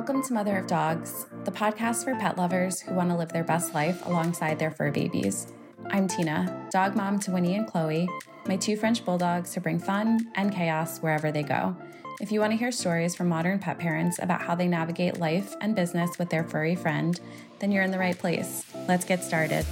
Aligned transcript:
Welcome 0.00 0.22
to 0.22 0.32
Mother 0.32 0.56
of 0.56 0.66
Dogs, 0.66 1.26
the 1.44 1.50
podcast 1.50 2.04
for 2.04 2.14
pet 2.14 2.38
lovers 2.38 2.80
who 2.80 2.94
want 2.94 3.10
to 3.10 3.16
live 3.16 3.34
their 3.34 3.44
best 3.44 3.74
life 3.74 4.06
alongside 4.06 4.58
their 4.58 4.70
fur 4.70 4.90
babies. 4.90 5.52
I'm 5.90 6.08
Tina, 6.08 6.68
dog 6.72 6.96
mom 6.96 7.20
to 7.20 7.30
Winnie 7.30 7.54
and 7.54 7.66
Chloe, 7.66 8.08
my 8.46 8.56
two 8.56 8.78
French 8.78 9.04
bulldogs 9.04 9.52
who 9.52 9.60
bring 9.60 9.78
fun 9.78 10.32
and 10.36 10.54
chaos 10.54 11.00
wherever 11.00 11.30
they 11.30 11.42
go. 11.42 11.76
If 12.18 12.32
you 12.32 12.40
want 12.40 12.52
to 12.52 12.56
hear 12.56 12.72
stories 12.72 13.14
from 13.14 13.28
modern 13.28 13.58
pet 13.58 13.78
parents 13.78 14.18
about 14.22 14.40
how 14.40 14.54
they 14.54 14.68
navigate 14.68 15.18
life 15.18 15.54
and 15.60 15.76
business 15.76 16.18
with 16.18 16.30
their 16.30 16.44
furry 16.44 16.76
friend, 16.76 17.20
then 17.58 17.70
you're 17.70 17.84
in 17.84 17.90
the 17.90 17.98
right 17.98 18.18
place. 18.18 18.64
Let's 18.88 19.04
get 19.04 19.22
started. 19.22 19.66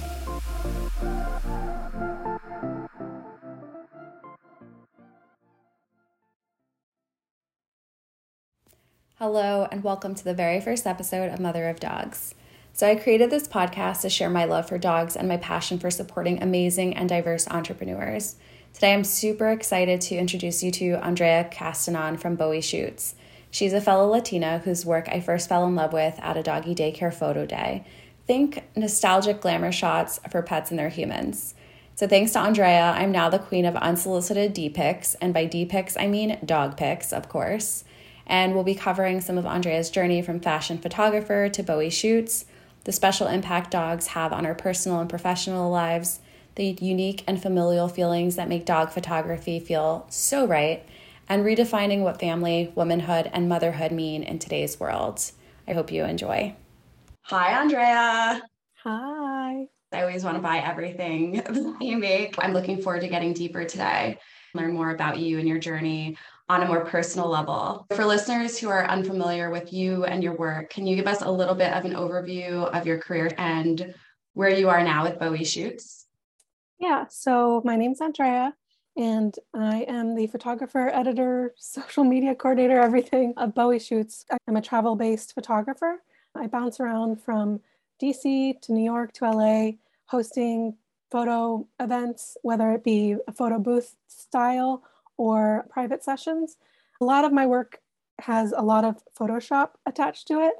Hello, 9.19 9.67
and 9.69 9.83
welcome 9.83 10.15
to 10.15 10.23
the 10.23 10.33
very 10.33 10.61
first 10.61 10.87
episode 10.87 11.29
of 11.29 11.41
Mother 11.41 11.67
of 11.67 11.77
Dogs. 11.77 12.33
So, 12.71 12.87
I 12.87 12.95
created 12.95 13.29
this 13.29 13.49
podcast 13.49 13.99
to 14.03 14.09
share 14.09 14.29
my 14.29 14.45
love 14.45 14.69
for 14.69 14.77
dogs 14.77 15.17
and 15.17 15.27
my 15.27 15.35
passion 15.35 15.77
for 15.77 15.91
supporting 15.91 16.41
amazing 16.41 16.95
and 16.95 17.09
diverse 17.09 17.45
entrepreneurs. 17.49 18.37
Today, 18.73 18.93
I'm 18.93 19.03
super 19.03 19.49
excited 19.49 19.99
to 19.99 20.15
introduce 20.15 20.63
you 20.63 20.71
to 20.71 21.05
Andrea 21.05 21.49
Castanon 21.51 22.17
from 22.17 22.37
Bowie 22.37 22.61
Shoots. 22.61 23.15
She's 23.51 23.73
a 23.73 23.81
fellow 23.81 24.07
Latina 24.07 24.59
whose 24.59 24.85
work 24.85 25.09
I 25.09 25.19
first 25.19 25.49
fell 25.49 25.67
in 25.67 25.75
love 25.75 25.91
with 25.91 26.17
at 26.19 26.37
a 26.37 26.41
doggy 26.41 26.73
daycare 26.73 27.13
photo 27.13 27.45
day. 27.45 27.83
Think 28.25 28.69
nostalgic 28.77 29.41
glamour 29.41 29.73
shots 29.73 30.21
for 30.31 30.41
pets 30.41 30.69
and 30.69 30.79
their 30.79 30.87
humans. 30.87 31.55
So, 31.95 32.07
thanks 32.07 32.31
to 32.31 32.39
Andrea, 32.39 32.93
I'm 32.95 33.11
now 33.11 33.27
the 33.27 33.37
queen 33.37 33.65
of 33.65 33.75
unsolicited 33.75 34.53
D 34.53 34.69
pics, 34.69 35.15
and 35.15 35.33
by 35.33 35.43
D 35.43 35.65
pics, 35.65 35.97
I 35.97 36.07
mean 36.07 36.39
dog 36.45 36.77
pics, 36.77 37.11
of 37.11 37.27
course 37.27 37.83
and 38.29 38.53
we'll 38.53 38.63
be 38.63 38.75
covering 38.75 39.19
some 39.19 39.37
of 39.37 39.45
Andrea's 39.45 39.89
journey 39.89 40.21
from 40.21 40.39
fashion 40.39 40.77
photographer 40.77 41.49
to 41.49 41.63
Bowie 41.63 41.89
shoots, 41.89 42.45
the 42.85 42.91
special 42.91 43.27
impact 43.27 43.71
dogs 43.71 44.07
have 44.07 44.31
on 44.31 44.45
our 44.45 44.55
personal 44.55 44.99
and 44.99 45.09
professional 45.09 45.69
lives, 45.69 46.19
the 46.55 46.77
unique 46.79 47.23
and 47.27 47.41
familial 47.41 47.87
feelings 47.87 48.35
that 48.35 48.47
make 48.47 48.65
dog 48.65 48.91
photography 48.91 49.59
feel 49.59 50.05
so 50.09 50.45
right, 50.45 50.85
and 51.27 51.43
redefining 51.43 52.01
what 52.01 52.19
family, 52.19 52.71
womanhood, 52.75 53.29
and 53.33 53.49
motherhood 53.49 53.91
mean 53.91 54.23
in 54.23 54.39
today's 54.39 54.79
world. 54.79 55.31
I 55.67 55.73
hope 55.73 55.91
you 55.91 56.05
enjoy. 56.05 56.55
Hi, 57.23 57.59
Andrea. 57.59 58.41
Hi. 58.83 59.65
I 59.91 60.01
always 60.01 60.23
want 60.23 60.37
to 60.37 60.41
buy 60.41 60.59
everything 60.59 61.41
you 61.81 61.97
make. 61.97 62.35
I'm 62.37 62.53
looking 62.53 62.81
forward 62.81 63.01
to 63.01 63.07
getting 63.07 63.33
deeper 63.33 63.65
today, 63.65 64.19
learn 64.53 64.73
more 64.73 64.91
about 64.91 65.19
you 65.19 65.39
and 65.39 65.47
your 65.47 65.59
journey 65.59 66.17
on 66.47 66.63
a 66.63 66.67
more 66.67 66.85
personal 66.85 67.29
level. 67.29 67.85
For 67.93 68.05
listeners 68.05 68.57
who 68.57 68.69
are 68.69 68.85
unfamiliar 68.85 69.51
with 69.51 69.71
you 69.71 70.05
and 70.05 70.23
your 70.23 70.35
work, 70.35 70.71
can 70.71 70.87
you 70.87 70.95
give 70.95 71.07
us 71.07 71.21
a 71.21 71.31
little 71.31 71.55
bit 71.55 71.71
of 71.73 71.85
an 71.85 71.93
overview 71.93 72.67
of 72.73 72.87
your 72.87 72.97
career 72.97 73.29
and 73.37 73.93
where 74.33 74.49
you 74.49 74.69
are 74.69 74.83
now 74.83 75.03
with 75.03 75.19
Bowie 75.19 75.43
Shoots? 75.43 76.07
Yeah, 76.79 77.05
so 77.09 77.61
my 77.65 77.75
name's 77.75 78.01
Andrea, 78.01 78.53
and 78.97 79.35
I 79.53 79.81
am 79.81 80.15
the 80.15 80.27
photographer, 80.27 80.89
editor, 80.89 81.53
social 81.57 82.03
media 82.03 82.33
coordinator, 82.33 82.79
everything 82.79 83.33
of 83.37 83.53
Bowie 83.53 83.79
Shoots. 83.79 84.25
I'm 84.47 84.55
a 84.55 84.61
travel 84.61 84.95
based 84.95 85.33
photographer. 85.33 86.01
I 86.35 86.47
bounce 86.47 86.79
around 86.79 87.21
from 87.21 87.59
DC 88.01 88.61
to 88.61 88.71
New 88.71 88.83
York 88.83 89.11
to 89.13 89.29
LA, 89.29 89.71
hosting 90.05 90.77
photo 91.11 91.67
events, 91.79 92.37
whether 92.41 92.71
it 92.71 92.83
be 92.83 93.15
a 93.27 93.31
photo 93.31 93.59
booth 93.59 93.95
style 94.07 94.83
or 95.17 95.65
private 95.69 96.03
sessions. 96.03 96.57
A 97.01 97.05
lot 97.05 97.25
of 97.25 97.31
my 97.31 97.45
work 97.45 97.79
has 98.19 98.53
a 98.55 98.61
lot 98.61 98.83
of 98.83 99.01
Photoshop 99.17 99.71
attached 99.85 100.27
to 100.27 100.41
it. 100.41 100.53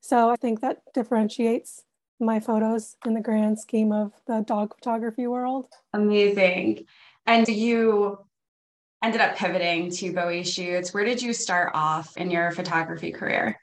So 0.00 0.30
I 0.30 0.36
think 0.36 0.60
that 0.60 0.82
differentiates 0.94 1.84
my 2.20 2.40
photos 2.40 2.96
in 3.04 3.14
the 3.14 3.20
grand 3.20 3.58
scheme 3.58 3.92
of 3.92 4.12
the 4.26 4.42
dog 4.46 4.74
photography 4.74 5.26
world. 5.26 5.66
Amazing. 5.92 6.86
And 7.26 7.46
you 7.48 8.18
ended 9.02 9.20
up 9.20 9.36
pivoting 9.36 9.90
to 9.90 10.12
Bowie 10.12 10.44
shoots. 10.44 10.94
Where 10.94 11.04
did 11.04 11.20
you 11.20 11.32
start 11.32 11.72
off 11.74 12.16
in 12.16 12.30
your 12.30 12.50
photography 12.52 13.12
career? 13.12 13.58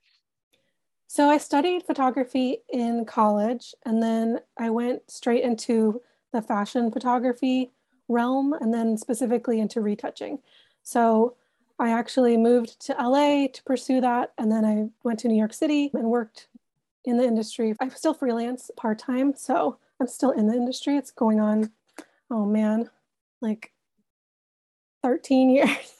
So 1.07 1.29
I 1.29 1.37
studied 1.37 1.83
photography 1.83 2.59
in 2.71 3.05
college 3.05 3.73
and 3.85 4.01
then 4.01 4.39
I 4.57 4.69
went 4.69 5.09
straight 5.09 5.43
into 5.43 6.01
the 6.33 6.41
fashion 6.41 6.91
photography 6.91 7.71
realm 8.09 8.53
and 8.53 8.73
then 8.73 8.97
specifically 8.97 9.59
into 9.59 9.79
retouching. 9.81 10.39
So 10.81 11.35
I 11.79 11.91
actually 11.91 12.38
moved 12.38 12.79
to 12.88 12.94
LA 12.94 13.47
to 13.47 13.63
pursue 13.63 14.01
that. 14.01 14.33
And 14.38 14.51
then 14.51 14.66
I 14.66 14.89
went 15.03 15.19
to 15.19 15.27
New 15.27 15.38
York 15.38 15.53
City 15.53 15.91
and 15.94 16.05
worked 16.05 16.47
in 17.05 17.17
the 17.17 17.23
industry. 17.23 17.73
I'm 17.79 17.89
still 17.91 18.13
freelance 18.13 18.69
part 18.75 18.99
time. 18.99 19.33
So 19.35 19.77
I'm 19.99 20.07
still 20.07 20.31
in 20.31 20.47
the 20.47 20.53
industry. 20.53 20.97
It's 20.97 21.11
going 21.11 21.39
on, 21.39 21.71
oh 22.29 22.45
man, 22.45 22.89
like 23.41 23.71
13 25.03 25.50
years. 25.55 25.95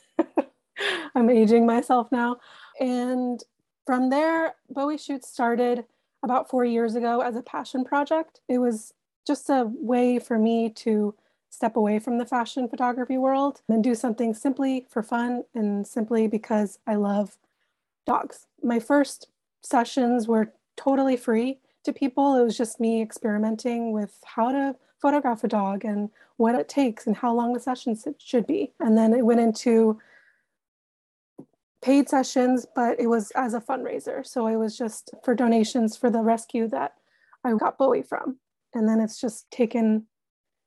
I'm 1.16 1.30
aging 1.30 1.66
myself 1.66 2.12
now. 2.12 2.38
And 2.80 3.42
from 3.86 4.10
there, 4.10 4.56
Bowie 4.70 4.98
Shoots 4.98 5.30
started 5.30 5.86
about 6.24 6.50
four 6.50 6.64
years 6.66 6.96
ago 6.96 7.20
as 7.22 7.36
a 7.36 7.44
passion 7.44 7.84
project. 7.84 8.40
It 8.48 8.58
was 8.58 8.94
just 9.26 9.50
a 9.50 9.70
way 9.74 10.20
for 10.20 10.38
me 10.38 10.70
to 10.70 11.16
step 11.50 11.76
away 11.76 12.00
from 12.00 12.18
the 12.18 12.26
fashion 12.26 12.68
photography 12.68 13.18
world 13.18 13.62
and 13.70 13.84
do 13.84 13.94
something 13.94 14.34
simply 14.34 14.88
for 14.90 15.04
fun 15.04 15.44
and 15.54 15.86
simply 15.86 16.28
because 16.28 16.80
I 16.88 16.96
love 16.96 17.38
dogs. 18.06 18.48
My 18.64 18.80
first 18.80 19.28
sessions 19.62 20.28
were 20.28 20.52
totally 20.76 21.16
free 21.16 21.60
to 21.84 21.94
people. 21.94 22.36
It 22.36 22.44
was 22.44 22.58
just 22.58 22.80
me 22.80 23.02
experimenting 23.02 23.92
with 23.92 24.20
how 24.26 24.52
to 24.52 24.76
photograph 25.00 25.44
a 25.44 25.48
dog 25.48 25.86
and 25.86 26.10
what 26.38 26.56
it 26.56 26.68
takes 26.68 27.06
and 27.06 27.16
how 27.16 27.34
long 27.34 27.54
the 27.54 27.60
sessions 27.60 28.08
should 28.18 28.48
be. 28.48 28.74
And 28.80 28.98
then 28.98 29.14
it 29.14 29.26
went 29.26 29.40
into 29.40 30.00
paid 31.84 32.10
sessions, 32.10 32.66
but 32.74 33.00
it 33.00 33.08
was 33.08 33.32
as 33.32 33.54
a 33.54 33.62
fundraiser. 33.62 34.26
So 34.26 34.48
it 34.48 34.56
was 34.56 34.78
just 34.78 35.14
for 35.24 35.36
donations 35.36 35.96
for 35.98 36.10
the 36.10 36.22
rescue 36.22 36.68
that 36.70 36.96
I 37.44 37.54
got 37.54 37.78
Bowie 37.78 38.02
from. 38.02 38.38
And 38.74 38.88
then 38.88 39.00
it's 39.00 39.20
just 39.20 39.50
taken 39.52 40.08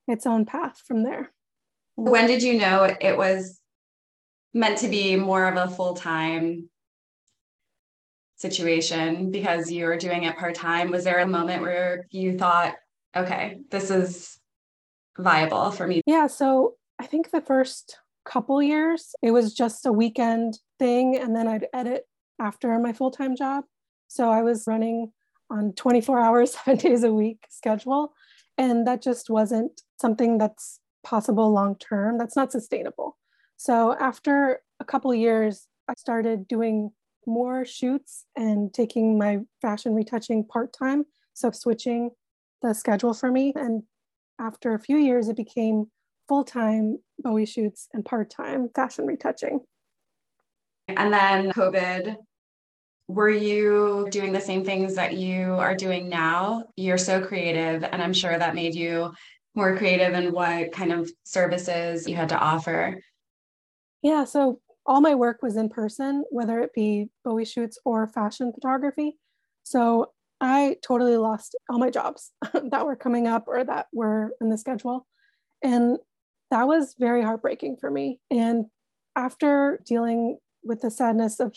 its 0.07 0.25
own 0.25 0.45
path 0.45 0.81
from 0.85 1.03
there. 1.03 1.33
When 1.95 2.27
did 2.27 2.43
you 2.43 2.57
know 2.57 2.83
it 2.83 3.17
was 3.17 3.59
meant 4.53 4.77
to 4.79 4.87
be 4.87 5.15
more 5.15 5.45
of 5.47 5.57
a 5.57 5.73
full 5.73 5.93
time 5.93 6.69
situation 8.35 9.31
because 9.31 9.71
you 9.71 9.85
were 9.85 9.97
doing 9.97 10.23
it 10.23 10.37
part 10.37 10.55
time? 10.55 10.91
Was 10.91 11.03
there 11.03 11.19
a 11.19 11.27
moment 11.27 11.61
where 11.61 12.05
you 12.11 12.37
thought, 12.37 12.75
okay, 13.15 13.59
this 13.71 13.89
is 13.89 14.39
viable 15.17 15.71
for 15.71 15.87
me? 15.87 16.01
Yeah. 16.05 16.27
So 16.27 16.75
I 16.99 17.07
think 17.07 17.31
the 17.31 17.41
first 17.41 17.97
couple 18.25 18.61
years, 18.61 19.15
it 19.21 19.31
was 19.31 19.53
just 19.53 19.85
a 19.85 19.91
weekend 19.91 20.59
thing. 20.79 21.17
And 21.17 21.35
then 21.35 21.47
I'd 21.47 21.67
edit 21.73 22.03
after 22.39 22.77
my 22.79 22.93
full 22.93 23.11
time 23.11 23.35
job. 23.35 23.63
So 24.07 24.29
I 24.29 24.43
was 24.43 24.65
running 24.67 25.11
on 25.49 25.73
24 25.73 26.19
hours, 26.19 26.53
seven 26.65 26.77
days 26.77 27.03
a 27.03 27.13
week 27.13 27.45
schedule. 27.49 28.13
And 28.57 28.87
that 28.87 29.01
just 29.01 29.29
wasn't 29.29 29.81
something 30.01 30.37
that's 30.37 30.79
possible 31.03 31.51
long 31.51 31.75
term. 31.77 32.17
That's 32.17 32.35
not 32.35 32.51
sustainable. 32.51 33.17
So 33.55 33.95
after 33.99 34.61
a 34.79 34.85
couple 34.85 35.13
years, 35.13 35.67
I 35.87 35.93
started 35.97 36.47
doing 36.47 36.91
more 37.25 37.65
shoots 37.65 38.25
and 38.35 38.73
taking 38.73 39.17
my 39.17 39.39
fashion 39.61 39.93
retouching 39.93 40.45
part 40.45 40.73
time. 40.73 41.05
So 41.33 41.51
switching 41.51 42.11
the 42.61 42.73
schedule 42.73 43.13
for 43.13 43.31
me. 43.31 43.53
And 43.55 43.83
after 44.39 44.73
a 44.73 44.79
few 44.79 44.97
years, 44.97 45.27
it 45.27 45.35
became 45.35 45.85
full 46.27 46.43
time 46.43 46.99
Bowie 47.19 47.45
shoots 47.45 47.87
and 47.93 48.03
part 48.03 48.29
time 48.29 48.69
fashion 48.75 49.05
retouching. 49.05 49.61
And 50.87 51.13
then 51.13 51.51
COVID 51.51 52.15
were 53.07 53.29
you 53.29 54.07
doing 54.11 54.33
the 54.33 54.41
same 54.41 54.65
things 54.65 54.95
that 54.95 55.13
you 55.13 55.53
are 55.53 55.75
doing 55.75 56.09
now? 56.09 56.65
You're 56.75 56.97
so 56.97 57.25
creative, 57.25 57.83
and 57.83 58.01
I'm 58.01 58.13
sure 58.13 58.37
that 58.37 58.55
made 58.55 58.75
you 58.75 59.13
more 59.55 59.77
creative 59.77 60.13
in 60.13 60.31
what 60.33 60.71
kind 60.71 60.91
of 60.91 61.09
services 61.23 62.07
you 62.07 62.15
had 62.15 62.29
to 62.29 62.37
offer. 62.37 63.01
Yeah, 64.01 64.25
so 64.25 64.59
all 64.85 65.01
my 65.01 65.15
work 65.15 65.41
was 65.41 65.57
in 65.57 65.69
person, 65.69 66.23
whether 66.29 66.59
it 66.61 66.73
be 66.73 67.09
Bowie 67.23 67.45
shoots 67.45 67.79
or 67.83 68.07
fashion 68.07 68.51
photography. 68.53 69.17
So 69.63 70.11
I 70.39 70.77
totally 70.83 71.17
lost 71.17 71.55
all 71.69 71.79
my 71.79 71.89
jobs 71.89 72.31
that 72.53 72.85
were 72.85 72.95
coming 72.95 73.27
up 73.27 73.45
or 73.47 73.63
that 73.63 73.87
were 73.91 74.31
in 74.39 74.49
the 74.49 74.57
schedule. 74.57 75.07
And 75.63 75.97
that 76.51 76.67
was 76.67 76.95
very 76.97 77.23
heartbreaking 77.23 77.77
for 77.77 77.89
me. 77.89 78.19
And 78.29 78.65
after 79.15 79.81
dealing 79.85 80.37
with 80.63 80.81
the 80.81 80.91
sadness 80.91 81.39
of 81.39 81.55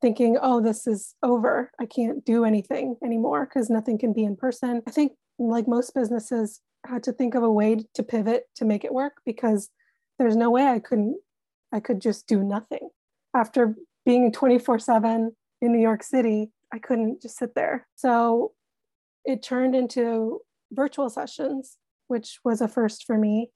thinking, 0.00 0.38
oh, 0.40 0.60
this 0.60 0.86
is 0.86 1.14
over. 1.22 1.70
I 1.78 1.86
can't 1.86 2.24
do 2.24 2.44
anything 2.44 2.96
anymore 3.04 3.46
because 3.46 3.70
nothing 3.70 3.98
can 3.98 4.12
be 4.12 4.24
in 4.24 4.36
person. 4.36 4.82
I 4.86 4.90
think, 4.90 5.12
like 5.38 5.68
most 5.68 5.94
businesses, 5.94 6.60
had 6.86 7.02
to 7.04 7.12
think 7.12 7.34
of 7.34 7.42
a 7.42 7.50
way 7.50 7.84
to 7.94 8.02
pivot 8.02 8.44
to 8.56 8.64
make 8.64 8.84
it 8.84 8.92
work 8.92 9.20
because 9.24 9.68
there's 10.18 10.36
no 10.36 10.50
way 10.50 10.66
I 10.66 10.78
couldn't, 10.78 11.16
I 11.72 11.80
could 11.80 12.00
just 12.00 12.26
do 12.26 12.42
nothing. 12.42 12.88
After 13.34 13.74
being 14.04 14.32
24 14.32 14.78
7 14.78 15.34
in 15.60 15.72
New 15.72 15.80
York 15.80 16.02
City, 16.02 16.50
I 16.72 16.78
couldn't 16.78 17.22
just 17.22 17.36
sit 17.36 17.54
there. 17.54 17.86
So 17.96 18.52
it 19.24 19.42
turned 19.42 19.74
into 19.74 20.40
virtual 20.72 21.10
sessions, 21.10 21.76
which 22.08 22.38
was 22.44 22.60
a 22.60 22.68
first 22.68 23.04
for 23.06 23.18
me. 23.18 23.50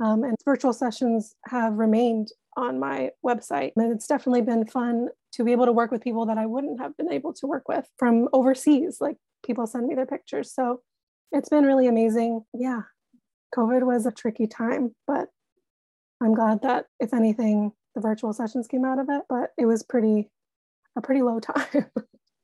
Um, 0.00 0.24
and 0.24 0.36
virtual 0.44 0.72
sessions 0.72 1.34
have 1.46 1.74
remained 1.74 2.28
on 2.56 2.78
my 2.80 3.10
website. 3.24 3.72
And 3.76 3.92
it's 3.92 4.06
definitely 4.06 4.42
been 4.42 4.66
fun 4.66 5.08
to 5.32 5.44
be 5.44 5.52
able 5.52 5.66
to 5.66 5.72
work 5.72 5.90
with 5.90 6.02
people 6.02 6.26
that 6.26 6.38
I 6.38 6.46
wouldn't 6.46 6.80
have 6.80 6.96
been 6.96 7.12
able 7.12 7.32
to 7.34 7.46
work 7.46 7.68
with 7.68 7.86
from 7.98 8.28
overseas. 8.32 8.98
Like 9.00 9.16
people 9.44 9.66
send 9.66 9.86
me 9.86 9.94
their 9.94 10.06
pictures. 10.06 10.52
So 10.52 10.80
it's 11.30 11.48
been 11.48 11.64
really 11.64 11.86
amazing. 11.86 12.42
Yeah, 12.52 12.82
COVID 13.54 13.84
was 13.84 14.06
a 14.06 14.12
tricky 14.12 14.46
time, 14.46 14.94
but 15.06 15.28
I'm 16.22 16.34
glad 16.34 16.62
that 16.62 16.86
if 17.00 17.12
anything, 17.12 17.72
the 17.94 18.00
virtual 18.00 18.32
sessions 18.32 18.68
came 18.68 18.84
out 18.84 18.98
of 18.98 19.06
it, 19.10 19.22
but 19.28 19.50
it 19.58 19.66
was 19.66 19.82
pretty 19.82 20.30
a 20.96 21.00
pretty 21.00 21.22
low 21.22 21.40
time. 21.40 21.86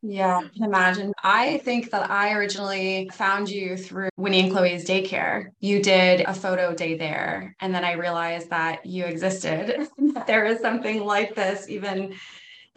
Yeah, 0.00 0.42
I 0.44 0.48
can 0.48 0.64
imagine. 0.64 1.12
I 1.24 1.58
think 1.58 1.90
that 1.90 2.08
I 2.08 2.32
originally 2.32 3.10
found 3.12 3.50
you 3.50 3.76
through 3.76 4.10
Winnie 4.16 4.40
and 4.40 4.52
Chloe's 4.52 4.84
daycare. 4.84 5.48
You 5.58 5.82
did 5.82 6.20
a 6.20 6.32
photo 6.32 6.72
day 6.72 6.96
there, 6.96 7.56
and 7.60 7.74
then 7.74 7.84
I 7.84 7.92
realized 7.92 8.48
that 8.50 8.86
you 8.86 9.04
existed. 9.04 9.88
there 10.26 10.46
is 10.46 10.60
something 10.60 11.04
like 11.04 11.34
this, 11.34 11.68
even 11.68 12.14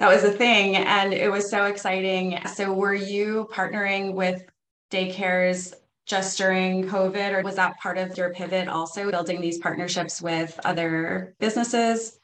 that 0.02 0.10
was 0.10 0.24
a 0.24 0.32
thing, 0.32 0.78
and 0.78 1.14
it 1.14 1.32
was 1.32 1.48
so 1.48 1.66
exciting. 1.66 2.40
So, 2.56 2.74
were 2.74 2.96
you 2.96 3.48
partnering 3.54 4.14
with 4.16 4.44
daycares 4.90 5.76
just 6.08 6.40
during 6.40 6.86
COVID, 6.86 7.34
or 7.34 7.44
was 7.44 7.56
that 7.58 7.78
part 7.80 8.00
of 8.00 8.18
your 8.18 8.34
pivot 8.34 8.68
also, 8.68 9.12
building 9.12 9.42
these 9.42 9.60
partnerships 9.60 10.20
with 10.20 10.60
other 10.66 11.36
businesses? 11.40 12.20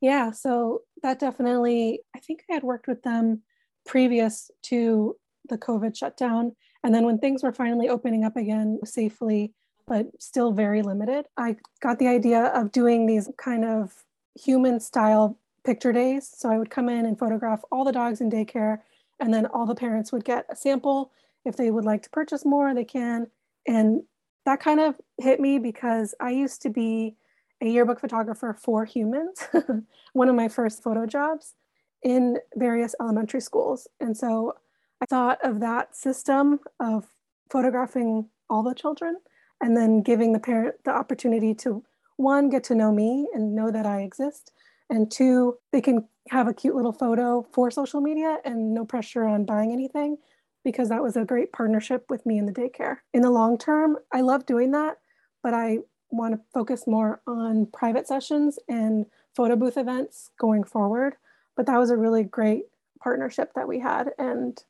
Yeah, 0.00 0.30
so 0.30 0.82
that 1.02 1.18
definitely, 1.18 2.02
I 2.14 2.20
think 2.20 2.44
I 2.48 2.54
had 2.54 2.62
worked 2.62 2.86
with 2.86 3.02
them 3.02 3.42
previous 3.84 4.52
to 4.64 5.16
the 5.48 5.58
COVID 5.58 5.96
shutdown. 5.96 6.54
And 6.84 6.94
then 6.94 7.04
when 7.04 7.18
things 7.18 7.42
were 7.42 7.52
finally 7.52 7.88
opening 7.88 8.22
up 8.22 8.36
again 8.36 8.78
safely, 8.84 9.52
but 9.88 10.06
still 10.20 10.52
very 10.52 10.82
limited, 10.82 11.26
I 11.36 11.56
got 11.80 11.98
the 11.98 12.06
idea 12.06 12.44
of 12.44 12.70
doing 12.70 13.06
these 13.06 13.28
kind 13.36 13.64
of 13.64 13.92
human 14.40 14.78
style 14.78 15.40
picture 15.66 15.92
days. 15.92 16.30
So 16.34 16.48
I 16.50 16.58
would 16.58 16.70
come 16.70 16.88
in 16.88 17.04
and 17.04 17.18
photograph 17.18 17.62
all 17.70 17.84
the 17.84 17.92
dogs 17.92 18.20
in 18.20 18.30
daycare, 18.30 18.78
and 19.20 19.34
then 19.34 19.46
all 19.46 19.66
the 19.66 19.74
parents 19.74 20.12
would 20.12 20.24
get 20.24 20.46
a 20.48 20.56
sample. 20.56 21.12
If 21.44 21.56
they 21.56 21.70
would 21.70 21.84
like 21.84 22.02
to 22.04 22.10
purchase 22.10 22.44
more, 22.44 22.72
they 22.72 22.84
can. 22.84 23.26
And 23.66 24.02
that 24.44 24.60
kind 24.60 24.80
of 24.80 25.00
hit 25.18 25.40
me 25.40 25.58
because 25.58 26.14
I 26.20 26.30
used 26.30 26.62
to 26.62 26.70
be 26.70 27.16
a 27.60 27.66
yearbook 27.66 28.00
photographer 28.00 28.56
for 28.58 28.84
humans, 28.84 29.48
one 30.12 30.28
of 30.28 30.34
my 30.34 30.48
first 30.48 30.82
photo 30.82 31.06
jobs 31.06 31.54
in 32.02 32.38
various 32.54 32.94
elementary 33.00 33.40
schools. 33.40 33.88
And 34.00 34.16
so 34.16 34.54
I 35.02 35.06
thought 35.06 35.38
of 35.42 35.60
that 35.60 35.96
system 35.96 36.60
of 36.78 37.06
photographing 37.50 38.28
all 38.48 38.62
the 38.62 38.74
children 38.74 39.16
and 39.60 39.76
then 39.76 40.02
giving 40.02 40.32
the 40.32 40.38
parent 40.38 40.76
the 40.84 40.90
opportunity 40.90 41.54
to 41.54 41.82
one, 42.16 42.48
get 42.48 42.64
to 42.64 42.74
know 42.74 42.92
me 42.92 43.28
and 43.34 43.54
know 43.54 43.70
that 43.70 43.86
I 43.86 44.02
exist, 44.02 44.52
and 44.90 45.10
two, 45.10 45.58
they 45.72 45.80
can 45.80 46.06
have 46.28 46.48
a 46.48 46.54
cute 46.54 46.74
little 46.74 46.92
photo 46.92 47.46
for 47.52 47.70
social 47.70 48.00
media 48.00 48.38
and 48.44 48.74
no 48.74 48.84
pressure 48.84 49.24
on 49.24 49.44
buying 49.44 49.72
anything 49.72 50.18
because 50.64 50.88
that 50.88 51.02
was 51.02 51.16
a 51.16 51.24
great 51.24 51.52
partnership 51.52 52.06
with 52.10 52.26
me 52.26 52.38
in 52.38 52.46
the 52.46 52.52
daycare. 52.52 52.98
In 53.14 53.22
the 53.22 53.30
long 53.30 53.56
term, 53.56 53.96
I 54.12 54.20
love 54.20 54.46
doing 54.46 54.72
that, 54.72 54.98
but 55.42 55.54
I 55.54 55.78
want 56.10 56.34
to 56.34 56.40
focus 56.52 56.86
more 56.86 57.20
on 57.26 57.66
private 57.66 58.06
sessions 58.06 58.58
and 58.68 59.06
photo 59.34 59.56
booth 59.56 59.76
events 59.76 60.30
going 60.40 60.64
forward. 60.64 61.14
But 61.56 61.66
that 61.66 61.78
was 61.78 61.90
a 61.90 61.96
really 61.96 62.24
great 62.24 62.64
partnership 63.00 63.52
that 63.54 63.68
we 63.68 63.78
had. 63.78 64.10
And 64.18 64.62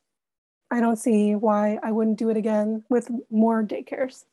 I 0.69 0.79
don't 0.79 0.97
see 0.97 1.35
why 1.35 1.79
I 1.81 1.91
wouldn't 1.91 2.19
do 2.19 2.29
it 2.29 2.37
again 2.37 2.83
with 2.89 3.09
more 3.31 3.63
daycares. 3.63 4.25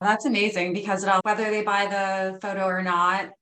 That's 0.00 0.24
amazing 0.24 0.74
because 0.74 1.04
whether 1.22 1.50
they 1.50 1.62
buy 1.62 1.86
the 1.86 2.38
photo 2.40 2.66
or 2.66 2.82
not, 2.82 3.32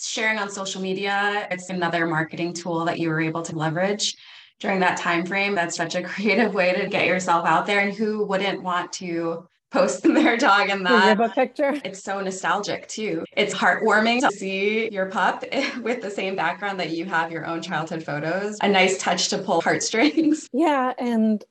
sharing 0.00 0.38
on 0.38 0.50
social 0.50 0.80
media, 0.80 1.46
it's 1.50 1.70
another 1.70 2.06
marketing 2.06 2.52
tool 2.52 2.84
that 2.84 2.98
you 2.98 3.08
were 3.08 3.20
able 3.20 3.42
to 3.42 3.56
leverage 3.56 4.16
during 4.60 4.80
that 4.80 4.98
time 4.98 5.24
frame. 5.24 5.54
That's 5.54 5.76
such 5.76 5.94
a 5.94 6.02
creative 6.12 6.54
way 6.54 6.72
to 6.74 6.88
get 6.88 7.06
yourself 7.06 7.46
out 7.46 7.66
there. 7.66 7.80
And 7.80 7.94
who 7.94 8.24
wouldn't 8.24 8.62
want 8.62 8.92
to 8.94 9.48
post 9.70 10.02
their 10.14 10.36
dog 10.36 10.70
in 10.70 10.82
that 10.84 11.06
yearbook 11.06 11.34
picture. 11.34 11.80
It's 11.84 12.02
so 12.02 12.20
nostalgic 12.20 12.88
too. 12.88 13.24
It's 13.36 13.54
heartwarming 13.54 14.20
to 14.20 14.30
see 14.30 14.88
your 14.90 15.06
pup 15.06 15.44
with 15.82 16.02
the 16.02 16.10
same 16.10 16.36
background 16.36 16.80
that 16.80 16.90
you 16.90 17.04
have 17.06 17.32
your 17.32 17.46
own 17.46 17.62
childhood 17.62 18.04
photos. 18.04 18.58
A 18.62 18.68
nice 18.68 18.98
touch 18.98 19.28
to 19.28 19.38
pull 19.38 19.60
heartstrings. 19.60 20.48
Yeah, 20.52 20.92
and 20.98 21.44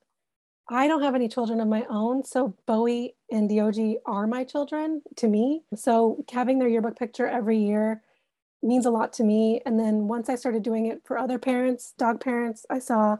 I 0.67 0.87
don't 0.87 1.03
have 1.03 1.13
any 1.13 1.27
children 1.27 1.59
of 1.59 1.67
my 1.67 1.85
own, 1.89 2.23
so 2.23 2.55
Bowie 2.65 3.15
and 3.31 3.47
Diogi 3.47 3.97
are 4.05 4.25
my 4.25 4.43
children 4.43 5.03
to 5.17 5.27
me. 5.27 5.61
So 5.75 6.23
having 6.31 6.57
their 6.57 6.67
yearbook 6.67 6.97
picture 6.97 7.27
every 7.27 7.59
year 7.59 8.01
means 8.61 8.85
a 8.85 8.91
lot 8.91 9.13
to 9.13 9.23
me. 9.23 9.61
And 9.65 9.79
then 9.79 10.07
once 10.07 10.29
I 10.29 10.35
started 10.35 10.63
doing 10.63 10.85
it 10.85 11.01
for 11.05 11.17
other 11.17 11.37
parents, 11.37 11.93
dog 11.97 12.19
parents, 12.19 12.65
I 12.69 12.79
saw 12.79 13.17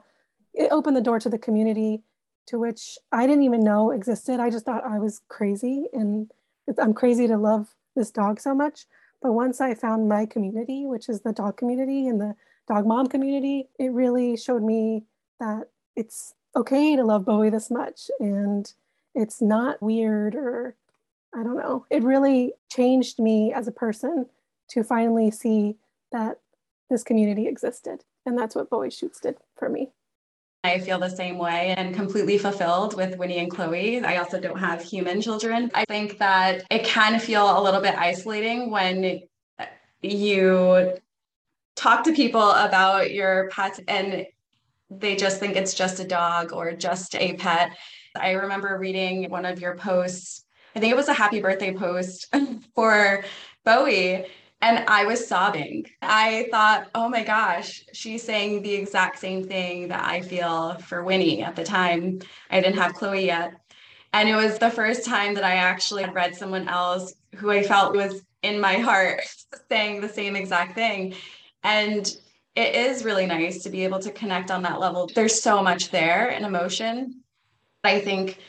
it 0.53 0.71
opened 0.71 0.95
the 0.95 1.01
door 1.01 1.19
to 1.19 1.29
the 1.29 1.37
community 1.37 2.01
to 2.47 2.59
which 2.59 2.97
I 3.11 3.27
didn't 3.27 3.43
even 3.43 3.63
know 3.63 3.91
existed. 3.91 4.39
I 4.39 4.49
just 4.49 4.65
thought 4.65 4.85
I 4.85 4.99
was 4.99 5.21
crazy 5.27 5.85
and 5.93 6.31
I'm 6.77 6.93
crazy 6.93 7.27
to 7.27 7.37
love 7.37 7.75
this 7.95 8.11
dog 8.11 8.39
so 8.39 8.53
much. 8.53 8.85
But 9.21 9.33
once 9.33 9.59
I 9.59 9.73
found 9.73 10.07
my 10.07 10.25
community, 10.25 10.85
which 10.85 11.09
is 11.09 11.21
the 11.21 11.33
dog 11.33 11.57
community 11.57 12.07
and 12.07 12.21
the 12.21 12.35
dog 12.67 12.85
mom 12.85 13.07
community, 13.07 13.69
it 13.79 13.91
really 13.91 14.37
showed 14.37 14.63
me 14.63 15.05
that 15.39 15.69
it's 15.95 16.33
okay 16.55 16.95
to 16.95 17.03
love 17.03 17.25
Bowie 17.25 17.49
this 17.49 17.69
much 17.69 18.09
and 18.19 18.71
it's 19.13 19.41
not 19.41 19.81
weird 19.81 20.35
or 20.35 20.75
I 21.33 21.43
don't 21.43 21.57
know. 21.57 21.85
It 21.89 22.03
really 22.03 22.53
changed 22.69 23.19
me 23.19 23.51
as 23.51 23.67
a 23.67 23.71
person 23.71 24.27
to 24.69 24.83
finally 24.83 25.31
see 25.31 25.77
that 26.11 26.39
this 26.89 27.03
community 27.03 27.47
existed. 27.47 28.03
And 28.25 28.37
that's 28.37 28.55
what 28.55 28.69
Bowie 28.69 28.89
Shoots 28.89 29.19
did 29.19 29.37
for 29.55 29.69
me. 29.69 29.91
I 30.63 30.79
feel 30.79 30.97
the 30.97 31.09
same 31.09 31.37
way 31.37 31.75
and 31.77 31.93
completely 31.93 32.39
fulfilled 32.39 32.95
with 32.95 33.17
Winnie 33.17 33.37
and 33.37 33.51
Chloe. 33.51 34.03
I 34.03 34.17
also 34.17 34.39
don't 34.39 34.57
have 34.57 34.81
human 34.81 35.21
children. 35.21 35.69
I 35.75 35.85
think 35.85 36.17
that 36.17 36.63
it 36.71 36.83
can 36.85 37.19
feel 37.19 37.59
a 37.59 37.61
little 37.61 37.81
bit 37.81 37.95
isolating 37.95 38.71
when 38.71 39.21
you 40.01 40.97
talk 41.75 42.03
to 42.05 42.13
people 42.13 42.49
about 42.51 43.11
your 43.11 43.47
pets 43.49 43.79
and 43.87 44.25
they 44.89 45.15
just 45.15 45.39
think 45.39 45.55
it's 45.55 45.75
just 45.75 45.99
a 45.99 46.07
dog 46.07 46.51
or 46.51 46.71
just 46.73 47.15
a 47.15 47.33
pet. 47.35 47.75
I 48.15 48.31
remember 48.31 48.77
reading 48.79 49.29
one 49.29 49.45
of 49.45 49.59
your 49.59 49.75
posts. 49.75 50.45
I 50.75 50.79
think 50.79 50.91
it 50.91 50.95
was 50.95 51.09
a 51.09 51.13
happy 51.13 51.41
birthday 51.41 51.73
post 51.73 52.33
for 52.75 53.23
Bowie 53.63 54.25
and 54.61 54.85
I 54.87 55.05
was 55.05 55.27
sobbing. 55.27 55.85
I 56.01 56.47
thought, 56.49 56.87
oh 56.95 57.09
my 57.09 57.23
gosh, 57.23 57.83
she's 57.93 58.23
saying 58.23 58.61
the 58.61 58.73
exact 58.73 59.19
same 59.19 59.43
thing 59.43 59.89
that 59.89 60.03
I 60.03 60.21
feel 60.21 60.75
for 60.79 61.03
Winnie 61.03 61.43
at 61.43 61.55
the 61.55 61.63
time. 61.63 62.19
I 62.49 62.61
didn't 62.61 62.79
have 62.79 62.93
Chloe 62.93 63.25
yet. 63.25 63.53
And 64.13 64.29
it 64.29 64.35
was 64.35 64.57
the 64.57 64.71
first 64.71 65.05
time 65.05 65.33
that 65.33 65.43
I 65.43 65.55
actually 65.55 66.05
read 66.05 66.35
someone 66.35 66.67
else 66.67 67.13
who 67.35 67.51
I 67.51 67.63
felt 67.63 67.95
was 67.95 68.23
in 68.43 68.59
my 68.59 68.75
heart 68.75 69.21
saying 69.69 70.01
the 70.01 70.09
same 70.09 70.35
exact 70.35 70.73
thing. 70.73 71.15
And 71.63 72.11
it 72.55 72.75
is 72.75 73.03
really 73.03 73.25
nice 73.25 73.63
to 73.63 73.69
be 73.69 73.83
able 73.83 73.99
to 73.99 74.11
connect 74.11 74.51
on 74.51 74.63
that 74.63 74.79
level. 74.79 75.09
There's 75.13 75.41
so 75.41 75.61
much 75.61 75.91
there 75.91 76.29
in 76.29 76.45
emotion. 76.45 77.21
I 77.83 77.99
think 77.99 78.39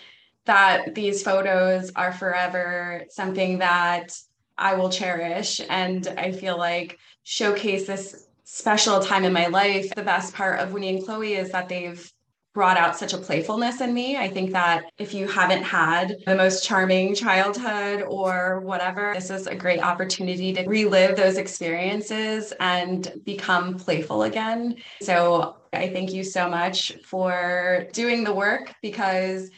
that 0.44 0.94
these 0.94 1.22
photos 1.22 1.90
are 1.96 2.12
forever 2.12 3.04
something 3.10 3.58
that 3.58 4.16
I 4.58 4.74
will 4.74 4.90
cherish. 4.90 5.60
And 5.68 6.06
I 6.16 6.32
feel 6.32 6.58
like 6.58 6.98
showcase 7.24 7.86
this 7.86 8.28
special 8.44 9.00
time 9.00 9.24
in 9.24 9.32
my 9.32 9.46
life. 9.46 9.94
The 9.94 10.02
best 10.02 10.34
part 10.34 10.60
of 10.60 10.72
Winnie 10.72 10.96
and 10.96 11.04
Chloe 11.04 11.34
is 11.34 11.50
that 11.50 11.68
they've 11.68 12.10
brought 12.56 12.78
out 12.78 12.96
such 12.96 13.12
a 13.12 13.18
playfulness 13.18 13.82
in 13.82 13.92
me. 13.92 14.16
I 14.16 14.28
think 14.28 14.50
that 14.52 14.86
if 14.96 15.12
you 15.12 15.28
haven't 15.28 15.62
had 15.62 16.16
the 16.24 16.34
most 16.34 16.64
charming 16.64 17.14
childhood 17.14 18.00
or 18.08 18.60
whatever, 18.60 19.12
this 19.14 19.28
is 19.28 19.46
a 19.46 19.54
great 19.54 19.82
opportunity 19.82 20.54
to 20.54 20.62
relive 20.62 21.16
those 21.16 21.36
experiences 21.36 22.54
and 22.58 23.12
become 23.24 23.76
playful 23.76 24.22
again. 24.22 24.76
So 25.02 25.56
I 25.74 25.90
thank 25.90 26.14
you 26.14 26.24
so 26.24 26.48
much 26.48 26.94
for 27.04 27.88
doing 27.92 28.24
the 28.24 28.32
work 28.32 28.72
because 28.80 29.50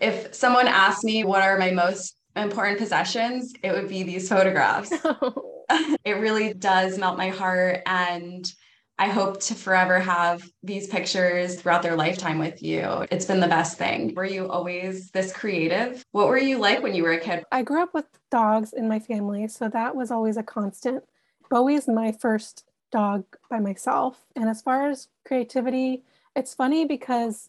if 0.00 0.32
someone 0.32 0.68
asked 0.68 1.02
me 1.02 1.24
what 1.24 1.42
are 1.42 1.58
my 1.58 1.72
most 1.72 2.14
important 2.36 2.78
possessions, 2.78 3.54
it 3.62 3.72
would 3.72 3.88
be 3.88 4.02
these 4.02 4.28
photographs. 4.28 4.92
Oh. 5.04 5.52
it 6.04 6.18
really 6.18 6.54
does 6.54 6.96
melt 6.96 7.18
my 7.18 7.28
heart. 7.28 7.82
And 7.86 8.50
I 8.98 9.08
hope 9.08 9.40
to 9.42 9.54
forever 9.54 9.98
have 9.98 10.48
these 10.62 10.86
pictures 10.86 11.60
throughout 11.60 11.82
their 11.82 11.96
lifetime 11.96 12.38
with 12.38 12.62
you. 12.62 13.04
It's 13.10 13.26
been 13.26 13.40
the 13.40 13.48
best 13.48 13.76
thing. 13.76 14.14
Were 14.14 14.24
you 14.24 14.48
always 14.48 15.10
this 15.10 15.32
creative? 15.32 16.04
What 16.12 16.28
were 16.28 16.38
you 16.38 16.58
like 16.58 16.82
when 16.82 16.94
you 16.94 17.02
were 17.02 17.12
a 17.12 17.20
kid? 17.20 17.44
I 17.52 17.62
grew 17.62 17.82
up 17.82 17.94
with 17.94 18.06
dogs 18.30 18.72
in 18.72 18.88
my 18.88 18.98
family, 18.98 19.48
so 19.48 19.68
that 19.68 19.96
was 19.96 20.10
always 20.10 20.36
a 20.36 20.42
constant. 20.42 21.04
Bowie's 21.50 21.88
my 21.88 22.12
first 22.12 22.64
dog 22.90 23.24
by 23.50 23.58
myself. 23.58 24.24
And 24.34 24.48
as 24.48 24.62
far 24.62 24.88
as 24.88 25.08
creativity 25.26 26.04
It's 26.34 26.52
funny 26.54 26.84
because 26.84 27.48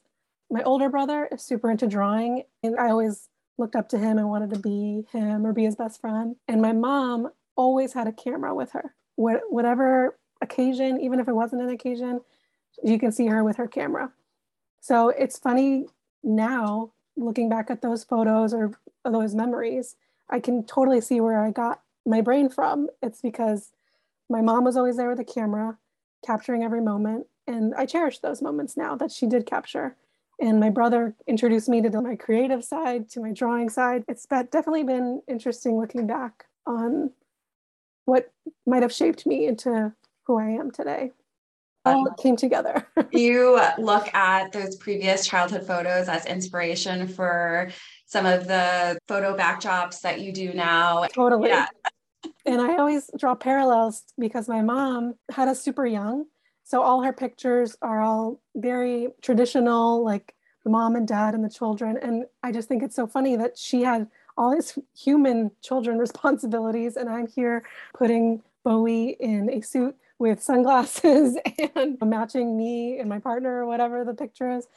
my 0.49 0.63
older 0.63 0.89
brother 0.89 1.27
is 1.29 1.41
super 1.41 1.69
into 1.69 1.87
drawing, 1.87 2.43
and 2.63 2.79
I 2.79 2.89
always 2.89 3.27
looked 3.57 3.75
up 3.75 3.89
to 3.89 3.97
him 3.97 4.17
and 4.17 4.29
wanted 4.29 4.51
to 4.51 4.59
be 4.59 5.05
him 5.11 5.45
or 5.45 5.53
be 5.53 5.65
his 5.65 5.75
best 5.75 5.99
friend. 5.99 6.35
And 6.47 6.61
my 6.61 6.73
mom 6.73 7.29
always 7.55 7.93
had 7.93 8.07
a 8.07 8.11
camera 8.11 8.53
with 8.53 8.71
her. 8.71 8.93
whatever 9.15 10.17
occasion, 10.41 11.01
even 11.01 11.19
if 11.19 11.27
it 11.27 11.33
wasn't 11.33 11.61
an 11.61 11.69
occasion, 11.69 12.21
you 12.83 12.99
can 12.99 13.11
see 13.11 13.25
her 13.27 13.43
with 13.43 13.57
her 13.57 13.67
camera. 13.67 14.11
So 14.79 15.09
it's 15.09 15.39
funny 15.39 15.87
now 16.23 16.91
looking 17.15 17.49
back 17.49 17.71
at 17.71 17.81
those 17.81 18.03
photos 18.03 18.53
or 18.53 18.71
those 19.03 19.33
memories, 19.33 19.95
I 20.29 20.39
can 20.39 20.63
totally 20.63 21.01
see 21.01 21.19
where 21.19 21.43
I 21.43 21.51
got 21.51 21.81
my 22.05 22.21
brain 22.21 22.49
from. 22.49 22.89
It's 23.01 23.21
because 23.21 23.71
my 24.29 24.41
mom 24.41 24.63
was 24.63 24.77
always 24.77 24.97
there 24.97 25.09
with 25.09 25.19
a 25.19 25.23
the 25.23 25.33
camera, 25.33 25.77
capturing 26.25 26.63
every 26.63 26.81
moment. 26.81 27.27
And 27.47 27.73
I 27.75 27.85
cherish 27.85 28.19
those 28.19 28.41
moments 28.41 28.77
now 28.77 28.95
that 28.97 29.11
she 29.11 29.25
did 29.25 29.45
capture. 29.45 29.95
And 30.39 30.59
my 30.59 30.69
brother 30.69 31.15
introduced 31.25 31.67
me 31.67 31.81
to 31.81 32.01
my 32.01 32.15
creative 32.15 32.63
side, 32.63 33.09
to 33.11 33.21
my 33.21 33.31
drawing 33.31 33.69
side. 33.69 34.03
It's 34.07 34.25
definitely 34.25 34.83
been 34.83 35.21
interesting 35.27 35.79
looking 35.79 36.05
back 36.05 36.45
on 36.65 37.11
what 38.05 38.31
might 38.65 38.83
have 38.83 38.93
shaped 38.93 39.25
me 39.25 39.47
into 39.47 39.93
who 40.25 40.37
I 40.37 40.49
am 40.49 40.71
today. 40.71 41.11
All 41.85 42.13
came 42.17 42.35
together. 42.35 42.87
you 43.11 43.59
look 43.77 44.13
at 44.13 44.51
those 44.51 44.75
previous 44.75 45.25
childhood 45.25 45.65
photos 45.65 46.09
as 46.09 46.25
inspiration 46.25 47.07
for 47.07 47.69
some 48.05 48.25
of 48.25 48.45
the 48.47 48.99
photo 49.07 49.35
backdrops 49.35 50.01
that 50.01 50.19
you 50.19 50.33
do 50.33 50.53
now. 50.53 51.05
Totally. 51.13 51.49
Yeah. 51.49 51.67
and 52.45 52.61
I 52.61 52.75
always 52.75 53.09
draw 53.17 53.35
parallels 53.35 54.03
because 54.19 54.49
my 54.49 54.61
mom 54.61 55.15
had 55.31 55.47
us 55.47 55.61
super 55.61 55.85
young 55.85 56.25
so 56.67 56.81
all 56.81 57.01
her 57.01 57.13
pictures 57.13 57.77
are 57.81 58.01
all 58.01 58.41
very 58.53 59.07
traditional, 59.21 60.03
like 60.03 60.35
the 60.65 60.69
mom 60.69 60.97
and 60.97 61.07
dad 61.07 61.33
and 61.33 61.41
the 61.41 61.49
children. 61.49 61.97
And 62.01 62.25
I 62.43 62.51
just 62.51 62.67
think 62.67 62.83
it's 62.83 62.95
so 62.95 63.07
funny 63.07 63.37
that 63.37 63.57
she 63.57 63.83
had 63.83 64.09
all 64.37 64.53
these 64.53 64.77
human 64.93 65.51
children 65.61 65.97
responsibilities, 66.07 66.97
and 66.97 67.09
I'm 67.09 67.25
here 67.25 67.63
putting 67.97 68.43
Bowie 68.65 69.15
in 69.17 69.49
a 69.49 69.61
suit 69.61 69.95
with 70.19 70.43
sunglasses 70.43 71.37
and 71.75 71.97
matching 72.01 72.57
me 72.57 72.99
and 72.99 73.07
my 73.07 73.19
partner 73.19 73.63
or 73.63 73.65
whatever 73.65 74.03
the 74.03 74.13
picture 74.13 74.51
is. 74.51 74.67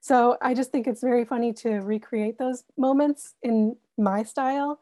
So 0.00 0.36
I 0.42 0.52
just 0.52 0.70
think 0.70 0.86
it's 0.86 1.00
very 1.00 1.24
funny 1.24 1.54
to 1.54 1.76
recreate 1.78 2.36
those 2.36 2.64
moments 2.76 3.36
in 3.42 3.74
my 3.96 4.22
style. 4.22 4.80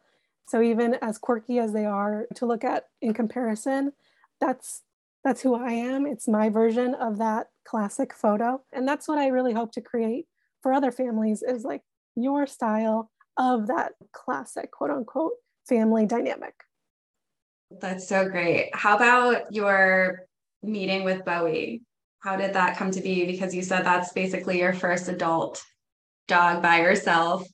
So 0.48 0.60
even 0.60 0.94
as 0.94 1.16
quirky 1.16 1.60
as 1.60 1.72
they 1.72 1.86
are 1.86 2.26
to 2.34 2.46
look 2.46 2.64
at 2.64 2.88
in 3.00 3.14
comparison, 3.14 3.92
that's 4.40 4.82
that's 5.26 5.42
who 5.42 5.56
I 5.56 5.72
am. 5.72 6.06
It's 6.06 6.28
my 6.28 6.50
version 6.50 6.94
of 6.94 7.18
that 7.18 7.48
classic 7.66 8.14
photo. 8.14 8.62
And 8.72 8.86
that's 8.86 9.08
what 9.08 9.18
I 9.18 9.26
really 9.26 9.52
hope 9.52 9.72
to 9.72 9.80
create 9.80 10.26
for 10.62 10.72
other 10.72 10.92
families 10.92 11.42
is 11.42 11.64
like 11.64 11.82
your 12.14 12.46
style 12.46 13.10
of 13.36 13.66
that 13.66 13.94
classic 14.12 14.70
quote 14.70 14.90
unquote 14.90 15.32
family 15.68 16.06
dynamic. 16.06 16.54
That's 17.72 18.08
so 18.08 18.28
great. 18.28 18.70
How 18.72 18.94
about 18.94 19.52
your 19.52 20.26
meeting 20.62 21.02
with 21.02 21.24
Bowie? 21.24 21.82
How 22.20 22.36
did 22.36 22.52
that 22.52 22.76
come 22.76 22.92
to 22.92 23.00
be? 23.00 23.26
Because 23.26 23.52
you 23.52 23.64
said 23.64 23.84
that's 23.84 24.12
basically 24.12 24.60
your 24.60 24.74
first 24.74 25.08
adult 25.08 25.60
dog 26.28 26.62
by 26.62 26.82
yourself. 26.82 27.44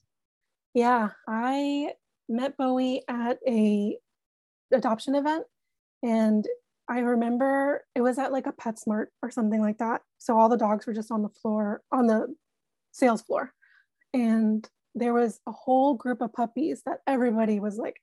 Yeah, 0.75 1.09
I 1.27 1.93
met 2.29 2.55
Bowie 2.55 3.01
at 3.07 3.39
a 3.47 3.97
adoption 4.71 5.15
event 5.15 5.45
and 6.03 6.47
I 6.89 6.99
remember 6.99 7.83
it 7.95 8.01
was 8.01 8.17
at 8.17 8.31
like 8.31 8.47
a 8.47 8.53
PetSmart 8.53 9.07
or 9.21 9.31
something 9.31 9.61
like 9.61 9.77
that. 9.77 10.01
So 10.17 10.37
all 10.37 10.49
the 10.49 10.57
dogs 10.57 10.85
were 10.85 10.93
just 10.93 11.11
on 11.11 11.21
the 11.21 11.29
floor, 11.29 11.81
on 11.91 12.07
the 12.07 12.33
sales 12.91 13.21
floor. 13.21 13.53
And 14.13 14.67
there 14.95 15.13
was 15.13 15.39
a 15.47 15.51
whole 15.51 15.95
group 15.95 16.21
of 16.21 16.33
puppies 16.33 16.83
that 16.85 16.99
everybody 17.07 17.59
was 17.59 17.77
like 17.77 17.97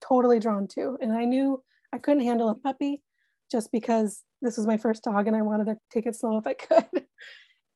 totally 0.00 0.38
drawn 0.38 0.68
to. 0.68 0.96
And 1.00 1.12
I 1.12 1.24
knew 1.24 1.62
I 1.92 1.98
couldn't 1.98 2.24
handle 2.24 2.48
a 2.48 2.54
puppy 2.54 3.02
just 3.50 3.72
because 3.72 4.22
this 4.40 4.56
was 4.56 4.66
my 4.66 4.76
first 4.76 5.02
dog 5.02 5.26
and 5.26 5.36
I 5.36 5.42
wanted 5.42 5.66
to 5.66 5.76
take 5.90 6.06
it 6.06 6.16
slow 6.16 6.38
if 6.38 6.46
I 6.46 6.54
could. 6.54 7.04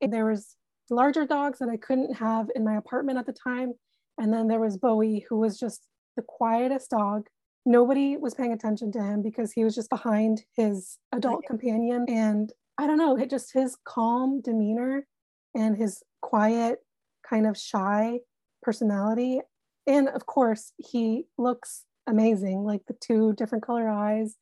and 0.01 0.13
there 0.13 0.27
was 0.27 0.57
larger 0.89 1.27
dogs 1.27 1.59
that 1.59 1.69
I 1.69 1.77
couldn't 1.77 2.15
have 2.15 2.49
in 2.55 2.65
my 2.65 2.77
apartment 2.77 3.19
at 3.19 3.27
the 3.27 3.33
time. 3.33 3.73
And 4.19 4.33
then 4.33 4.49
there 4.49 4.61
was 4.61 4.77
Bowie, 4.77 5.27
who 5.29 5.39
was 5.39 5.59
just 5.59 5.83
the 6.17 6.23
quietest 6.23 6.91
dog 6.91 7.27
nobody 7.65 8.17
was 8.17 8.35
paying 8.35 8.53
attention 8.53 8.93
to 8.93 9.03
him 9.03 9.23
because 9.23 9.53
he 9.53 9.65
was 9.65 9.75
just 9.75 9.91
behind 9.91 10.45
his 10.57 10.99
adult 11.13 11.45
companion. 11.47 12.05
And 12.09 12.53
I 12.79 12.87
don't 12.87 12.99
know, 12.99 13.17
it 13.17 13.31
just 13.31 13.53
his 13.53 13.77
calm 13.85 14.41
demeanor 14.41 15.07
and 15.55 15.77
his 15.77 16.03
quiet, 16.21 16.81
kind 17.29 17.47
of 17.47 17.57
shy 17.57 18.21
personality. 18.63 19.41
And 19.87 20.09
of 20.09 20.27
course, 20.27 20.73
he 20.79 21.27
looks 21.39 21.85
amazing, 22.07 22.65
like 22.65 22.83
the 22.87 22.97
two 23.01 23.33
different 23.35 23.65
color 23.65 23.89
eyes. 23.89 24.37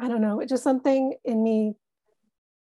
I 0.00 0.08
don't 0.08 0.20
know, 0.20 0.40
it 0.40 0.48
just 0.48 0.64
something 0.64 1.14
in 1.24 1.42
me 1.42 1.74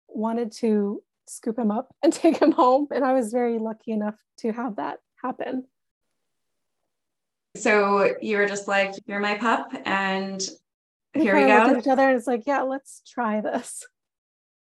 wanted 0.08 0.51
to 0.51 1.01
scoop 1.27 1.58
him 1.58 1.72
up 1.72 1.94
and 2.03 2.13
take 2.13 2.38
him 2.41 2.51
home. 2.51 2.88
And 2.91 3.03
I 3.03 3.13
was 3.13 3.32
very 3.32 3.60
lucky 3.60 3.91
enough 3.91 4.15
to 4.39 4.51
have 4.51 4.77
that 4.77 5.00
happen. 5.24 5.65
So 7.60 8.16
you 8.22 8.38
were 8.38 8.48
just 8.48 8.68
like, 8.68 8.94
"You're 9.06 9.20
my 9.20 9.38
pup," 9.38 9.72
and 9.86 10.42
here 11.13 11.36
we 11.36 11.46
go. 11.46 11.78
each 11.78 11.88
other, 11.88 12.08
and 12.08 12.18
it's 12.18 12.28
like, 12.28 12.44
"Yeah, 12.46 12.62
let's 12.62 13.01
try 13.08 13.42
this." 13.42 13.86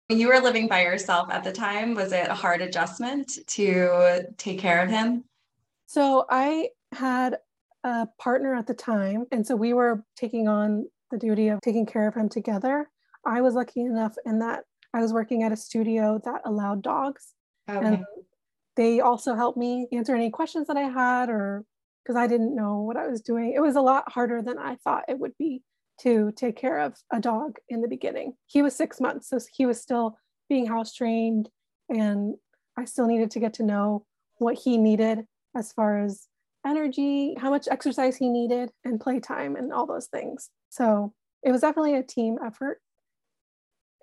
You 0.09 0.27
were 0.27 0.39
living 0.39 0.67
by 0.67 0.83
yourself 0.83 1.31
at 1.31 1.43
the 1.43 1.51
time. 1.51 1.95
Was 1.95 2.11
it 2.11 2.27
a 2.27 2.35
hard 2.35 2.61
adjustment 2.61 3.39
to 3.47 4.23
take 4.37 4.59
care 4.59 4.83
of 4.83 4.89
him? 4.89 5.23
So 5.87 6.25
I 6.29 6.69
had 6.91 7.39
a 7.83 8.07
partner 8.19 8.55
at 8.55 8.67
the 8.67 8.73
time, 8.73 9.25
and 9.31 9.45
so 9.45 9.55
we 9.55 9.73
were 9.73 10.03
taking 10.15 10.47
on 10.47 10.87
the 11.11 11.17
duty 11.17 11.47
of 11.47 11.61
taking 11.61 11.85
care 11.85 12.07
of 12.07 12.15
him 12.15 12.29
together. 12.29 12.89
I 13.25 13.41
was 13.41 13.55
lucky 13.55 13.81
enough 13.81 14.15
in 14.25 14.39
that 14.39 14.65
I 14.93 15.01
was 15.01 15.11
working 15.11 15.43
at 15.43 15.51
a 15.51 15.57
studio 15.57 16.21
that 16.23 16.41
allowed 16.45 16.81
dogs. 16.81 17.33
Okay. 17.67 17.85
And 17.85 18.05
they 18.75 18.99
also 18.99 19.35
helped 19.35 19.57
me 19.57 19.87
answer 19.91 20.15
any 20.15 20.29
questions 20.29 20.67
that 20.67 20.77
I 20.77 20.83
had 20.83 21.29
or 21.29 21.65
because 22.05 22.17
I 22.17 22.27
didn't 22.27 22.55
know 22.55 22.81
what 22.81 22.97
I 22.97 23.07
was 23.07 23.21
doing. 23.21 23.53
It 23.55 23.61
was 23.61 23.75
a 23.75 23.81
lot 23.81 24.11
harder 24.11 24.41
than 24.41 24.59
I 24.59 24.75
thought 24.75 25.05
it 25.07 25.17
would 25.17 25.35
be 25.39 25.63
to 26.01 26.31
take 26.35 26.55
care 26.55 26.79
of 26.79 26.95
a 27.11 27.19
dog 27.19 27.57
in 27.69 27.81
the 27.81 27.87
beginning. 27.87 28.33
He 28.45 28.61
was 28.61 28.75
six 28.75 29.01
months, 29.01 29.29
so 29.29 29.39
he 29.51 29.65
was 29.65 29.81
still 29.81 30.17
being 30.47 30.67
house 30.67 30.93
trained, 30.93 31.49
and 31.89 32.35
I 32.77 32.85
still 32.85 33.07
needed 33.07 33.31
to 33.31 33.39
get 33.39 33.53
to 33.55 33.63
know 33.63 34.05
what 34.37 34.55
he 34.55 34.77
needed 34.77 35.25
as 35.55 35.71
far 35.71 36.03
as 36.03 36.27
energy, 36.65 37.35
how 37.39 37.49
much 37.49 37.67
exercise 37.69 38.17
he 38.17 38.29
needed, 38.29 38.69
and 38.83 38.99
playtime, 38.99 39.55
and 39.55 39.73
all 39.73 39.87
those 39.87 40.07
things. 40.07 40.49
So 40.69 41.13
it 41.43 41.51
was 41.51 41.61
definitely 41.61 41.95
a 41.95 42.03
team 42.03 42.37
effort. 42.45 42.81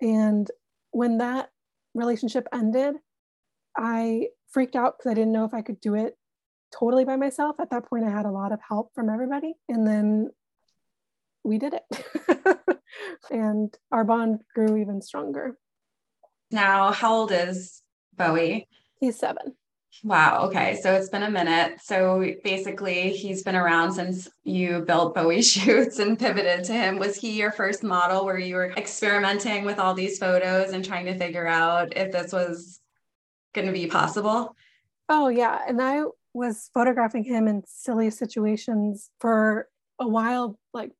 And 0.01 0.49
when 0.91 1.19
that 1.19 1.49
relationship 1.93 2.47
ended, 2.51 2.95
I 3.77 4.27
freaked 4.49 4.75
out 4.75 4.97
because 4.97 5.11
I 5.11 5.13
didn't 5.13 5.31
know 5.31 5.45
if 5.45 5.53
I 5.53 5.61
could 5.61 5.79
do 5.79 5.95
it 5.95 6.17
totally 6.77 7.05
by 7.05 7.15
myself. 7.15 7.59
At 7.59 7.69
that 7.71 7.85
point, 7.85 8.05
I 8.05 8.09
had 8.09 8.25
a 8.25 8.31
lot 8.31 8.51
of 8.51 8.59
help 8.67 8.93
from 8.93 9.09
everybody. 9.09 9.53
And 9.69 9.85
then 9.85 10.31
we 11.43 11.57
did 11.57 11.73
it. 11.73 12.77
and 13.31 13.75
our 13.91 14.03
bond 14.03 14.41
grew 14.53 14.77
even 14.77 15.01
stronger. 15.01 15.57
Now, 16.51 16.91
how 16.91 17.13
old 17.13 17.31
is 17.31 17.81
Bowie? 18.15 18.67
He's 18.99 19.17
seven. 19.17 19.55
Wow. 20.03 20.47
Okay. 20.47 20.79
So 20.81 20.93
it's 20.93 21.09
been 21.09 21.23
a 21.23 21.29
minute. 21.29 21.79
So 21.81 22.33
basically, 22.43 23.11
he's 23.11 23.43
been 23.43 23.55
around 23.55 23.93
since 23.93 24.27
you 24.43 24.81
built 24.81 25.13
Bowie 25.13 25.41
shoots 25.43 25.99
and 25.99 26.17
pivoted 26.17 26.63
to 26.65 26.73
him. 26.73 26.97
Was 26.97 27.15
he 27.15 27.37
your 27.37 27.51
first 27.51 27.83
model 27.83 28.25
where 28.25 28.39
you 28.39 28.55
were 28.55 28.71
experimenting 28.71 29.65
with 29.65 29.79
all 29.79 29.93
these 29.93 30.17
photos 30.17 30.71
and 30.73 30.83
trying 30.83 31.05
to 31.05 31.17
figure 31.17 31.47
out 31.47 31.95
if 31.95 32.11
this 32.11 32.33
was 32.33 32.79
going 33.53 33.67
to 33.67 33.73
be 33.73 33.87
possible? 33.87 34.55
Oh, 35.09 35.27
yeah. 35.27 35.59
And 35.67 35.81
I 35.81 36.03
was 36.33 36.69
photographing 36.73 37.23
him 37.23 37.47
in 37.47 37.63
silly 37.65 38.09
situations 38.09 39.09
for 39.19 39.67
a 39.99 40.07
while, 40.07 40.59
like 40.73 40.91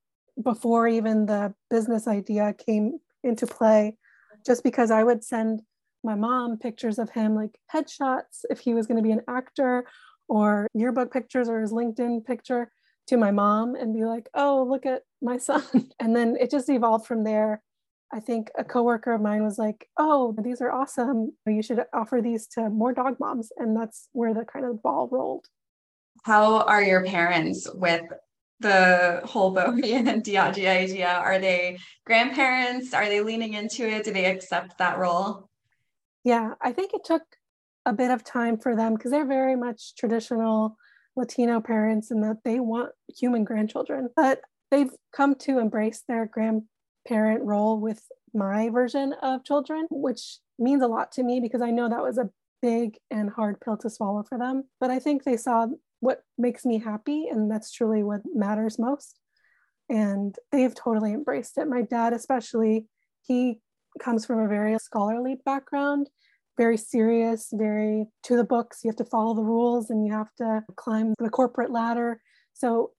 before 0.42 0.88
even 0.88 1.26
the 1.26 1.54
business 1.70 2.08
idea 2.08 2.54
came 2.54 3.00
into 3.24 3.48
play, 3.48 3.98
just 4.46 4.64
because 4.64 4.92
I 4.92 5.04
would 5.04 5.24
send 5.24 5.62
my 6.04 6.16
mom 6.16 6.58
pictures 6.58 7.00
of 7.00 7.10
him, 7.10 7.36
like 7.36 7.58
headshots 7.74 8.44
if 8.50 8.60
he 8.60 8.74
was 8.74 8.88
going 8.88 8.98
to 8.98 9.04
be 9.04 9.12
an 9.12 9.22
actor, 9.28 9.86
or 10.28 10.68
yearbook 10.74 11.12
pictures 11.12 11.50
or 11.50 11.62
his 11.62 11.72
LinkedIn 11.72 12.26
picture 12.26 12.72
to 13.08 13.18
my 13.18 13.32
mom 13.32 13.76
and 13.76 13.94
be 13.94 14.06
like, 14.06 14.30
oh, 14.34 14.66
look 14.70 14.86
at 14.86 15.04
my 15.22 15.38
son. 15.38 15.64
And 16.00 16.16
then 16.16 16.38
it 16.40 16.50
just 16.50 16.70
evolved 16.70 17.06
from 17.06 17.24
there 17.24 17.62
I 18.14 18.20
think 18.20 18.52
a 18.56 18.64
coworker 18.64 19.12
of 19.14 19.22
mine 19.22 19.44
was 19.44 19.58
like, 19.58 19.90
"Oh, 19.98 20.36
these 20.38 20.62
are 20.62 20.72
awesome. 20.72 21.34
You 21.48 21.64
should 21.64 21.84
offer 21.94 22.22
these 22.22 22.46
to 22.50 22.70
more 22.70 22.94
dog 22.94 23.20
moms." 23.20 23.52
And 23.58 23.76
that's 23.76 24.08
where 24.14 24.36
the 24.36 24.46
kind 24.46 24.66
of 24.66 24.84
ball 24.84 25.10
rolled. 25.12 25.48
How 26.24 26.62
are 26.62 26.84
your 26.84 27.04
parents 27.04 27.68
with 27.74 28.04
the 28.60 29.22
whole 29.26 29.52
Bowie 29.52 29.94
and 29.94 30.24
Diagi 30.24 30.68
idea? 30.68 31.10
Are 31.10 31.40
they 31.40 31.80
grandparents? 32.06 32.94
Are 32.94 33.10
they 33.10 33.22
leaning 33.22 33.56
into 33.56 33.90
it? 33.90 34.06
Do 34.06 34.14
they 34.14 34.26
accept 34.26 34.78
that 34.78 35.00
role? 35.00 35.50
Yeah, 36.24 36.54
I 36.62 36.72
think 36.72 36.94
it 36.94 37.04
took 37.04 37.24
a 37.86 37.94
bit 37.94 38.12
of 38.12 38.24
time 38.24 38.58
for 38.58 38.76
them 38.76 38.94
because 38.94 39.12
they're 39.12 39.26
very 39.26 39.56
much 39.56 39.96
traditional 39.96 40.78
Latino 41.16 41.60
parents 41.60 42.12
and 42.12 42.24
that 42.24 42.44
they 42.46 42.60
want 42.60 42.92
human 43.08 43.44
grandchildren. 43.44 44.10
But 44.16 44.42
they've 44.72 44.94
come 45.12 45.36
to 45.36 45.60
embrace 45.60 46.04
their 46.08 46.26
grandparent 47.06 47.44
role 47.44 47.80
with 47.80 48.02
my 48.34 48.70
version 48.70 49.14
of 49.22 49.44
children, 49.44 49.88
which 49.90 50.40
means 50.60 50.82
a 50.82 50.88
lot 50.88 51.12
to 51.14 51.24
me 51.24 51.40
because 51.40 51.62
I 51.62 51.72
know 51.72 51.90
that 51.90 52.04
was 52.04 52.18
a 52.18 52.30
big 52.62 52.98
and 53.12 53.30
hard 53.30 53.60
pill 53.62 53.78
to 53.78 53.90
swallow 53.90 54.24
for 54.24 54.38
them. 54.38 54.64
But 54.80 54.90
I 54.90 55.00
think 55.00 55.24
they 55.24 55.38
saw 55.38 55.68
what 56.00 56.24
makes 56.38 56.66
me 56.66 56.80
happy, 56.80 57.28
and 57.30 57.50
that's 57.50 57.72
truly 57.72 58.04
what 58.04 58.22
matters 58.34 58.80
most. 58.80 59.20
And 59.90 60.36
they've 60.52 60.74
totally 60.74 61.14
embraced 61.14 61.58
it. 61.58 61.68
My 61.68 61.82
dad, 61.82 62.14
especially, 62.14 62.88
he 63.22 63.60
comes 64.00 64.26
from 64.26 64.40
a 64.40 64.48
very 64.48 64.78
scholarly 64.80 65.38
background, 65.46 66.10
very 66.58 66.78
serious, 66.78 67.50
very 67.54 68.06
to 68.24 68.36
the 68.36 68.44
books. 68.44 68.80
You 68.84 68.90
have 68.90 68.98
to 68.98 69.06
follow 69.06 69.34
the 69.34 69.44
rules 69.44 69.90
and 69.90 70.06
you 70.06 70.14
have 70.14 70.34
to 70.38 70.64
climb 70.76 71.14
the 71.20 71.30
corporate 71.30 71.72
ladder. 71.72 72.22
So 72.54 72.92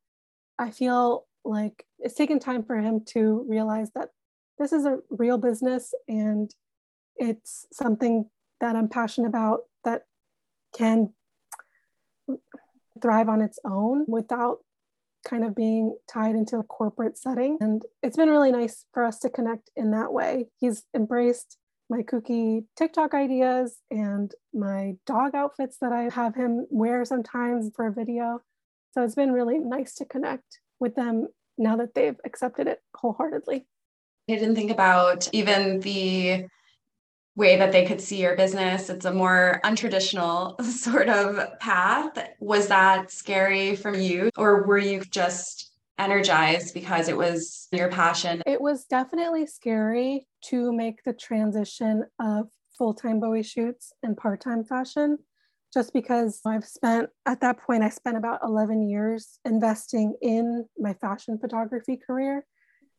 I 0.58 0.70
feel 0.70 1.26
like 1.44 1.84
it's 1.98 2.14
taken 2.14 2.38
time 2.38 2.62
for 2.64 2.76
him 2.76 3.02
to 3.06 3.44
realize 3.48 3.90
that 3.94 4.10
this 4.58 4.72
is 4.72 4.84
a 4.84 4.98
real 5.10 5.38
business 5.38 5.94
and 6.08 6.54
it's 7.16 7.66
something 7.72 8.28
that 8.60 8.76
I'm 8.76 8.88
passionate 8.88 9.28
about 9.28 9.60
that 9.84 10.02
can 10.76 11.12
thrive 13.00 13.28
on 13.28 13.40
its 13.40 13.58
own 13.64 14.04
without 14.08 14.58
kind 15.24 15.44
of 15.44 15.54
being 15.54 15.96
tied 16.10 16.34
into 16.34 16.58
a 16.58 16.62
corporate 16.62 17.16
setting. 17.16 17.58
And 17.60 17.82
it's 18.02 18.16
been 18.16 18.28
really 18.28 18.52
nice 18.52 18.84
for 18.92 19.04
us 19.04 19.18
to 19.20 19.30
connect 19.30 19.70
in 19.74 19.90
that 19.92 20.12
way. 20.12 20.48
He's 20.60 20.84
embraced 20.94 21.56
my 21.90 22.02
kooky 22.02 22.64
TikTok 22.76 23.14
ideas 23.14 23.78
and 23.90 24.32
my 24.52 24.94
dog 25.06 25.34
outfits 25.34 25.78
that 25.80 25.92
I 25.92 26.08
have 26.14 26.34
him 26.34 26.66
wear 26.70 27.04
sometimes 27.04 27.70
for 27.74 27.86
a 27.86 27.92
video. 27.92 28.40
So 28.92 29.02
it's 29.02 29.14
been 29.14 29.32
really 29.32 29.58
nice 29.58 29.94
to 29.96 30.04
connect 30.04 30.60
with 30.84 30.94
them 30.94 31.26
now 31.58 31.76
that 31.76 31.94
they've 31.94 32.20
accepted 32.24 32.68
it 32.68 32.80
wholeheartedly. 32.94 33.66
I 34.30 34.34
didn't 34.34 34.54
think 34.54 34.70
about 34.70 35.28
even 35.32 35.80
the 35.80 36.46
way 37.36 37.56
that 37.56 37.72
they 37.72 37.84
could 37.84 38.00
see 38.00 38.20
your 38.20 38.36
business. 38.36 38.90
It's 38.90 39.06
a 39.06 39.12
more 39.12 39.60
untraditional 39.64 40.60
sort 40.62 41.08
of 41.08 41.58
path. 41.58 42.18
Was 42.38 42.68
that 42.68 43.10
scary 43.10 43.74
for 43.74 43.96
you, 43.96 44.30
or 44.36 44.66
were 44.66 44.78
you 44.78 45.00
just 45.00 45.72
energized 45.98 46.74
because 46.74 47.08
it 47.08 47.16
was 47.16 47.68
your 47.72 47.88
passion? 47.88 48.42
It 48.46 48.60
was 48.60 48.84
definitely 48.84 49.46
scary 49.46 50.26
to 50.46 50.72
make 50.72 51.02
the 51.04 51.12
transition 51.12 52.04
of 52.20 52.48
full 52.76 52.94
time 52.94 53.20
Bowie 53.20 53.42
shoots 53.42 53.92
and 54.02 54.16
part 54.16 54.40
time 54.40 54.64
fashion. 54.64 55.18
Just 55.74 55.92
because 55.92 56.40
I've 56.46 56.64
spent, 56.64 57.10
at 57.26 57.40
that 57.40 57.58
point, 57.58 57.82
I 57.82 57.88
spent 57.88 58.16
about 58.16 58.38
11 58.44 58.88
years 58.88 59.40
investing 59.44 60.14
in 60.22 60.66
my 60.78 60.94
fashion 60.94 61.36
photography 61.36 61.96
career. 61.96 62.46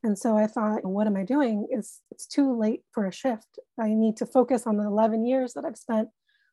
And 0.04 0.20
so 0.20 0.38
I 0.38 0.48
thought, 0.48 0.86
what 0.86 1.08
am 1.08 1.16
I 1.16 1.24
doing? 1.24 1.68
It's, 1.72 2.02
it's 2.12 2.28
too 2.28 2.54
late 2.54 2.82
for 2.92 3.06
a 3.06 3.14
shift. 3.14 3.60
I 3.80 3.94
need 3.94 4.18
to 4.18 4.26
focus 4.26 4.68
on 4.68 4.76
the 4.76 4.84
11 4.84 5.26
years 5.26 5.54
that 5.54 5.64
I've 5.64 5.78
spent 5.78 6.10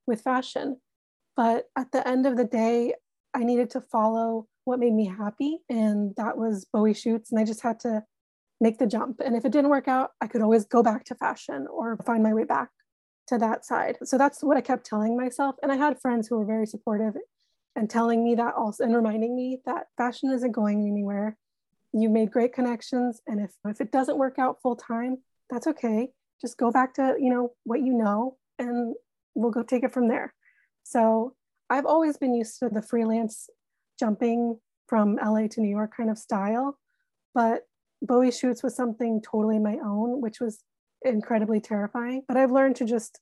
with 0.07 0.23
fashion. 0.23 0.76
But 1.37 1.64
at 1.76 1.91
the 1.91 2.07
end 2.07 2.25
of 2.25 2.37
the 2.37 2.45
day, 2.45 2.95
I 3.35 3.43
needed 3.43 3.71
to 3.71 3.81
follow 3.81 4.47
what 4.64 4.79
made 4.79 4.95
me 4.95 5.07
happy. 5.07 5.59
And 5.69 6.14
that 6.17 6.38
was 6.38 6.67
Bowie 6.73 6.95
shoots. 6.95 7.33
And 7.33 7.41
I 7.41 7.45
just 7.45 7.62
had 7.62 7.81
to 7.81 8.05
make 8.61 8.79
the 8.79 8.87
jump. 8.87 9.21
And 9.25 9.35
if 9.35 9.45
it 9.45 9.50
didn't 9.50 9.71
work 9.71 9.88
out, 9.88 10.11
I 10.21 10.29
could 10.29 10.41
always 10.41 10.67
go 10.67 10.85
back 10.85 11.05
to 11.07 11.17
fashion 11.17 11.67
or 11.69 11.99
find 12.07 12.23
my 12.23 12.33
way 12.33 12.45
back 12.45 12.71
to 13.33 13.39
that 13.39 13.65
side. 13.65 13.99
So 14.05 14.19
that's 14.19 14.43
what 14.43 14.57
I 14.57 14.61
kept 14.61 14.87
telling 14.87 15.17
myself. 15.17 15.57
And 15.62 15.73
I 15.73 15.77
had 15.77 16.01
friends 16.01 16.28
who 16.28 16.39
were 16.39 16.45
very 16.45 16.67
supportive 16.67 17.15
and 17.75 17.89
telling 17.89 18.23
me 18.23 18.35
that 18.35 18.54
also 18.54 18.85
and 18.85 18.95
reminding 18.95 19.35
me 19.35 19.61
that 19.67 19.87
fashion 19.97 20.30
isn't 20.30 20.52
going 20.52 20.87
anywhere. 20.87 21.37
You 21.93 22.09
made 22.09 22.30
great 22.30 22.52
connections. 22.52 23.21
And 23.26 23.41
if 23.41 23.52
if 23.67 23.80
it 23.80 23.91
doesn't 23.91 24.19
work 24.19 24.39
out 24.39 24.61
full 24.63 24.76
time 24.76 25.19
that's 25.52 25.67
okay. 25.67 26.09
Just 26.41 26.56
go 26.56 26.71
back 26.71 26.95
to 26.95 27.15
you 27.21 27.30
know 27.30 27.52
what 27.65 27.80
you 27.80 27.93
know 27.93 28.39
and 28.59 28.95
we'll 29.35 29.52
go 29.52 29.63
take 29.63 29.85
it 29.85 29.93
from 29.93 30.09
there. 30.09 30.35
So 30.83 31.35
i've 31.71 31.87
always 31.87 32.17
been 32.17 32.35
used 32.35 32.59
to 32.59 32.69
the 32.69 32.83
freelance 32.83 33.49
jumping 33.99 34.59
from 34.89 35.17
la 35.25 35.47
to 35.47 35.61
new 35.61 35.71
york 35.71 35.93
kind 35.97 36.11
of 36.11 36.19
style 36.19 36.76
but 37.35 37.63
bowie 38.02 38.33
shoots 38.33 38.63
was 38.63 38.75
something 38.76 39.23
totally 39.23 39.59
my 39.59 39.78
own 39.83 40.21
which 40.21 40.39
was 40.41 40.65
incredibly 41.02 41.61
terrifying. 41.61 42.23
But 42.26 42.37
i've 42.37 42.50
learned 42.50 42.76
to 42.76 42.85
just 42.85 43.21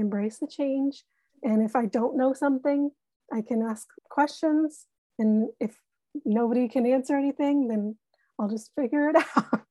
embrace 0.00 0.38
the 0.38 0.46
change 0.46 1.04
and 1.42 1.62
if 1.62 1.76
i 1.76 1.86
don't 1.86 2.16
know 2.16 2.32
something 2.32 2.90
i 3.32 3.40
can 3.40 3.62
ask 3.62 3.86
questions 4.10 4.86
and 5.18 5.50
if 5.60 5.76
nobody 6.24 6.68
can 6.68 6.86
answer 6.86 7.16
anything, 7.16 7.68
then 7.68 7.96
I'll 8.38 8.48
just 8.48 8.70
figure 8.74 9.10
it 9.10 9.16
out. 9.36 9.62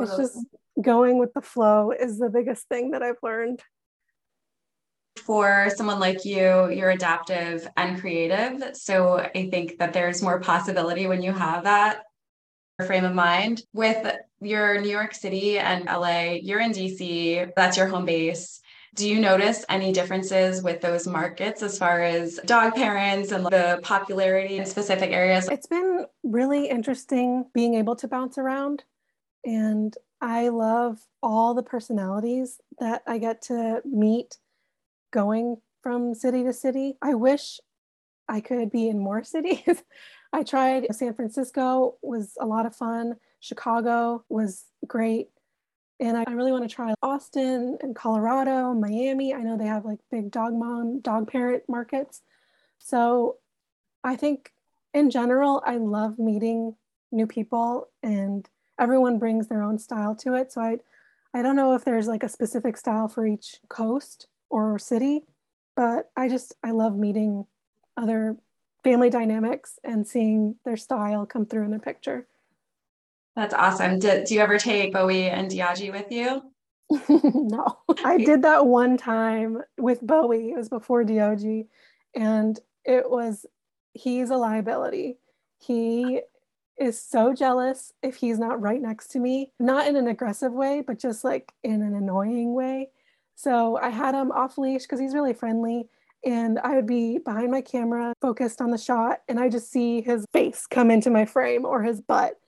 it's 0.00 0.16
just 0.16 0.38
going 0.80 1.18
with 1.18 1.32
the 1.34 1.40
flow 1.40 1.90
is 1.90 2.18
the 2.18 2.28
biggest 2.28 2.68
thing 2.68 2.90
that 2.92 3.02
I've 3.02 3.16
learned. 3.22 3.60
For 5.24 5.70
someone 5.74 5.98
like 5.98 6.24
you, 6.24 6.70
you're 6.70 6.90
adaptive 6.90 7.66
and 7.76 7.98
creative. 7.98 8.76
So 8.76 9.18
I 9.18 9.48
think 9.50 9.78
that 9.78 9.92
there's 9.92 10.22
more 10.22 10.40
possibility 10.40 11.06
when 11.06 11.22
you 11.22 11.32
have 11.32 11.64
that 11.64 12.02
frame 12.86 13.04
of 13.04 13.14
mind. 13.14 13.62
With 13.72 14.14
your 14.40 14.80
New 14.80 14.90
York 14.90 15.14
City 15.14 15.58
and 15.58 15.86
LA, 15.86 16.38
you're 16.42 16.60
in 16.60 16.72
DC, 16.72 17.50
that's 17.56 17.78
your 17.78 17.86
home 17.86 18.04
base. 18.04 18.60
Do 18.96 19.06
you 19.06 19.20
notice 19.20 19.62
any 19.68 19.92
differences 19.92 20.62
with 20.62 20.80
those 20.80 21.06
markets 21.06 21.62
as 21.62 21.78
far 21.78 22.00
as 22.00 22.40
dog 22.46 22.74
parents 22.74 23.30
and 23.30 23.44
the 23.44 23.78
popularity 23.82 24.56
in 24.56 24.64
specific 24.64 25.10
areas? 25.10 25.48
It's 25.50 25.66
been 25.66 26.06
really 26.22 26.70
interesting 26.70 27.44
being 27.52 27.74
able 27.74 27.94
to 27.96 28.08
bounce 28.08 28.38
around. 28.38 28.84
And 29.44 29.94
I 30.22 30.48
love 30.48 30.98
all 31.22 31.52
the 31.52 31.62
personalities 31.62 32.58
that 32.80 33.02
I 33.06 33.18
get 33.18 33.42
to 33.42 33.82
meet 33.84 34.38
going 35.12 35.58
from 35.82 36.14
city 36.14 36.42
to 36.44 36.54
city. 36.54 36.96
I 37.02 37.14
wish 37.14 37.60
I 38.30 38.40
could 38.40 38.70
be 38.70 38.88
in 38.88 38.98
more 38.98 39.22
cities. 39.34 39.82
I 40.32 40.42
tried 40.42 40.86
San 40.94 41.12
Francisco 41.12 41.96
was 42.00 42.32
a 42.40 42.46
lot 42.46 42.64
of 42.64 42.74
fun. 42.74 43.16
Chicago 43.40 44.24
was 44.30 44.64
great. 44.86 45.28
And 45.98 46.16
I 46.16 46.30
really 46.30 46.52
want 46.52 46.68
to 46.68 46.74
try 46.74 46.94
Austin 47.02 47.78
and 47.80 47.96
Colorado, 47.96 48.74
Miami. 48.74 49.32
I 49.32 49.40
know 49.40 49.56
they 49.56 49.66
have 49.66 49.84
like 49.84 49.98
big 50.10 50.30
dog 50.30 50.54
mom, 50.54 51.00
dog 51.00 51.30
parent 51.30 51.62
markets. 51.68 52.22
So 52.78 53.36
I 54.04 54.16
think 54.16 54.52
in 54.92 55.10
general, 55.10 55.62
I 55.64 55.76
love 55.76 56.18
meeting 56.18 56.76
new 57.12 57.26
people 57.26 57.88
and 58.02 58.48
everyone 58.78 59.18
brings 59.18 59.48
their 59.48 59.62
own 59.62 59.78
style 59.78 60.14
to 60.16 60.34
it. 60.34 60.52
So 60.52 60.60
I, 60.60 60.78
I 61.32 61.42
don't 61.42 61.56
know 61.56 61.74
if 61.74 61.84
there's 61.84 62.08
like 62.08 62.22
a 62.22 62.28
specific 62.28 62.76
style 62.76 63.08
for 63.08 63.26
each 63.26 63.56
coast 63.68 64.26
or 64.50 64.78
city, 64.78 65.22
but 65.76 66.10
I 66.16 66.28
just, 66.28 66.54
I 66.62 66.72
love 66.72 66.96
meeting 66.96 67.46
other 67.96 68.36
family 68.84 69.10
dynamics 69.10 69.78
and 69.82 70.06
seeing 70.06 70.56
their 70.64 70.76
style 70.76 71.26
come 71.26 71.46
through 71.46 71.64
in 71.64 71.70
the 71.70 71.78
picture. 71.78 72.26
That's 73.36 73.54
awesome. 73.54 73.98
Do, 73.98 74.24
do 74.24 74.34
you 74.34 74.40
ever 74.40 74.58
take 74.58 74.92
Bowie 74.92 75.28
and 75.28 75.50
Diagi 75.50 75.92
with 75.92 76.10
you? 76.10 76.42
no, 77.08 77.78
I 78.04 78.16
did 78.16 78.42
that 78.42 78.66
one 78.66 78.96
time 78.96 79.58
with 79.76 80.00
Bowie. 80.00 80.50
It 80.50 80.56
was 80.56 80.68
before 80.68 81.04
Diagi, 81.04 81.66
and 82.14 82.58
it 82.84 83.10
was 83.10 83.44
he's 83.92 84.30
a 84.30 84.36
liability. 84.36 85.18
He 85.58 86.22
is 86.78 87.00
so 87.00 87.34
jealous 87.34 87.92
if 88.02 88.16
he's 88.16 88.38
not 88.38 88.60
right 88.60 88.80
next 88.80 89.08
to 89.08 89.18
me, 89.18 89.52
not 89.58 89.86
in 89.86 89.96
an 89.96 90.08
aggressive 90.08 90.52
way, 90.52 90.82
but 90.86 90.98
just 90.98 91.24
like 91.24 91.52
in 91.62 91.82
an 91.82 91.94
annoying 91.94 92.54
way. 92.54 92.90
So 93.34 93.78
I 93.78 93.90
had 93.90 94.14
him 94.14 94.30
off 94.30 94.58
leash 94.58 94.82
because 94.82 95.00
he's 95.00 95.14
really 95.14 95.34
friendly. 95.34 95.88
And 96.24 96.58
I 96.58 96.74
would 96.74 96.86
be 96.86 97.18
behind 97.18 97.50
my 97.50 97.60
camera, 97.60 98.12
focused 98.20 98.60
on 98.60 98.70
the 98.70 98.78
shot, 98.78 99.20
and 99.28 99.38
I 99.38 99.48
just 99.48 99.70
see 99.70 100.00
his 100.00 100.24
face 100.32 100.66
come 100.66 100.90
into 100.90 101.10
my 101.10 101.24
frame 101.24 101.64
or 101.64 101.82
his 101.82 102.00
butt. 102.00 102.38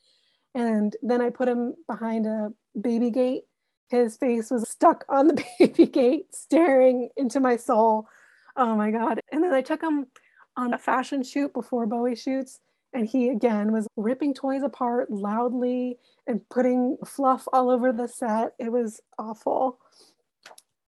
And 0.58 0.96
then 1.02 1.22
I 1.22 1.30
put 1.30 1.46
him 1.46 1.74
behind 1.86 2.26
a 2.26 2.50
baby 2.78 3.12
gate. 3.12 3.44
His 3.90 4.16
face 4.16 4.50
was 4.50 4.68
stuck 4.68 5.04
on 5.08 5.28
the 5.28 5.44
baby 5.60 5.86
gate, 5.86 6.34
staring 6.34 7.10
into 7.16 7.38
my 7.38 7.56
soul. 7.56 8.08
Oh 8.56 8.74
my 8.74 8.90
God. 8.90 9.20
And 9.30 9.44
then 9.44 9.54
I 9.54 9.62
took 9.62 9.80
him 9.80 10.08
on 10.56 10.74
a 10.74 10.78
fashion 10.78 11.22
shoot 11.22 11.54
before 11.54 11.86
Bowie 11.86 12.16
shoots. 12.16 12.58
And 12.92 13.06
he 13.06 13.28
again 13.28 13.70
was 13.70 13.86
ripping 13.96 14.34
toys 14.34 14.64
apart 14.64 15.12
loudly 15.12 15.98
and 16.26 16.40
putting 16.48 16.96
fluff 17.06 17.46
all 17.52 17.70
over 17.70 17.92
the 17.92 18.08
set. 18.08 18.54
It 18.58 18.72
was 18.72 19.00
awful. 19.16 19.78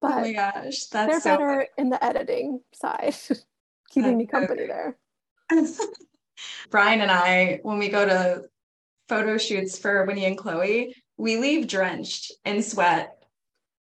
But 0.03 0.12
oh 0.12 0.20
my 0.20 0.33
gosh, 0.33 0.85
that's 0.92 1.11
they're 1.11 1.20
so 1.20 1.38
better 1.38 1.57
good. 1.61 1.83
in 1.83 1.88
the 1.88 2.05
editing 2.05 2.61
side, 2.74 3.14
keeping 3.90 4.03
that's 4.03 4.16
me 4.18 4.27
company 4.27 4.66
there. 4.66 4.98
Brian 6.70 7.00
and 7.00 7.11
I, 7.11 7.61
when 7.62 7.79
we 7.79 7.88
go 7.88 8.05
to 8.05 8.44
photo 9.09 9.38
shoots 9.38 9.79
for 9.79 10.05
Winnie 10.05 10.25
and 10.25 10.38
Chloe, 10.38 10.95
we 11.17 11.37
leave 11.37 11.67
drenched 11.69 12.33
in 12.45 12.62
sweat 12.62 13.14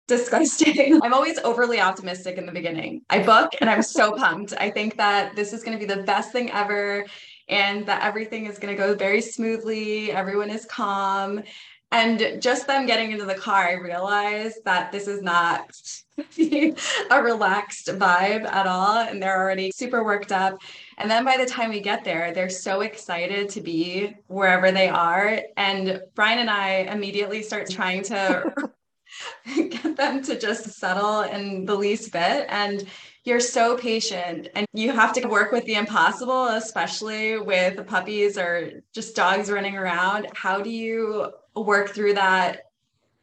disgusting. 0.08 1.00
I'm 1.02 1.14
always 1.14 1.40
overly 1.40 1.80
optimistic 1.80 2.38
in 2.38 2.46
the 2.46 2.52
beginning. 2.52 3.02
I 3.10 3.20
book 3.24 3.54
and 3.62 3.70
I'm 3.70 3.82
so 3.82 4.14
pumped. 4.14 4.54
I 4.58 4.70
think 4.70 4.98
that 4.98 5.36
this 5.38 5.54
is 5.54 5.64
going 5.64 5.80
to 5.80 5.88
be 5.88 5.92
the 5.92 6.04
best 6.04 6.34
thing 6.34 6.52
ever 6.52 7.06
and 7.48 7.86
that 7.86 8.04
everything 8.04 8.46
is 8.46 8.60
going 8.60 8.76
to 8.76 8.82
go 8.82 8.94
very 8.94 9.22
smoothly. 9.22 10.12
Everyone 10.12 10.50
is 10.50 10.66
calm. 10.66 11.42
And 11.94 12.42
just 12.42 12.68
them 12.68 12.86
getting 12.86 13.12
into 13.12 13.26
the 13.26 13.36
car, 13.36 13.68
I 13.68 13.74
realized 13.74 14.60
that 14.64 14.94
this 14.94 15.08
is 15.08 15.22
not 15.22 15.70
a 16.38 17.22
relaxed 17.22 17.88
vibe 17.88 18.46
at 18.46 18.68
all. 18.68 18.98
And 18.98 19.22
they're 19.22 19.38
already 19.38 19.72
super 19.74 20.04
worked 20.04 20.32
up. 20.32 20.62
And 21.02 21.10
then 21.10 21.26
by 21.26 21.36
the 21.36 21.48
time 21.48 21.72
we 21.72 21.80
get 21.80 22.04
there, 22.04 22.32
they're 22.32 22.48
so 22.48 22.82
excited 22.82 23.50
to 23.50 23.62
be 23.62 24.16
wherever 24.28 24.72
they 24.72 24.88
are. 24.88 25.42
And 25.58 26.00
Brian 26.14 26.38
and 26.38 26.50
I 26.50 26.82
immediately 26.94 27.42
start 27.42 27.68
trying 27.72 28.04
to 28.04 28.54
get 29.56 29.98
them 29.98 30.22
to 30.22 30.38
just 30.38 30.66
settle 30.74 31.22
in 31.22 31.66
the 31.66 31.74
least 31.74 32.12
bit. 32.12 32.46
And 32.50 32.86
you're 33.24 33.40
so 33.40 33.76
patient 33.76 34.50
and 34.54 34.68
you 34.74 34.92
have 34.92 35.12
to 35.14 35.28
work 35.28 35.52
with 35.52 35.66
the 35.66 35.74
impossible, 35.74 36.50
especially 36.50 37.40
with 37.40 37.88
puppies 37.88 38.38
or 38.38 38.84
just 38.94 39.16
dogs 39.16 39.50
running 39.50 39.76
around. 39.76 40.28
How 40.36 40.62
do 40.62 40.70
you 40.70 41.32
work 41.56 41.90
through 41.90 42.14
that 42.14 42.68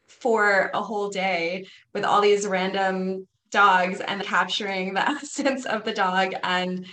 for 0.09 0.73
a 0.75 0.83
whole 0.83 1.11
day 1.11 1.67
with 1.93 2.05
all 2.05 2.21
these 2.21 2.45
random 2.45 3.29
dogs 3.53 4.01
and 4.01 4.21
capturing 4.25 4.95
the 4.95 5.09
essence 5.09 5.65
of 5.65 5.85
the 5.85 5.95
dog 5.95 6.35
and 6.43 6.85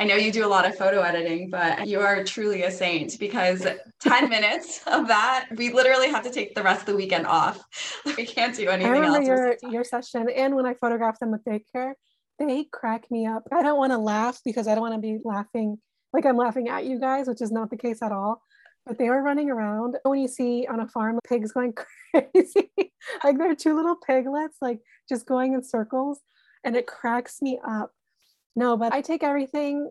I 0.00 0.04
know 0.04 0.16
you 0.16 0.32
do 0.32 0.46
a 0.46 0.48
lot 0.48 0.66
of 0.66 0.74
photo 0.76 1.02
editing, 1.02 1.50
but 1.50 1.86
you 1.86 2.00
are 2.00 2.24
truly 2.24 2.62
a 2.62 2.70
saint 2.70 3.18
because 3.20 3.66
10 4.00 4.30
minutes 4.30 4.80
of 4.86 5.08
that, 5.08 5.48
we 5.56 5.70
literally 5.70 6.08
have 6.08 6.24
to 6.24 6.30
take 6.30 6.54
the 6.54 6.62
rest 6.62 6.80
of 6.80 6.86
the 6.86 6.96
weekend 6.96 7.26
off. 7.26 7.62
We 8.16 8.24
can't 8.24 8.56
do 8.56 8.70
anything 8.70 8.90
I 8.90 8.96
remember 8.96 9.34
else. 9.34 9.62
Your, 9.62 9.70
your 9.72 9.84
session 9.84 10.30
and 10.34 10.56
when 10.56 10.64
I 10.64 10.72
photograph 10.72 11.18
them 11.18 11.32
with 11.32 11.44
daycare, 11.44 11.92
they 12.38 12.64
crack 12.72 13.10
me 13.10 13.26
up. 13.26 13.46
I 13.52 13.62
don't 13.62 13.76
want 13.76 13.92
to 13.92 13.98
laugh 13.98 14.40
because 14.42 14.66
I 14.66 14.74
don't 14.74 14.80
want 14.80 14.94
to 14.94 15.00
be 15.00 15.18
laughing 15.22 15.76
like 16.14 16.24
I'm 16.24 16.38
laughing 16.38 16.70
at 16.70 16.86
you 16.86 16.98
guys, 16.98 17.28
which 17.28 17.42
is 17.42 17.52
not 17.52 17.68
the 17.68 17.76
case 17.76 18.02
at 18.02 18.10
all. 18.10 18.40
But 18.86 18.96
they 18.96 19.10
were 19.10 19.22
running 19.22 19.50
around. 19.50 19.98
When 20.04 20.18
you 20.18 20.28
see 20.28 20.66
on 20.66 20.80
a 20.80 20.88
farm 20.88 21.18
pigs 21.28 21.52
going 21.52 21.74
crazy, 22.14 22.72
like 23.22 23.36
they're 23.36 23.54
two 23.54 23.76
little 23.76 23.96
piglets, 23.96 24.56
like 24.62 24.80
just 25.10 25.26
going 25.26 25.52
in 25.52 25.62
circles, 25.62 26.20
and 26.64 26.74
it 26.74 26.86
cracks 26.86 27.42
me 27.42 27.60
up. 27.68 27.92
No, 28.56 28.76
but 28.76 28.92
I 28.92 29.00
take 29.00 29.22
everything 29.22 29.90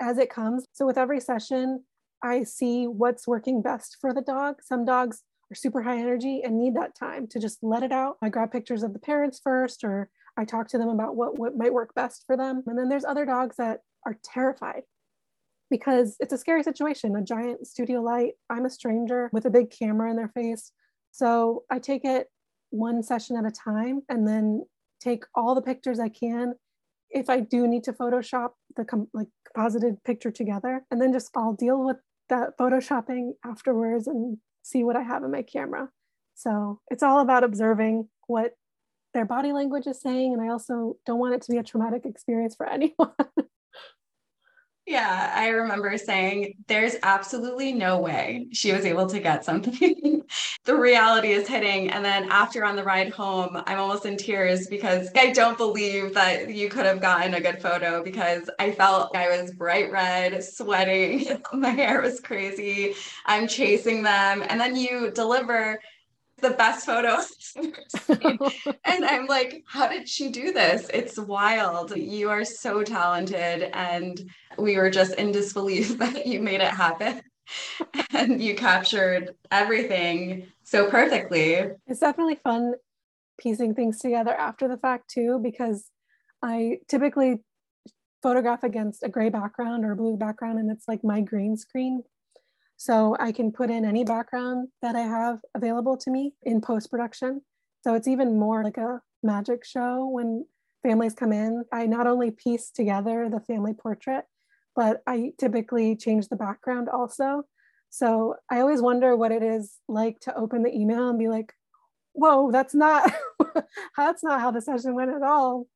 as 0.00 0.18
it 0.18 0.30
comes. 0.30 0.64
So 0.72 0.86
with 0.86 0.98
every 0.98 1.20
session, 1.20 1.84
I 2.22 2.42
see 2.42 2.86
what's 2.86 3.26
working 3.26 3.62
best 3.62 3.96
for 4.00 4.12
the 4.12 4.22
dog. 4.22 4.56
Some 4.62 4.84
dogs 4.84 5.22
are 5.50 5.54
super 5.54 5.82
high 5.82 5.98
energy 5.98 6.42
and 6.44 6.58
need 6.58 6.76
that 6.76 6.94
time 6.94 7.26
to 7.28 7.40
just 7.40 7.58
let 7.62 7.82
it 7.82 7.92
out. 7.92 8.16
I 8.22 8.28
grab 8.28 8.52
pictures 8.52 8.82
of 8.82 8.92
the 8.92 8.98
parents 8.98 9.40
first, 9.42 9.84
or 9.84 10.10
I 10.36 10.44
talk 10.44 10.68
to 10.68 10.78
them 10.78 10.88
about 10.88 11.16
what, 11.16 11.38
what 11.38 11.56
might 11.56 11.72
work 11.72 11.94
best 11.94 12.24
for 12.26 12.36
them. 12.36 12.62
And 12.66 12.78
then 12.78 12.88
there's 12.88 13.04
other 13.04 13.24
dogs 13.24 13.56
that 13.56 13.80
are 14.04 14.18
terrified 14.24 14.82
because 15.70 16.16
it's 16.20 16.32
a 16.32 16.38
scary 16.38 16.62
situation 16.62 17.16
a 17.16 17.22
giant 17.22 17.66
studio 17.66 18.00
light. 18.00 18.34
I'm 18.48 18.64
a 18.64 18.70
stranger 18.70 19.30
with 19.32 19.44
a 19.46 19.50
big 19.50 19.70
camera 19.70 20.10
in 20.10 20.16
their 20.16 20.28
face. 20.28 20.72
So 21.12 21.64
I 21.70 21.78
take 21.78 22.04
it 22.04 22.28
one 22.70 23.02
session 23.02 23.36
at 23.36 23.46
a 23.46 23.50
time 23.50 24.02
and 24.08 24.26
then 24.26 24.64
take 25.00 25.24
all 25.34 25.54
the 25.54 25.62
pictures 25.62 26.00
I 26.00 26.08
can. 26.08 26.54
If 27.10 27.30
I 27.30 27.40
do 27.40 27.66
need 27.66 27.84
to 27.84 27.92
Photoshop 27.92 28.50
the 28.76 28.84
com- 28.84 29.08
like 29.14 29.28
composited 29.46 30.02
picture 30.04 30.30
together, 30.30 30.84
and 30.90 31.00
then 31.00 31.12
just 31.12 31.30
I'll 31.36 31.54
deal 31.54 31.84
with 31.84 31.96
that 32.28 32.58
photoshopping 32.58 33.32
afterwards 33.44 34.06
and 34.06 34.38
see 34.62 34.84
what 34.84 34.96
I 34.96 35.02
have 35.02 35.24
in 35.24 35.30
my 35.30 35.42
camera. 35.42 35.88
So 36.34 36.80
it's 36.88 37.02
all 37.02 37.20
about 37.20 37.44
observing 37.44 38.08
what 38.26 38.52
their 39.14 39.24
body 39.24 39.52
language 39.52 39.86
is 39.86 40.00
saying. 40.00 40.34
And 40.34 40.42
I 40.42 40.52
also 40.52 40.96
don't 41.06 41.18
want 41.18 41.34
it 41.34 41.42
to 41.42 41.52
be 41.52 41.58
a 41.58 41.62
traumatic 41.62 42.04
experience 42.04 42.54
for 42.54 42.66
anyone. 42.70 43.14
Yeah, 44.90 45.32
I 45.34 45.48
remember 45.48 45.98
saying 45.98 46.54
there's 46.66 46.96
absolutely 47.02 47.74
no 47.74 47.98
way 47.98 48.46
she 48.54 48.72
was 48.72 48.86
able 48.86 49.06
to 49.08 49.20
get 49.20 49.44
something. 49.44 50.22
the 50.64 50.74
reality 50.74 51.28
is 51.32 51.46
hitting. 51.46 51.90
And 51.90 52.02
then 52.02 52.26
after 52.30 52.64
on 52.64 52.74
the 52.74 52.82
ride 52.82 53.10
home, 53.12 53.62
I'm 53.66 53.78
almost 53.78 54.06
in 54.06 54.16
tears 54.16 54.66
because 54.66 55.10
I 55.14 55.32
don't 55.32 55.58
believe 55.58 56.14
that 56.14 56.48
you 56.54 56.70
could 56.70 56.86
have 56.86 57.02
gotten 57.02 57.34
a 57.34 57.40
good 57.40 57.60
photo 57.60 58.02
because 58.02 58.48
I 58.58 58.72
felt 58.72 59.14
I 59.14 59.28
was 59.28 59.52
bright 59.52 59.92
red, 59.92 60.42
sweating, 60.42 61.26
my 61.52 61.68
hair 61.70 62.00
was 62.00 62.20
crazy. 62.20 62.94
I'm 63.26 63.46
chasing 63.46 64.02
them. 64.02 64.42
And 64.48 64.58
then 64.58 64.74
you 64.74 65.10
deliver 65.10 65.80
the 66.40 66.50
best 66.50 66.86
photos 66.86 67.32
and 68.84 69.04
I'm 69.04 69.26
like, 69.26 69.64
how 69.66 69.88
did 69.88 70.08
she 70.08 70.30
do 70.30 70.52
this? 70.52 70.88
It's 70.92 71.18
wild. 71.18 71.96
You 71.96 72.30
are 72.30 72.44
so 72.44 72.82
talented. 72.82 73.70
And 73.74 74.30
we 74.58 74.76
were 74.76 74.90
just 74.90 75.14
in 75.14 75.32
disbelief 75.32 75.98
that 75.98 76.26
you 76.26 76.40
made 76.40 76.60
it 76.60 76.70
happen. 76.70 77.20
and 78.12 78.42
you 78.42 78.54
captured 78.54 79.34
everything 79.50 80.46
so 80.64 80.90
perfectly. 80.90 81.54
It's 81.86 82.00
definitely 82.00 82.36
fun 82.36 82.74
piecing 83.38 83.74
things 83.74 83.98
together 83.98 84.34
after 84.34 84.68
the 84.68 84.76
fact, 84.76 85.10
too, 85.10 85.40
because 85.42 85.90
I 86.42 86.78
typically 86.88 87.40
photograph 88.22 88.64
against 88.64 89.02
a 89.02 89.08
gray 89.08 89.30
background 89.30 89.84
or 89.84 89.92
a 89.92 89.96
blue 89.96 90.16
background, 90.16 90.58
and 90.58 90.70
it's 90.70 90.86
like 90.88 91.02
my 91.02 91.20
green 91.20 91.56
screen 91.56 92.02
so 92.78 93.16
I 93.18 93.32
can 93.32 93.50
put 93.50 93.70
in 93.70 93.84
any 93.84 94.04
background 94.04 94.68
that 94.82 94.94
I 94.94 95.00
have 95.00 95.40
available 95.54 95.96
to 95.98 96.10
me 96.10 96.34
in 96.44 96.60
post 96.60 96.90
production. 96.90 97.42
So 97.82 97.94
it's 97.94 98.06
even 98.06 98.38
more 98.38 98.62
like 98.62 98.76
a 98.76 99.02
magic 99.24 99.64
show 99.64 100.06
when 100.06 100.46
families 100.84 101.14
come 101.14 101.32
in. 101.32 101.64
I 101.72 101.86
not 101.86 102.06
only 102.06 102.30
piece 102.30 102.70
together 102.70 103.28
the 103.28 103.40
family 103.40 103.74
portrait, 103.74 104.26
but 104.76 105.02
I 105.08 105.32
typically 105.38 105.96
change 105.96 106.28
the 106.28 106.36
background 106.36 106.88
also. 106.88 107.42
So 107.90 108.36
I 108.48 108.60
always 108.60 108.80
wonder 108.80 109.16
what 109.16 109.32
it 109.32 109.42
is 109.42 109.74
like 109.88 110.20
to 110.20 110.36
open 110.36 110.62
the 110.62 110.72
email 110.72 111.08
and 111.08 111.18
be 111.18 111.28
like, 111.28 111.52
whoa, 112.12 112.52
that's 112.52 112.76
not 112.76 113.12
that's 113.96 114.22
not 114.22 114.40
how 114.40 114.52
the 114.52 114.62
session 114.62 114.94
went 114.94 115.10
at 115.10 115.24
all. 115.24 115.66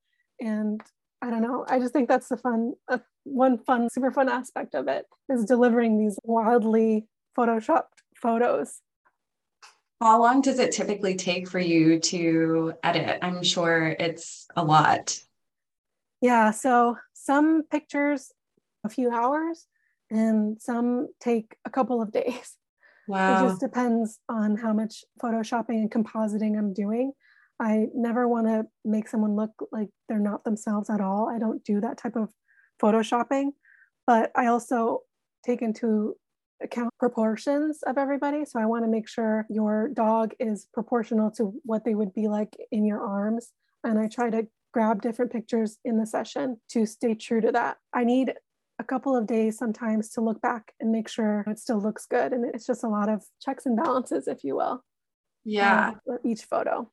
And 0.41 0.81
I 1.23 1.31
don't 1.31 1.43
know. 1.43 1.65
I 1.69 1.79
just 1.79 1.93
think 1.93 2.09
that's 2.09 2.29
the 2.29 2.37
fun, 2.37 2.73
uh, 2.89 2.99
one 3.23 3.57
fun, 3.59 3.89
super 3.91 4.11
fun 4.11 4.29
aspect 4.29 4.75
of 4.75 4.89
it 4.89 5.07
is 5.29 5.45
delivering 5.45 5.97
these 5.97 6.19
wildly 6.25 7.07
photoshopped 7.39 8.03
photos. 8.17 8.81
How 10.01 10.21
long 10.21 10.41
does 10.41 10.59
it 10.59 10.73
typically 10.73 11.15
take 11.15 11.49
for 11.49 11.61
you 11.61 12.01
to 12.01 12.75
edit? 12.83 13.21
I'm 13.23 13.45
sure 13.45 13.95
it's 14.01 14.49
a 14.57 14.65
lot. 14.65 15.17
Yeah. 16.21 16.51
So 16.51 16.97
some 17.13 17.63
pictures, 17.71 18.33
a 18.83 18.89
few 18.89 19.13
hours, 19.13 19.67
and 20.11 20.61
some 20.61 21.07
take 21.21 21.55
a 21.65 21.71
couple 21.71 22.03
of 22.03 22.11
days. 22.21 22.57
Wow. 23.07 23.47
It 23.47 23.49
just 23.49 23.61
depends 23.61 24.19
on 24.29 24.57
how 24.57 24.73
much 24.73 25.05
photoshopping 25.23 25.81
and 25.81 25.91
compositing 25.91 26.59
I'm 26.59 26.73
doing. 26.73 27.13
I 27.63 27.87
never 27.95 28.27
want 28.27 28.49
to 28.49 28.67
make 28.85 29.07
someone 29.07 29.37
look 29.37 29.53
like 29.71 29.89
they're 30.09 30.19
not 30.19 30.43
themselves 30.43 30.91
at 30.91 31.01
all. 31.01 31.29
I 31.29 31.39
don't 31.39 31.63
do 31.63 31.81
that 31.81 31.97
type 31.97 32.17
of 32.17 32.29
photoshopping, 32.83 33.51
but 34.05 34.33
I 34.35 34.47
also 34.47 35.03
take 35.47 35.63
into 35.63 36.17
account 36.61 36.93
proportions 36.99 37.79
of 37.87 37.99
everybody. 37.99 38.45
So 38.45 38.59
I 38.59 38.67
want 38.67 38.85
to 38.85 38.91
make 38.91 39.09
sure 39.09 39.47
your 39.49 39.91
dog 39.95 40.35
is 40.41 40.67
proportional 40.75 41.31
to 41.33 41.55
what 41.63 41.85
they 41.85 41.95
would 41.95 42.13
be 42.13 42.27
like 42.27 42.57
in 42.73 42.85
your 42.85 43.01
arms. 43.01 43.53
And 43.85 43.97
I 43.97 44.09
try 44.09 44.29
to 44.31 44.49
grab 44.75 45.01
different 45.01 45.31
pictures 45.31 45.79
in 45.85 45.99
the 45.99 46.07
session 46.07 46.57
to 46.71 46.85
stay 46.85 47.15
true 47.15 47.41
to 47.43 47.53
that. 47.53 47.77
I 47.95 48.03
need 48.03 48.35
a 48.81 48.85
couple 48.85 49.15
of 49.15 49.29
days 49.29 49.57
sometimes 49.57 50.11
to 50.11 50.21
look 50.21 50.41
back 50.41 50.73
and 50.81 50.91
make 50.91 51.09
sure 51.09 51.45
it 51.47 51.61
still 51.61 51.81
looks 51.81 52.07
good. 52.07 52.33
And 52.33 52.45
it's 52.53 52.67
just 52.67 52.83
a 52.83 52.89
lot 52.89 53.09
of 53.09 53.23
checks 53.41 53.67
and 53.67 53.77
balances, 53.77 54.27
if 54.27 54.43
you 54.43 54.57
will. 54.57 54.83
Yeah. 55.45 55.93
Uh, 56.11 56.17
each 56.25 56.43
photo 56.43 56.91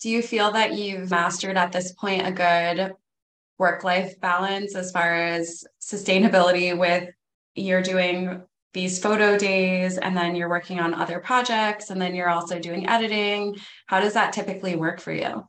do 0.00 0.08
you 0.08 0.22
feel 0.22 0.52
that 0.52 0.74
you've 0.74 1.10
mastered 1.10 1.56
at 1.56 1.72
this 1.72 1.92
point 1.92 2.26
a 2.26 2.32
good 2.32 2.94
work 3.58 3.82
life 3.82 4.20
balance 4.20 4.76
as 4.76 4.92
far 4.92 5.14
as 5.14 5.64
sustainability 5.80 6.76
with 6.76 7.10
you're 7.54 7.82
doing 7.82 8.42
these 8.72 9.00
photo 9.00 9.36
days 9.36 9.98
and 9.98 10.16
then 10.16 10.36
you're 10.36 10.48
working 10.48 10.78
on 10.78 10.94
other 10.94 11.18
projects 11.18 11.90
and 11.90 12.00
then 12.00 12.14
you're 12.14 12.28
also 12.28 12.58
doing 12.60 12.88
editing? 12.88 13.56
How 13.86 14.00
does 14.00 14.14
that 14.14 14.32
typically 14.32 14.76
work 14.76 15.00
for 15.00 15.12
you? 15.12 15.46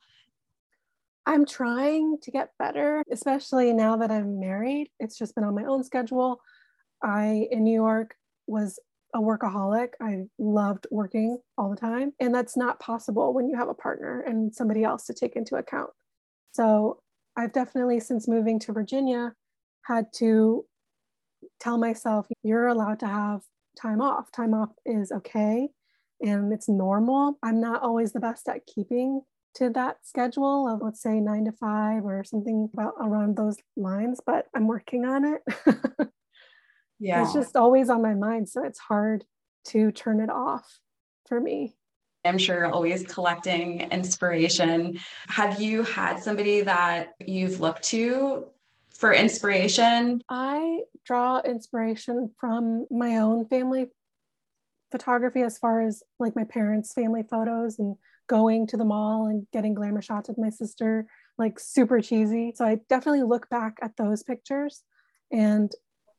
I'm 1.26 1.46
trying 1.46 2.18
to 2.24 2.32
get 2.32 2.50
better 2.58 3.04
especially 3.12 3.72
now 3.74 3.98
that 3.98 4.10
i'm 4.10 4.40
married. 4.40 4.90
It's 5.00 5.18
just 5.18 5.36
been 5.36 5.44
on 5.44 5.54
my 5.54 5.66
own 5.66 5.84
schedule. 5.84 6.42
I 7.04 7.48
in 7.52 7.64
new 7.64 7.74
york 7.74 8.16
was 8.48 8.80
a 9.14 9.20
workaholic. 9.20 9.90
I 10.02 10.24
loved 10.38 10.88
working 10.92 11.40
all 11.58 11.70
the 11.70 11.76
time. 11.76 12.14
And 12.20 12.34
that's 12.34 12.56
not 12.56 12.80
possible 12.80 13.34
when 13.34 13.48
you 13.48 13.58
have 13.58 13.70
a 13.70 13.74
partner 13.74 14.22
and 14.22 14.54
somebody 14.54 14.84
else 14.84 15.06
to 15.06 15.14
take 15.14 15.36
into 15.36 15.56
account. 15.56 15.90
So 16.52 17.02
I've 17.36 17.54
definitely, 17.54 18.00
since 18.00 18.28
moving 18.28 18.60
to 18.60 18.74
Virginia, 18.74 19.34
had 19.84 20.06
to 20.16 20.66
tell 21.60 21.78
myself, 21.78 22.28
you're 22.44 22.68
allowed 22.68 23.00
to 23.00 23.08
have 23.08 23.42
time 23.80 24.02
off. 24.02 24.32
Time 24.32 24.54
off 24.54 24.70
is 24.86 25.12
okay 25.12 25.70
and 26.22 26.52
it's 26.52 26.70
normal. 26.70 27.38
I'm 27.44 27.62
not 27.62 27.82
always 27.82 28.12
the 28.12 28.20
best 28.20 28.48
at 28.50 28.66
keeping 28.66 29.22
to 29.56 29.70
that 29.72 29.98
schedule 30.04 30.68
of 30.68 30.82
let's 30.82 31.02
say 31.02 31.20
nine 31.20 31.46
to 31.46 31.52
five 31.52 32.06
or 32.06 32.24
something 32.24 32.70
about 32.74 32.94
around 33.02 33.36
those 33.36 33.58
lines, 33.76 34.20
but 34.26 34.46
I'm 34.56 34.68
working 34.68 35.06
on 35.06 35.26
it. 35.26 35.42
yeah. 37.00 37.24
It's 37.24 37.34
just 37.34 37.56
always 37.56 37.90
on 37.90 38.02
my 38.02 38.14
mind. 38.14 38.50
So 38.50 38.64
it's 38.64 38.80
hard 38.80 39.24
to 39.68 39.92
turn 39.92 40.20
it 40.20 40.30
off 40.30 40.80
for 41.28 41.40
me. 41.40 41.76
I'm 42.26 42.38
sure 42.38 42.66
always 42.66 43.04
collecting 43.04 43.82
inspiration. 43.92 45.00
Have 45.28 45.62
you 45.62 45.84
had 45.84 46.22
somebody 46.22 46.62
that 46.62 47.14
you've 47.26 47.62
looked 47.62 47.84
to 47.86 48.46
for 48.94 49.14
inspiration? 49.14 50.22
I 50.30 50.82
draw 51.06 51.40
inspiration 51.40 52.32
from 52.38 52.88
my 52.92 53.18
own 53.18 53.46
family 53.46 53.88
photography 54.92 55.42
as 55.44 55.58
far 55.58 55.82
as 55.82 56.04
like 56.20 56.36
my 56.36 56.44
parents' 56.44 56.94
family 56.94 57.24
photos 57.24 57.80
and 57.80 57.96
going 58.28 58.68
to 58.68 58.78
the 58.78 58.86
mall 58.86 59.28
and 59.28 59.48
getting 59.54 59.74
glamour 59.74 60.02
shots 60.02 60.28
with 60.28 60.38
my 60.38 60.50
sister, 60.50 61.06
like 61.38 61.60
super 61.60 62.02
cheesy. 62.02 62.54
So 62.56 62.66
I 62.66 62.80
definitely 62.90 63.24
look 63.24 63.50
back 63.50 63.78
at 63.82 63.96
those 63.96 64.24
pictures 64.24 64.84
and 65.32 65.72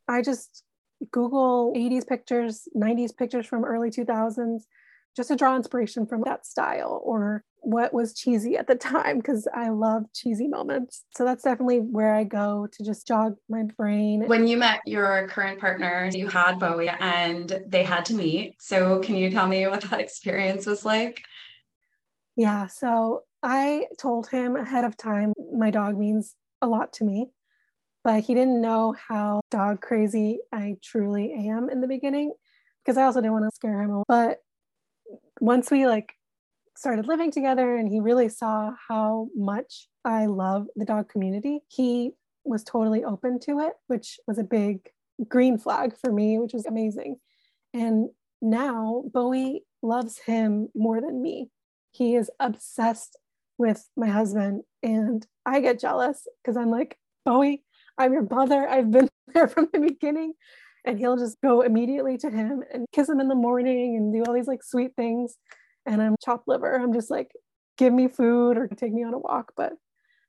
I 0.08 0.22
just 0.22 0.64
Google 1.10 1.72
80s 1.76 2.06
pictures, 2.06 2.68
90s 2.76 3.16
pictures 3.16 3.46
from 3.46 3.64
early 3.64 3.90
2000s 3.90 4.62
just 5.16 5.28
to 5.28 5.36
draw 5.36 5.56
inspiration 5.56 6.06
from 6.06 6.22
that 6.22 6.46
style 6.46 7.00
or 7.04 7.42
what 7.62 7.92
was 7.92 8.14
cheesy 8.14 8.56
at 8.56 8.66
the 8.66 8.74
time 8.74 9.18
because 9.18 9.46
I 9.54 9.68
love 9.70 10.04
cheesy 10.14 10.48
moments. 10.48 11.04
So 11.16 11.24
that's 11.24 11.42
definitely 11.42 11.78
where 11.78 12.14
I 12.14 12.24
go 12.24 12.68
to 12.70 12.84
just 12.84 13.06
jog 13.06 13.36
my 13.48 13.64
brain. 13.76 14.26
When 14.26 14.46
you 14.46 14.56
met 14.56 14.80
your 14.86 15.28
current 15.28 15.60
partner, 15.60 16.08
you 16.12 16.28
had 16.28 16.58
Bowie 16.58 16.88
and 16.88 17.60
they 17.66 17.82
had 17.82 18.04
to 18.06 18.14
meet. 18.14 18.56
So 18.60 19.00
can 19.00 19.16
you 19.16 19.30
tell 19.30 19.46
me 19.46 19.66
what 19.66 19.82
that 19.82 20.00
experience 20.00 20.66
was 20.66 20.84
like? 20.84 21.22
Yeah, 22.36 22.68
so 22.68 23.24
I 23.42 23.86
told 23.98 24.28
him 24.28 24.56
ahead 24.56 24.84
of 24.84 24.96
time 24.96 25.32
my 25.52 25.70
dog 25.70 25.98
means 25.98 26.36
a 26.62 26.66
lot 26.66 26.92
to 26.94 27.04
me, 27.04 27.30
but 28.04 28.20
he 28.20 28.34
didn't 28.34 28.60
know 28.60 28.94
how 29.08 29.40
dog 29.50 29.80
crazy 29.80 30.40
I 30.52 30.76
truly 30.82 31.32
am 31.32 31.68
in 31.68 31.80
the 31.80 31.86
beginning 31.86 32.32
because 32.84 32.96
I 32.96 33.04
also 33.04 33.20
didn't 33.20 33.32
want 33.32 33.44
to 33.50 33.54
scare 33.54 33.80
him. 33.80 34.02
But 34.08 34.38
once 35.40 35.70
we 35.70 35.86
like 35.86 36.12
started 36.76 37.06
living 37.06 37.30
together 37.30 37.76
and 37.76 37.88
he 37.88 38.00
really 38.00 38.28
saw 38.28 38.72
how 38.88 39.28
much 39.36 39.88
I 40.04 40.26
love 40.26 40.66
the 40.76 40.84
dog 40.84 41.08
community, 41.08 41.60
he 41.68 42.12
was 42.44 42.64
totally 42.64 43.04
open 43.04 43.38
to 43.40 43.60
it, 43.60 43.74
which 43.86 44.18
was 44.26 44.38
a 44.38 44.44
big 44.44 44.88
green 45.28 45.58
flag 45.58 45.94
for 45.96 46.12
me, 46.12 46.38
which 46.38 46.54
was 46.54 46.66
amazing. 46.66 47.16
And 47.74 48.08
now 48.40 49.04
Bowie 49.12 49.64
loves 49.82 50.18
him 50.18 50.68
more 50.74 51.00
than 51.00 51.20
me. 51.20 51.50
He 51.92 52.14
is 52.14 52.30
obsessed 52.40 53.16
with 53.58 53.86
my 53.96 54.06
husband, 54.06 54.62
and 54.82 55.26
I 55.44 55.60
get 55.60 55.80
jealous 55.80 56.26
because 56.42 56.56
I'm 56.56 56.70
like, 56.70 56.96
Bowie, 57.26 57.62
I'm 58.00 58.14
your 58.14 58.26
mother. 58.30 58.66
I've 58.66 58.90
been 58.90 59.08
there 59.34 59.46
from 59.46 59.68
the 59.72 59.78
beginning. 59.78 60.32
And 60.86 60.98
he'll 60.98 61.18
just 61.18 61.38
go 61.42 61.60
immediately 61.60 62.16
to 62.18 62.30
him 62.30 62.64
and 62.72 62.86
kiss 62.92 63.08
him 63.08 63.20
in 63.20 63.28
the 63.28 63.34
morning 63.34 63.96
and 63.96 64.14
do 64.14 64.24
all 64.26 64.34
these 64.34 64.46
like 64.46 64.62
sweet 64.62 64.96
things. 64.96 65.36
And 65.84 66.00
i'm 66.00 66.16
chopped 66.24 66.48
liver. 66.48 66.74
I'm 66.74 66.94
just 66.94 67.10
like 67.10 67.30
give 67.76 67.92
me 67.92 68.08
food 68.08 68.56
or 68.56 68.66
take 68.66 68.92
me 68.92 69.04
on 69.04 69.12
a 69.12 69.18
walk. 69.18 69.52
But 69.56 69.74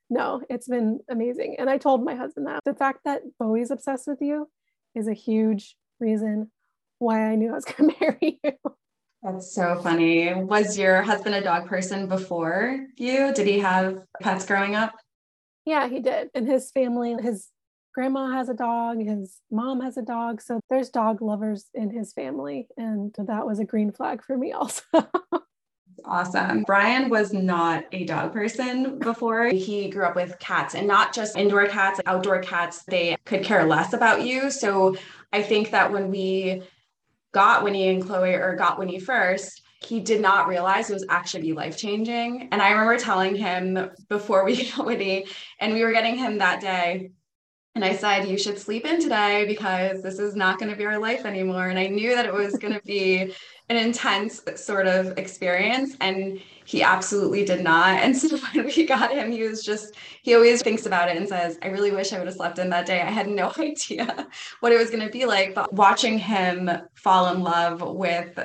no 0.10 0.42
it's 0.50 0.68
been 0.68 1.00
amazing. 1.10 1.56
And 1.58 1.70
i 1.70 1.78
told 1.78 2.04
my 2.04 2.16
husband 2.16 2.48
that. 2.48 2.60
The 2.66 2.74
fact 2.74 3.00
that 3.06 3.22
bowie's 3.40 3.72
obsessed 3.72 4.08
with 4.08 4.20
you 4.22 4.50
is 4.94 5.08
a 5.08 5.14
huge 5.14 5.78
reason 6.02 6.52
why 7.00 7.26
i 7.32 7.36
knew 7.36 7.52
i 7.52 7.54
was 7.54 7.66
going 7.78 7.92
to 7.92 7.96
marry 8.02 8.40
you. 8.44 8.54
That's 9.24 9.54
so 9.56 9.80
funny. 9.82 10.34
Was 10.34 10.78
your 10.78 11.02
husband 11.02 11.36
a 11.36 11.42
dog 11.42 11.68
person 11.68 12.08
before 12.08 12.88
you? 12.98 13.34
Did 13.34 13.48
he 13.48 13.60
have 13.60 14.00
pets 14.22 14.46
growing 14.46 14.76
up? 14.76 14.94
Yeah 15.66 15.88
he 15.88 16.02
did. 16.02 16.30
And 16.36 16.46
his 16.46 16.72
family 16.72 17.16
his 17.22 17.51
grandma 17.94 18.32
has 18.32 18.50
a 18.50 18.54
dog, 18.54 19.00
his 19.00 19.40
mom 19.52 19.82
has 19.82 19.98
a 19.98 20.02
dog. 20.02 20.42
So 20.42 20.60
there's 20.70 20.90
dog 20.90 21.22
lovers 21.22 21.66
in 21.74 21.90
his 21.90 22.14
family. 22.14 22.68
And 22.78 23.14
that 23.18 23.46
was 23.46 23.60
a 23.60 23.66
green 23.66 23.92
flag 23.92 24.24
for 24.24 24.38
me 24.38 24.52
also. 24.54 24.84
Awesome. 26.06 26.64
Brian 26.64 27.10
was 27.10 27.32
not 27.32 27.84
a 27.92 28.06
dog 28.06 28.34
person 28.34 28.98
before. 29.00 29.48
He 29.48 29.90
grew 29.90 30.06
up 30.06 30.16
with 30.16 30.40
cats 30.40 30.74
and 30.74 30.88
not 30.88 31.14
just 31.14 31.38
indoor 31.38 31.68
cats, 31.68 32.00
outdoor 32.06 32.40
cats. 32.40 32.84
They 32.86 33.18
could 33.26 33.44
care 33.44 33.66
less 33.66 33.94
about 33.94 34.24
you. 34.26 34.50
So 34.50 34.96
I 35.32 35.44
think 35.44 35.72
that 35.72 35.92
when 35.92 36.10
we 36.10 36.64
got 37.34 37.64
Winnie 37.64 37.90
and 37.90 38.04
Chloe 38.04 38.34
or 38.34 38.56
got 38.56 38.80
Winnie 38.80 39.00
first, 39.00 39.62
he 39.84 40.00
did 40.00 40.22
not 40.22 40.48
realize 40.48 40.90
it 40.90 40.94
was 40.94 41.06
actually 41.10 41.54
life 41.54 41.78
changing. 41.78 42.50
And 42.52 42.62
I 42.62 42.72
remember 42.72 42.98
telling 42.98 43.36
him 43.36 43.90
before 44.10 44.44
we 44.44 44.70
got 44.76 44.86
Winnie, 44.86 45.26
and 45.60 45.74
we 45.74 45.84
were 45.84 45.92
getting 45.92 46.18
him 46.18 46.38
that 46.38 46.62
day, 46.62 47.12
and 47.74 47.86
I 47.86 47.96
said, 47.96 48.28
You 48.28 48.38
should 48.38 48.60
sleep 48.60 48.86
in 48.86 49.02
today 49.02 49.46
because 49.48 50.04
this 50.04 50.20
is 50.20 50.36
not 50.36 50.60
going 50.60 50.70
to 50.72 50.78
be 50.78 50.86
our 50.86 51.00
life 51.00 51.26
anymore. 51.26 51.68
And 51.68 51.80
I 51.80 51.88
knew 51.88 52.14
that 52.16 52.26
it 52.26 52.34
was 52.34 52.58
going 52.58 52.74
to 52.74 52.82
be 52.82 53.34
an 53.70 53.78
intense 53.78 54.42
sort 54.56 54.88
of 54.88 55.18
experience. 55.18 55.96
And 56.02 56.42
he 56.66 56.84
absolutely 56.84 57.46
did 57.46 57.62
not. 57.62 58.00
And 58.00 58.16
so 58.16 58.38
when 58.54 58.66
we 58.66 58.86
got 58.86 59.12
him, 59.12 59.32
he 59.32 59.44
was 59.44 59.64
just, 59.64 59.96
he 60.22 60.36
always 60.36 60.62
thinks 60.62 60.86
about 60.86 61.08
it 61.10 61.16
and 61.16 61.28
says, 61.28 61.58
I 61.62 61.68
really 61.68 61.92
wish 61.92 62.12
I 62.12 62.18
would 62.18 62.28
have 62.28 62.36
slept 62.36 62.60
in 62.60 62.70
that 62.72 62.86
day. 62.86 63.02
I 63.02 63.10
had 63.10 63.30
no 63.30 63.54
idea 63.58 64.28
what 64.60 64.74
it 64.74 64.78
was 64.78 64.90
going 64.90 65.06
to 65.06 65.12
be 65.12 65.26
like. 65.26 65.56
But 65.56 65.74
watching 65.74 66.20
him 66.20 66.70
fall 66.96 67.34
in 67.34 67.42
love 67.42 67.82
with 67.82 68.38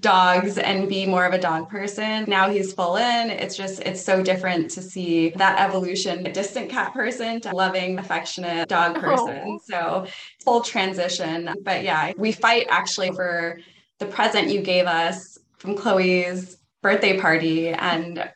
dogs 0.00 0.56
and 0.56 0.88
be 0.88 1.06
more 1.06 1.24
of 1.24 1.34
a 1.34 1.38
dog 1.38 1.68
person. 1.68 2.24
Now 2.26 2.50
he's 2.50 2.72
full 2.72 2.96
in. 2.96 3.30
It's 3.30 3.56
just, 3.56 3.80
it's 3.80 4.02
so 4.02 4.22
different 4.22 4.70
to 4.72 4.82
see 4.82 5.30
that 5.30 5.60
evolution, 5.60 6.26
a 6.26 6.32
distant 6.32 6.70
cat 6.70 6.92
person 6.92 7.40
to 7.42 7.54
loving, 7.54 7.98
affectionate 7.98 8.68
dog 8.68 8.96
oh. 8.96 9.00
person. 9.00 9.42
Oh. 9.46 9.60
So 9.64 10.06
full 10.44 10.62
transition. 10.62 11.54
But 11.62 11.84
yeah, 11.84 12.12
we 12.16 12.32
fight 12.32 12.66
actually 12.70 13.12
for 13.12 13.60
the 13.98 14.06
present 14.06 14.48
you 14.48 14.62
gave 14.62 14.86
us 14.86 15.38
from 15.58 15.76
Chloe's 15.76 16.56
birthday 16.82 17.20
party. 17.20 17.68
And 17.68 18.30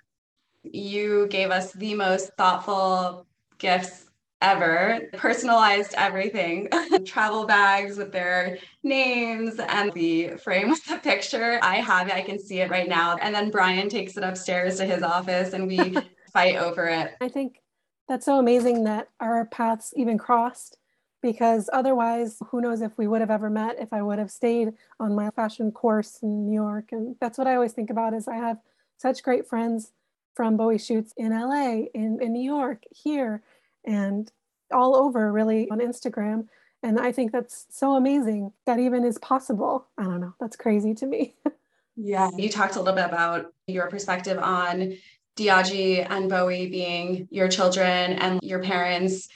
you 0.63 1.27
gave 1.29 1.51
us 1.51 1.73
the 1.73 1.95
most 1.95 2.33
thoughtful 2.37 3.27
gifts 3.59 4.02
ever, 4.43 5.09
personalized 5.15 5.95
everything, 5.97 6.69
travel 7.07 7.47
bags 7.47 7.97
with 7.97 8.13
their 8.13 8.59
names 8.83 9.59
and 9.69 9.93
the 9.93 10.37
frame 10.37 10.69
with 10.69 10.85
the 10.85 10.99
picture. 10.99 11.59
I 11.63 11.77
have 11.77 12.09
it, 12.09 12.15
I 12.15 12.23
can 12.23 12.39
see 12.39 12.61
it 12.61 12.71
right 12.71 12.89
now. 12.89 13.17
And 13.17 13.35
then 13.35 13.51
Brian 13.51 13.89
takes 13.89 14.17
it 14.17 14.25
upstairs 14.25 14.77
to 14.79 14.85
his 14.85 15.03
office 15.03 15.53
and 15.53 15.67
we 15.67 15.97
fight 16.33 16.57
over 16.57 16.87
it. 16.89 17.13
I 17.21 17.29
think 17.29 17.63
that's 18.09 18.27
so 18.27 18.39
amazing 18.39 18.85
that 18.85 19.09
our 19.21 19.47
paths 19.47 19.95
even 19.97 20.19
crossed 20.19 20.77
because 21.23 21.71
otherwise, 21.73 22.39
who 22.51 22.61
knows 22.61 22.83
if 22.83 22.99
we 22.99 23.07
would 23.07 23.21
have 23.21 23.31
ever 23.31 23.49
met 23.49 23.77
if 23.79 23.93
I 23.93 24.03
would 24.03 24.19
have 24.19 24.31
stayed 24.31 24.73
on 24.99 25.15
my 25.15 25.31
fashion 25.31 25.71
course 25.71 26.19
in 26.21 26.47
New 26.47 26.55
York. 26.55 26.89
And 26.91 27.15
that's 27.21 27.39
what 27.39 27.47
I 27.47 27.55
always 27.55 27.73
think 27.73 27.91
about 27.91 28.13
is 28.13 28.27
I 28.27 28.37
have 28.37 28.59
such 28.99 29.23
great 29.23 29.47
friends 29.47 29.93
from 30.35 30.57
Bowie 30.57 30.79
shoots 30.79 31.13
in 31.17 31.31
LA, 31.31 31.85
in, 31.95 32.19
in 32.21 32.33
New 32.33 32.43
York, 32.43 32.83
here 32.91 33.43
and 33.85 34.31
all 34.73 34.97
over 34.97 35.33
really 35.33 35.71
on 35.71 35.79
Instagram. 35.79 36.47
And 36.83 36.99
I 36.99 37.13
think 37.13 37.33
that's 37.33 37.67
so 37.71 37.95
amazing 37.95 38.53
that 38.67 38.79
even 38.79 39.05
is 39.05 39.19
possible. 39.19 39.87
I 39.97 40.05
don't 40.05 40.21
know. 40.21 40.35
That's 40.41 40.57
crazy 40.57 40.95
to 40.95 41.07
me. 41.07 41.35
yeah. 41.97 42.31
You 42.37 42.49
talked 42.49 42.75
a 42.75 42.81
little 42.81 42.95
bit 42.95 43.07
about 43.07 43.53
your 43.67 43.89
perspective 43.89 44.39
on 44.39 44.97
Diagi 45.37 46.07
and 46.11 46.29
Bowie 46.29 46.69
being 46.69 47.29
your 47.31 47.49
children 47.49 48.15
and 48.15 48.41
your 48.43 48.63
parents 48.63 49.29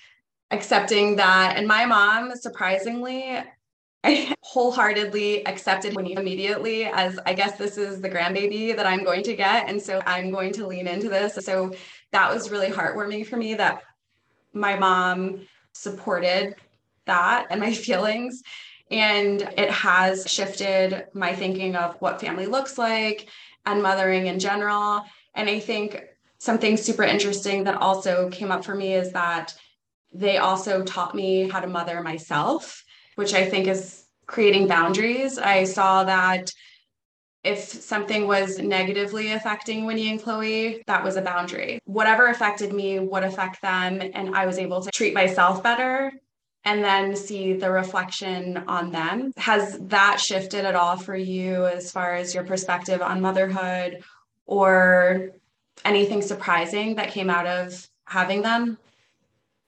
accepting 0.50 1.16
that. 1.16 1.56
And 1.56 1.66
my 1.66 1.87
mom, 1.87 2.35
surprisingly, 2.35 3.38
I 4.04 4.35
wholeheartedly 4.40 5.46
accepted 5.46 5.96
immediately 5.96 6.85
as 6.85 7.18
I 7.26 7.35
guess 7.35 7.56
this 7.56 7.78
is 7.78 8.00
the 8.00 8.11
grandbaby 8.11 8.74
that 8.76 8.87
I'm 8.87 9.04
going 9.04 9.22
to 9.24 9.37
get. 9.37 9.68
And 9.68 9.80
so 9.80 10.00
I'm 10.06 10.30
going 10.30 10.52
to 10.54 10.66
lean 10.66 10.87
into 10.87 11.09
this. 11.09 11.35
So 11.44 11.72
that 12.12 12.32
was 12.32 12.50
really 12.50 12.70
heartwarming 12.70 13.26
for 13.26 13.37
me 13.37 13.54
that 13.54 13.82
my 14.57 14.77
mom 14.77 15.47
supported 15.73 16.57
that 17.07 17.47
and 17.51 17.61
my 17.61 17.73
feelings. 17.87 18.42
And 18.90 19.42
it 19.57 19.71
has 19.71 20.31
shifted 20.31 21.07
my 21.12 21.35
thinking 21.35 21.75
of 21.75 21.97
what 22.01 22.21
family 22.21 22.47
looks 22.47 22.79
like 22.79 23.29
and 23.64 23.83
mothering 23.83 24.27
in 24.29 24.38
general. 24.38 25.03
And 25.35 25.49
I 25.51 25.59
think 25.59 26.05
something 26.38 26.77
super 26.77 27.03
interesting 27.03 27.64
that 27.64 27.77
also 27.77 28.31
came 28.31 28.53
up 28.53 28.64
for 28.64 28.75
me 28.75 28.95
is 28.95 29.12
that 29.12 29.55
they 30.12 30.38
also 30.38 30.83
taught 30.85 31.14
me 31.14 31.49
how 31.49 31.61
to 31.61 31.66
mother 31.66 32.01
myself, 32.03 32.85
which 33.16 33.35
I 33.35 33.45
think 33.45 33.66
is 33.66 34.05
creating 34.27 34.69
boundaries. 34.69 35.38
I 35.38 35.64
saw 35.64 36.05
that 36.05 36.53
if 37.46 37.61
something 37.61 38.26
was 38.26 38.59
negatively 38.59 39.32
affecting 39.32 39.87
Winnie 39.87 40.11
and 40.11 40.20
Chloe, 40.20 40.82
that 40.87 41.04
was 41.04 41.16
a 41.16 41.22
boundary. 41.22 41.78
Whatever 41.85 42.26
affected 42.28 42.72
me 42.72 42.98
would 42.98 43.22
affect 43.22 43.62
them. 43.62 44.02
And 44.14 44.35
I 44.35 44.46
was 44.46 44.59
able 44.59 44.82
to 44.82 44.90
treat 44.90 45.14
myself 45.14 45.62
better 45.62 46.12
and 46.64 46.82
then 46.82 47.14
see 47.14 47.52
the 47.52 47.70
reflection 47.70 48.64
on 48.66 48.90
them. 48.90 49.32
Has 49.37 49.78
that 49.82 50.18
shifted 50.18 50.64
at 50.64 50.74
all 50.74 50.96
for 50.96 51.14
you 51.14 51.66
as 51.66 51.92
far 51.92 52.14
as 52.14 52.35
your 52.35 52.42
perspective 52.42 53.00
on 53.00 53.20
motherhood 53.20 54.02
or 54.46 55.30
anything 55.85 56.22
surprising 56.22 56.96
that 56.96 57.12
came 57.12 57.30
out 57.30 57.46
of 57.46 57.88
having 58.06 58.42
them? 58.42 58.76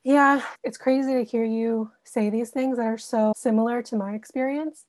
Yeah, 0.02 0.42
it's 0.64 0.78
crazy 0.78 1.12
to 1.12 1.22
hear 1.22 1.44
you 1.44 1.92
say 2.02 2.28
these 2.28 2.50
things 2.50 2.78
that 2.78 2.86
are 2.86 2.98
so 2.98 3.32
similar 3.36 3.82
to 3.82 3.96
my 3.96 4.14
experience. 4.14 4.86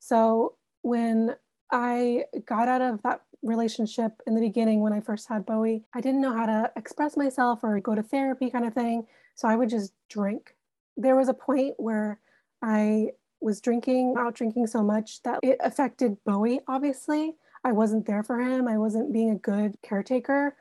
So, 0.00 0.56
when 0.82 1.36
I 1.72 2.24
got 2.44 2.68
out 2.68 2.82
of 2.82 3.02
that 3.02 3.22
relationship 3.42 4.12
in 4.26 4.34
the 4.34 4.40
beginning 4.40 4.80
when 4.80 4.92
I 4.92 5.00
first 5.00 5.28
had 5.28 5.46
Bowie, 5.46 5.84
I 5.94 6.00
didn't 6.00 6.20
know 6.20 6.32
how 6.32 6.46
to 6.46 6.70
express 6.76 7.16
myself 7.16 7.60
or 7.64 7.80
go 7.80 7.94
to 7.94 8.02
therapy 8.02 8.50
kind 8.50 8.64
of 8.64 8.74
thing. 8.74 9.06
So 9.34 9.48
I 9.48 9.56
would 9.56 9.70
just 9.70 9.92
drink. 10.08 10.54
There 10.96 11.16
was 11.16 11.28
a 11.28 11.34
point 11.34 11.74
where 11.78 12.20
I 12.62 13.08
was 13.40 13.60
drinking, 13.60 14.14
out 14.18 14.34
drinking 14.34 14.68
so 14.68 14.82
much 14.82 15.22
that 15.22 15.40
it 15.42 15.56
affected 15.60 16.18
Bowie, 16.24 16.60
obviously. 16.68 17.34
I 17.64 17.72
wasn't 17.72 18.06
there 18.06 18.22
for 18.22 18.40
him. 18.40 18.68
I 18.68 18.78
wasn't 18.78 19.12
being 19.12 19.30
a 19.30 19.36
good 19.36 19.76
caretaker. 19.82 20.54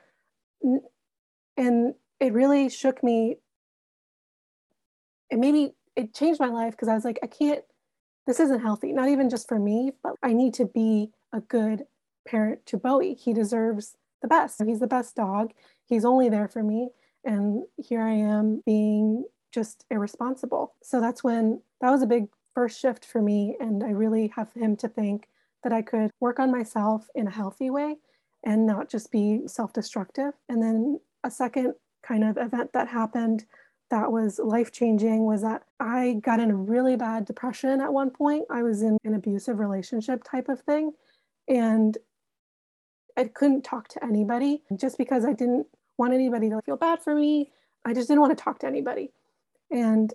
And 1.58 1.94
it 2.20 2.34
really 2.34 2.70
shook 2.70 3.04
me. 3.04 3.38
It 5.30 5.40
made 5.40 5.54
me, 5.54 5.74
it 5.96 6.14
changed 6.14 6.40
my 6.40 6.48
life 6.48 6.72
because 6.72 6.88
I 6.88 6.96
was 6.96 7.06
like, 7.06 7.20
I 7.22 7.28
can't, 7.28 7.64
this 8.28 8.40
isn't 8.40 8.62
healthy, 8.62 8.94
not 8.94 9.10
even 9.10 9.30
just 9.30 9.48
for 9.48 9.60
me, 9.60 9.92
but 10.04 10.14
I 10.22 10.34
need 10.34 10.54
to 10.56 10.66
be 10.66 11.12
a 11.34 11.42
good 11.42 11.84
parent 12.28 12.66
to 12.68 12.78
Bowie. 12.78 13.16
He 13.16 13.34
deserves 13.34 13.96
the 14.22 14.28
best. 14.28 14.62
He's 14.64 14.80
the 14.80 14.88
best 14.88 15.16
dog. 15.16 15.52
He's 15.86 16.06
only 16.06 16.30
there 16.30 16.48
for 16.48 16.64
me. 16.64 16.90
And 17.24 17.64
here 17.78 18.02
I 18.02 18.14
am 18.14 18.62
being 18.66 19.26
just 19.52 19.86
irresponsible. 19.90 20.76
So 20.82 21.02
that's 21.02 21.24
when 21.24 21.62
that 21.82 21.92
was 21.92 22.02
a 22.02 22.08
big 22.08 22.28
first 22.54 22.80
shift 22.80 23.06
for 23.06 23.22
me. 23.22 23.56
And 23.60 23.84
I 23.84 23.90
really 23.90 24.32
have 24.36 24.52
him 24.54 24.76
to 24.78 24.88
thank 24.88 25.28
that 25.64 25.74
I 25.74 25.82
could 25.82 26.12
work 26.20 26.40
on 26.40 26.52
myself 26.52 27.08
in 27.16 27.28
a 27.28 27.32
healthy 27.32 27.70
way 27.70 27.98
and 28.44 28.66
not 28.66 28.90
just 28.90 29.12
be 29.12 29.42
self 29.48 29.74
destructive. 29.74 30.34
And 30.50 30.62
then 30.62 31.00
a 31.24 31.32
second 31.32 31.74
kind 32.04 32.24
of 32.24 32.38
event 32.38 32.74
that 32.74 32.88
happened 32.88 33.46
that 33.92 34.12
was 34.12 34.40
life 34.40 34.72
changing 34.72 35.26
was 35.26 35.42
that 35.42 35.64
I 35.80 36.14
got 36.24 36.40
in 36.40 36.50
a 36.50 36.56
really 36.56 36.96
bad 36.96 37.26
depression 37.26 37.82
at 37.82 37.94
one 37.94 38.10
point. 38.10 38.46
I 38.50 38.64
was 38.64 38.82
in 38.82 38.98
an 39.04 39.14
abusive 39.14 39.60
relationship 39.60 40.24
type 40.24 40.50
of 40.50 40.62
thing. 40.62 40.94
And 41.48 41.98
I 43.18 43.26
couldn't 43.26 43.64
talk 43.64 43.90
to 43.90 44.04
anybody 44.04 44.64
just 44.76 44.98
because 44.98 45.26
I 45.26 45.34
didn't 45.34 45.68
want 45.98 46.14
anybody 46.14 46.50
to 46.50 46.62
feel 46.66 46.78
bad 46.78 47.04
for 47.04 47.14
me. 47.14 47.52
I 47.86 47.94
just 47.94 48.08
didn't 48.08 48.22
want 48.22 48.36
to 48.38 48.42
talk 48.42 48.60
to 48.60 48.68
anybody. 48.68 49.12
And 49.70 50.14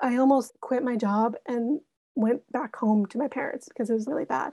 I 0.00 0.16
almost 0.16 0.58
quit 0.60 0.82
my 0.82 0.96
job 0.96 1.36
and 1.46 1.80
went 2.14 2.50
back 2.50 2.74
home 2.74 3.06
to 3.06 3.18
my 3.18 3.28
parents 3.28 3.68
because 3.68 3.90
it 3.90 3.94
was 3.94 4.06
really 4.06 4.24
bad. 4.24 4.52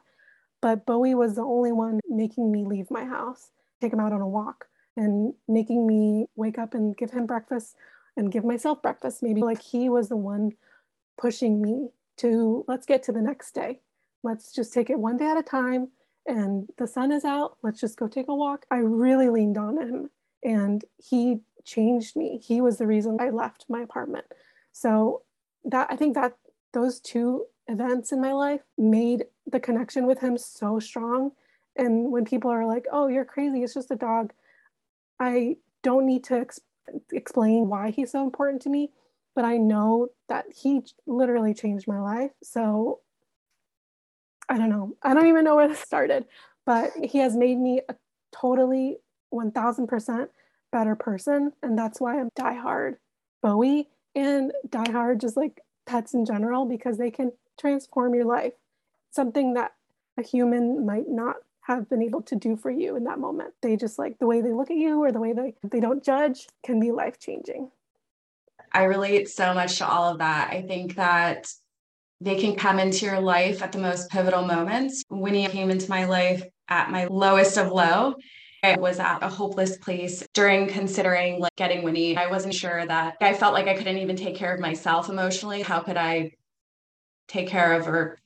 But 0.62 0.86
Bowie 0.86 1.16
was 1.16 1.36
the 1.36 1.44
only 1.44 1.72
one 1.72 2.02
making 2.10 2.52
me 2.52 2.66
leave 2.66 2.92
my 2.92 3.06
house, 3.06 3.52
take 3.80 3.94
him 3.94 4.00
out 4.02 4.12
on 4.12 4.22
a 4.22 4.28
walk, 4.28 4.66
and 4.98 5.34
making 5.48 5.88
me 5.88 6.26
wake 6.36 6.58
up 6.58 6.74
and 6.74 6.98
give 6.98 7.12
him 7.12 7.26
breakfast 7.26 7.76
and 8.18 8.32
give 8.32 8.44
myself 8.44 8.82
breakfast. 8.82 9.24
Maybe 9.24 9.42
like 9.42 9.62
he 9.62 9.90
was 9.90 10.10
the 10.10 10.18
one 10.18 10.54
pushing 11.18 11.62
me 11.62 11.90
to 12.18 12.66
let's 12.68 12.86
get 12.86 13.04
to 13.04 13.12
the 13.12 13.22
next 13.22 13.54
day. 13.54 13.80
Let's 14.24 14.52
just 14.52 14.74
take 14.74 14.90
it 14.90 15.00
one 15.00 15.18
day 15.18 15.28
at 15.28 15.38
a 15.38 15.44
time 15.44 15.90
and 16.26 16.68
the 16.78 16.88
sun 16.88 17.12
is 17.12 17.24
out. 17.24 17.58
Let's 17.64 17.80
just 17.80 17.98
go 17.98 18.08
take 18.08 18.28
a 18.28 18.36
walk. 18.36 18.66
I 18.70 18.78
really 18.78 19.30
leaned 19.30 19.58
on 19.58 19.78
him 19.78 20.10
and 20.44 20.84
he 20.98 21.42
changed 21.64 22.16
me. 22.16 22.42
He 22.44 22.60
was 22.60 22.78
the 22.78 22.88
reason 22.88 23.18
I 23.22 23.30
left 23.30 23.66
my 23.70 23.82
apartment. 23.82 24.26
So 24.74 25.22
that 25.66 25.88
I 25.90 25.96
think 25.96 26.16
that 26.16 26.38
those 26.74 27.00
two 27.00 27.46
events 27.68 28.12
in 28.12 28.22
my 28.22 28.34
life 28.34 28.62
made 28.78 29.26
the 29.46 29.60
connection 29.60 30.06
with 30.06 30.20
him 30.20 30.38
so 30.38 30.80
strong. 30.80 31.32
And 31.76 32.12
when 32.12 32.26
people 32.26 32.50
are 32.52 32.66
like, 32.66 32.88
"Oh, 32.92 33.08
you're 33.08 33.26
crazy. 33.26 33.64
It's 33.64 33.74
just 33.74 33.92
a 33.92 33.96
dog." 33.96 34.34
I 35.20 35.58
don't 35.84 36.06
need 36.06 36.24
to 36.26 36.36
ex- 36.36 36.60
explain 37.12 37.67
why 37.67 37.91
he's 37.91 38.12
so 38.12 38.23
important 38.23 38.62
to 38.63 38.69
me, 38.69 38.91
but 39.36 39.45
I 39.45 39.58
know 39.58 40.10
that 40.30 40.45
he 40.56 40.82
literally 41.06 41.54
changed 41.54 41.88
my 41.88 42.00
life. 42.00 42.32
So 42.43 43.00
I 44.50 44.58
don't 44.58 44.69
know. 44.69 44.95
I 45.04 45.13
don't 45.13 45.28
even 45.28 45.43
know 45.43 45.56
where 45.56 45.67
this 45.67 45.80
started, 45.80 46.26
but 46.65 46.91
he 47.04 47.19
has 47.19 47.36
made 47.36 47.58
me 47.58 47.82
a 47.89 47.95
totally 48.32 48.97
1000% 49.34 50.28
better 50.71 50.95
person. 50.95 51.52
And 51.62 51.78
that's 51.78 52.00
why 52.00 52.19
I'm 52.19 52.30
diehard 52.32 52.95
Bowie 53.41 53.89
and 54.15 54.52
diehard 54.69 55.21
just 55.21 55.38
like 55.38 55.62
pets 55.86 56.13
in 56.13 56.26
general 56.26 56.65
because 56.65 56.97
they 56.97 57.12
can 57.12 57.32
transform 57.60 58.15
your 58.15 58.26
life. 58.26 58.54
Something 59.12 59.54
that 59.54 59.73
a 60.17 60.23
human 60.23 60.86
might 60.86 61.08
not 61.08 61.38
have 61.68 61.90
been 61.90 62.02
able 62.02 62.22
to 62.22 62.36
do 62.36 62.56
for 62.56 62.72
you 62.72 62.96
in 62.96 63.04
that 63.04 63.20
moment. 63.20 63.54
They 63.62 63.76
just 63.76 64.00
like 64.00 64.18
the 64.20 64.26
way 64.26 64.40
they 64.40 64.54
look 64.54 64.72
at 64.72 64.78
you 64.78 65.04
or 65.04 65.12
the 65.12 65.20
way 65.20 65.34
they 65.34 65.54
they 65.64 65.82
don't 65.82 66.04
judge 66.04 66.48
can 66.64 66.80
be 66.80 66.92
life 66.92 67.20
changing. 67.20 67.72
I 68.72 68.84
relate 68.84 69.30
so 69.30 69.54
much 69.54 69.78
to 69.78 69.88
all 69.88 70.12
of 70.12 70.20
that. 70.20 70.52
I 70.52 70.62
think 70.62 70.96
that 70.96 71.52
they 72.22 72.40
can 72.40 72.56
come 72.56 72.80
into 72.80 73.06
your 73.06 73.20
life 73.20 73.62
at 73.62 73.74
the 73.74 73.80
most 73.80 74.10
pivotal 74.10 74.46
moments. 74.46 75.04
Winnie 75.10 75.48
came 75.48 75.70
into 75.70 75.90
my 75.90 76.06
life 76.06 76.44
at 76.70 76.90
my 76.90 77.06
lowest 77.06 77.58
of 77.58 77.72
low. 77.72 78.16
I 78.64 78.78
was 78.80 79.00
at 79.00 79.22
a 79.22 79.30
hopeless 79.30 79.78
place 79.78 80.26
during 80.34 80.68
considering 80.68 81.40
like 81.40 81.56
getting 81.58 81.84
Winnie. 81.84 82.18
I 82.18 82.28
wasn't 82.28 82.56
sure 82.56 82.86
that 82.86 83.18
I 83.22 83.34
felt 83.34 83.54
like 83.54 83.68
I 83.68 83.76
couldn't 83.76 83.98
even 83.98 84.16
take 84.16 84.36
care 84.36 84.54
of 84.54 84.60
myself 84.60 85.10
emotionally. 85.10 85.62
How 85.62 85.80
could 85.82 85.98
I 85.98 86.32
take 87.28 87.50
care 87.50 87.74
of 87.74 87.88
or 87.88 88.18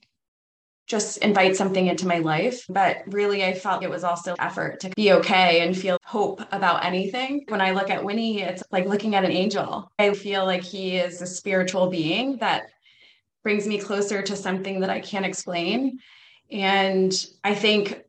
just 0.86 1.18
invite 1.18 1.56
something 1.56 1.86
into 1.86 2.06
my 2.06 2.18
life. 2.18 2.64
But 2.68 2.98
really, 3.06 3.44
I 3.44 3.54
felt 3.54 3.82
it 3.82 3.90
was 3.90 4.04
also 4.04 4.34
effort 4.38 4.80
to 4.80 4.90
be 4.90 5.12
okay 5.12 5.60
and 5.60 5.76
feel 5.76 5.98
hope 6.04 6.42
about 6.52 6.84
anything. 6.84 7.44
When 7.48 7.60
I 7.60 7.70
look 7.70 7.90
at 7.90 8.04
Winnie, 8.04 8.42
it's 8.42 8.62
like 8.70 8.86
looking 8.86 9.14
at 9.14 9.24
an 9.24 9.32
angel. 9.32 9.90
I 9.98 10.14
feel 10.14 10.44
like 10.44 10.62
he 10.62 10.96
is 10.96 11.22
a 11.22 11.26
spiritual 11.26 11.88
being 11.88 12.36
that 12.38 12.66
brings 13.42 13.66
me 13.66 13.78
closer 13.78 14.22
to 14.22 14.36
something 14.36 14.80
that 14.80 14.90
I 14.90 15.00
can't 15.00 15.26
explain. 15.26 15.98
And 16.50 17.12
I 17.42 17.54
think 17.54 18.02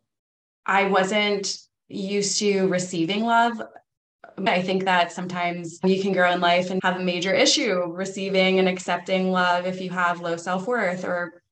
I 0.65 0.85
wasn't 0.85 1.57
used 1.87 2.39
to 2.39 2.67
receiving 2.67 3.23
love. 3.23 3.61
I 4.45 4.61
think 4.61 4.85
that 4.85 5.11
sometimes 5.11 5.79
you 5.83 6.01
can 6.01 6.11
grow 6.11 6.31
in 6.31 6.41
life 6.41 6.71
and 6.71 6.81
have 6.83 6.99
a 6.99 7.03
major 7.03 7.33
issue 7.33 7.83
receiving 7.91 8.59
and 8.59 8.67
accepting 8.67 9.31
love 9.31 9.67
if 9.67 9.79
you 9.79 9.91
have 9.91 10.21
low 10.21 10.37
self 10.37 10.65
worth 10.65 11.05
or 11.05 11.42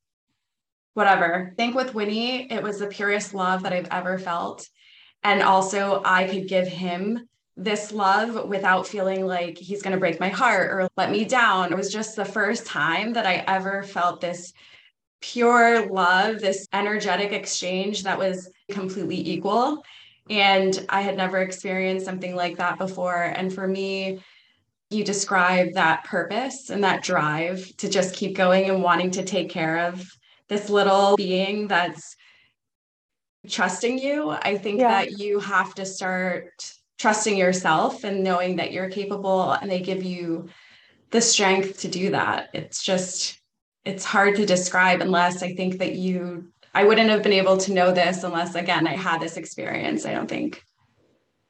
whatever. 0.94 1.54
Think 1.58 1.76
with 1.76 1.94
Winnie, 1.94 2.52
it 2.52 2.62
was 2.62 2.80
the 2.80 2.88
purest 2.88 3.34
love 3.34 3.64
that 3.64 3.74
I've 3.74 3.88
ever 3.92 4.18
felt. 4.18 4.68
And 5.24 5.42
also, 5.42 6.02
I 6.04 6.28
could 6.28 6.48
give 6.48 6.68
him 6.68 7.28
this 7.58 7.92
love 7.92 8.48
without 8.48 8.88
feeling 8.88 9.26
like 9.26 9.58
he's 9.58 9.82
going 9.82 9.94
to 9.94 10.00
break 10.00 10.20
my 10.20 10.30
heart 10.30 10.72
or 10.72 10.90
let 10.98 11.12
me 11.12 11.26
down. 11.26 11.72
It 11.72 11.78
was 11.78 11.92
just 11.92 12.16
the 12.16 12.26
first 12.26 12.66
time 12.66 13.14
that 13.14 13.26
I 13.26 13.44
ever 13.48 13.84
felt 13.84 14.22
this 14.22 14.54
pure 15.22 15.88
love, 15.92 16.40
this 16.40 16.68
energetic 16.74 17.32
exchange 17.32 18.04
that 18.04 18.18
was 18.18 18.50
completely 18.72 19.30
equal. 19.30 19.84
And 20.30 20.86
I 20.90 21.02
had 21.02 21.18
never 21.18 21.40
experienced 21.40 22.06
something 22.06 22.36
like 22.36 22.58
that 22.58 22.78
before. 22.80 23.22
And 23.22 23.54
for 23.54 23.68
me, 23.68 24.22
you 24.90 25.04
describe 25.04 25.74
that 25.74 26.04
purpose 26.04 26.70
and 26.70 26.84
that 26.84 27.04
drive 27.04 27.76
to 27.78 27.90
just 27.90 28.16
keep 28.16 28.36
going 28.36 28.70
and 28.70 28.82
wanting 28.82 29.12
to 29.12 29.24
take 29.24 29.50
care 29.50 29.88
of 29.88 30.04
this 30.52 30.70
little 30.70 31.16
being 31.16 31.66
that's 31.70 32.18
trusting 33.48 33.98
you. 33.98 34.32
I 34.32 34.58
think 34.58 34.82
yeah. 34.82 34.90
that 34.90 35.18
you 35.18 35.40
have 35.40 35.74
to 35.76 35.86
start 35.86 36.50
trusting 37.00 37.38
yourself 37.38 38.04
and 38.04 38.22
knowing 38.22 38.58
that 38.58 38.74
you're 38.74 38.90
capable 38.90 39.54
and 39.54 39.72
they 39.72 39.80
give 39.80 40.04
you 40.04 40.50
the 41.12 41.22
strength 41.22 41.80
to 41.80 41.88
do 41.88 42.12
that. 42.12 42.50
It's 42.54 42.84
just, 42.84 43.40
it's 43.86 44.04
hard 44.04 44.36
to 44.36 44.46
describe 44.46 45.00
unless 45.00 45.42
I 45.42 45.56
think 45.56 45.80
that 45.80 45.96
you, 45.96 46.52
I 46.74 46.84
wouldn't 46.84 47.10
have 47.10 47.24
been 47.24 47.32
able 47.32 47.56
to 47.56 47.74
know 47.74 47.94
this 47.94 48.26
unless, 48.26 48.56
again, 48.56 48.86
I 48.86 48.98
had 48.98 49.22
this 49.22 49.38
experience. 49.38 50.06
I 50.06 50.12
don't 50.14 50.28
think. 50.28 50.62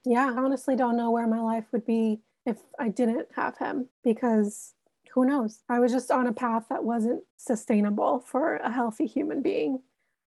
Yeah, 0.06 0.32
I 0.32 0.38
honestly 0.38 0.76
don't 0.76 0.96
know 0.96 1.10
where 1.10 1.28
my 1.28 1.42
life 1.42 1.66
would 1.72 1.88
be 1.88 2.22
if 2.46 2.58
I 2.80 2.90
didn't 2.90 3.30
have 3.36 3.58
him 3.58 3.90
because 4.04 4.76
who 5.14 5.26
knows? 5.26 5.62
I 5.70 5.80
was 5.80 5.92
just 5.92 6.12
on 6.12 6.28
a 6.28 6.34
path 6.34 6.66
that 6.70 6.84
wasn't 6.84 7.24
sustainable 7.38 8.20
for 8.20 8.58
a 8.58 8.72
healthy 8.72 9.06
human 9.06 9.42
being. 9.42 9.80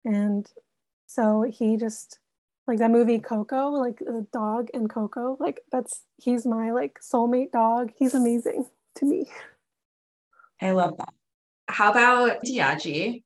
And 0.05 0.47
so 1.07 1.43
he 1.43 1.77
just 1.77 2.19
like 2.67 2.79
that 2.79 2.91
movie 2.91 3.19
Coco, 3.19 3.69
like 3.69 3.99
the 3.99 4.27
dog 4.31 4.69
and 4.73 4.89
Coco, 4.89 5.37
like 5.39 5.61
that's 5.71 6.03
he's 6.17 6.45
my 6.45 6.71
like 6.71 6.99
soulmate 6.99 7.51
dog. 7.51 7.91
He's 7.97 8.13
amazing 8.13 8.65
to 8.95 9.05
me. 9.05 9.29
I 10.61 10.71
love 10.71 10.97
that. 10.97 11.13
How 11.67 11.91
about 11.91 12.43
Diagi? 12.43 13.23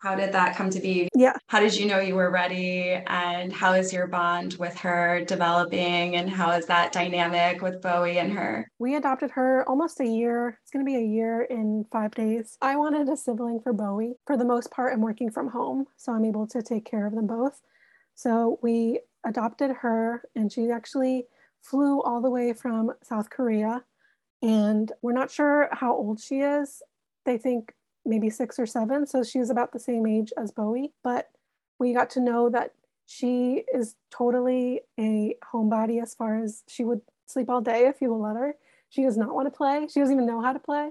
How 0.00 0.14
did 0.14 0.32
that 0.32 0.56
come 0.56 0.70
to 0.70 0.80
be? 0.80 1.10
Yeah. 1.14 1.34
How 1.48 1.60
did 1.60 1.76
you 1.76 1.84
know 1.84 2.00
you 2.00 2.14
were 2.14 2.30
ready? 2.30 2.98
And 3.06 3.52
how 3.52 3.74
is 3.74 3.92
your 3.92 4.06
bond 4.06 4.54
with 4.54 4.74
her 4.78 5.22
developing? 5.26 6.16
And 6.16 6.28
how 6.28 6.52
is 6.52 6.64
that 6.66 6.90
dynamic 6.90 7.60
with 7.60 7.82
Bowie 7.82 8.18
and 8.18 8.32
her? 8.32 8.66
We 8.78 8.96
adopted 8.96 9.30
her 9.32 9.68
almost 9.68 10.00
a 10.00 10.06
year. 10.06 10.58
It's 10.62 10.70
going 10.70 10.84
to 10.84 10.90
be 10.90 10.96
a 10.96 11.06
year 11.06 11.42
in 11.42 11.84
five 11.92 12.14
days. 12.14 12.56
I 12.62 12.76
wanted 12.76 13.10
a 13.10 13.16
sibling 13.16 13.60
for 13.60 13.74
Bowie. 13.74 14.14
For 14.26 14.38
the 14.38 14.44
most 14.44 14.70
part, 14.70 14.94
I'm 14.94 15.02
working 15.02 15.30
from 15.30 15.48
home, 15.48 15.84
so 15.98 16.12
I'm 16.12 16.24
able 16.24 16.46
to 16.46 16.62
take 16.62 16.86
care 16.86 17.06
of 17.06 17.14
them 17.14 17.26
both. 17.26 17.60
So 18.14 18.58
we 18.62 19.00
adopted 19.26 19.70
her, 19.82 20.22
and 20.34 20.50
she 20.50 20.70
actually 20.70 21.26
flew 21.60 22.00
all 22.00 22.22
the 22.22 22.30
way 22.30 22.54
from 22.54 22.90
South 23.02 23.28
Korea. 23.28 23.84
And 24.40 24.90
we're 25.02 25.12
not 25.12 25.30
sure 25.30 25.68
how 25.72 25.94
old 25.94 26.20
she 26.20 26.40
is. 26.40 26.80
They 27.26 27.36
think 27.36 27.74
maybe 28.04 28.30
six 28.30 28.58
or 28.58 28.66
seven. 28.66 29.06
So 29.06 29.22
she's 29.22 29.50
about 29.50 29.72
the 29.72 29.78
same 29.78 30.06
age 30.06 30.32
as 30.36 30.50
Bowie. 30.50 30.92
But 31.02 31.30
we 31.78 31.92
got 31.92 32.10
to 32.10 32.20
know 32.20 32.48
that 32.50 32.72
she 33.06 33.64
is 33.74 33.96
totally 34.10 34.82
a 34.98 35.34
homebody 35.52 36.00
as 36.00 36.14
far 36.14 36.42
as 36.42 36.62
she 36.68 36.84
would 36.84 37.00
sleep 37.26 37.50
all 37.50 37.60
day 37.60 37.86
if 37.86 38.00
you 38.00 38.10
will 38.10 38.22
let 38.22 38.36
her. 38.36 38.54
She 38.88 39.02
does 39.02 39.16
not 39.16 39.34
want 39.34 39.46
to 39.46 39.56
play. 39.56 39.88
She 39.92 40.00
doesn't 40.00 40.14
even 40.14 40.26
know 40.26 40.40
how 40.40 40.52
to 40.52 40.58
play. 40.58 40.90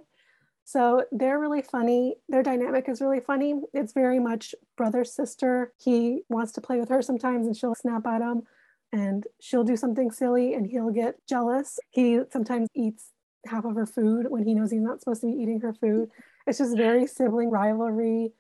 So 0.66 1.06
they're 1.12 1.40
really 1.40 1.62
funny. 1.62 2.18
Their 2.28 2.44
dynamic 2.44 2.88
is 2.88 3.02
really 3.02 3.20
funny. 3.20 3.56
It's 3.74 3.94
very 3.94 4.20
much 4.20 4.54
brother 4.78 5.04
sister. 5.04 5.74
He 5.84 6.22
wants 6.30 6.52
to 6.54 6.62
play 6.62 6.80
with 6.80 6.90
her 6.90 7.02
sometimes 7.02 7.48
and 7.48 7.56
she'll 7.58 7.74
snap 7.74 8.06
at 8.06 8.22
him 8.22 8.44
and 8.92 9.26
she'll 9.40 9.64
do 9.64 9.76
something 9.76 10.12
silly 10.12 10.54
and 10.54 10.68
he'll 10.68 10.92
get 10.92 11.16
jealous. 11.28 11.80
He 11.90 12.20
sometimes 12.32 12.68
eats 12.76 13.12
half 13.46 13.66
of 13.66 13.76
her 13.76 13.86
food 13.86 14.28
when 14.30 14.46
he 14.46 14.54
knows 14.54 14.72
he's 14.72 14.82
not 14.82 15.00
supposed 15.00 15.22
to 15.22 15.28
be 15.28 15.42
eating 15.42 15.60
her 15.62 15.74
food. 15.74 16.12
It's 16.50 16.58
just 16.58 16.76
very 16.76 17.06
sibling 17.06 17.52
rivalry, 17.52 18.34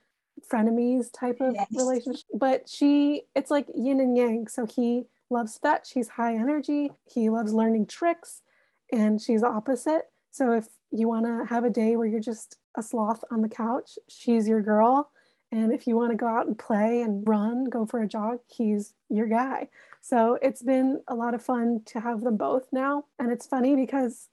frenemies 0.51 1.11
type 1.13 1.37
of 1.41 1.53
yes. 1.53 1.67
relationship. 1.71 2.25
But 2.33 2.67
she, 2.67 3.23
it's 3.35 3.51
like 3.51 3.67
yin 3.75 3.99
and 3.99 4.17
yang. 4.17 4.47
So 4.47 4.65
he 4.65 5.05
loves 5.29 5.59
fetch, 5.59 5.91
he's 5.93 6.09
high 6.09 6.33
energy, 6.33 6.91
he 7.05 7.29
loves 7.29 7.53
learning 7.53 7.85
tricks, 7.85 8.41
and 8.91 9.21
she's 9.21 9.43
opposite. 9.43 10.09
So 10.31 10.53
if 10.53 10.69
you 10.89 11.07
want 11.07 11.27
to 11.27 11.45
have 11.53 11.63
a 11.63 11.69
day 11.69 11.95
where 11.95 12.07
you're 12.07 12.19
just 12.19 12.57
a 12.75 12.81
sloth 12.81 13.23
on 13.29 13.43
the 13.43 13.49
couch, 13.49 13.99
she's 14.07 14.47
your 14.47 14.63
girl. 14.63 15.11
And 15.51 15.71
if 15.71 15.85
you 15.85 15.95
want 15.95 16.11
to 16.11 16.17
go 16.17 16.27
out 16.27 16.47
and 16.47 16.57
play 16.57 17.01
and 17.01 17.27
run, 17.27 17.65
go 17.65 17.85
for 17.85 18.01
a 18.01 18.07
jog, 18.07 18.39
he's 18.47 18.95
your 19.09 19.27
guy. 19.27 19.69
So 20.01 20.39
it's 20.41 20.63
been 20.63 21.01
a 21.07 21.13
lot 21.13 21.35
of 21.35 21.43
fun 21.43 21.81
to 21.87 21.99
have 21.99 22.21
them 22.21 22.37
both 22.37 22.67
now. 22.71 23.05
And 23.19 23.31
it's 23.31 23.45
funny 23.45 23.75
because 23.75 24.29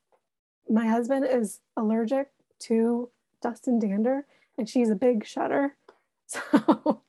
my 0.69 0.87
husband 0.87 1.27
is 1.31 1.61
allergic 1.77 2.31
to 2.61 3.11
dust 3.47 3.69
and 3.69 3.81
dander, 3.81 4.27
and 4.59 4.69
she's 4.69 4.91
a 4.91 4.97
big 4.97 5.27
shedder. 5.27 5.77
So 6.29 7.03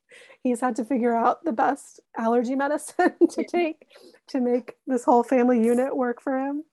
he's 0.43 0.61
had 0.61 0.75
to 0.75 0.85
figure 0.85 1.15
out 1.15 1.43
the 1.43 1.51
best 1.51 1.99
allergy 2.15 2.55
medicine 2.55 3.13
to 3.31 3.43
take 3.43 3.87
to 4.27 4.39
make 4.39 4.75
this 4.85 5.03
whole 5.03 5.23
family 5.23 5.63
unit 5.63 5.97
work 5.97 6.21
for 6.21 6.37
him. 6.37 6.63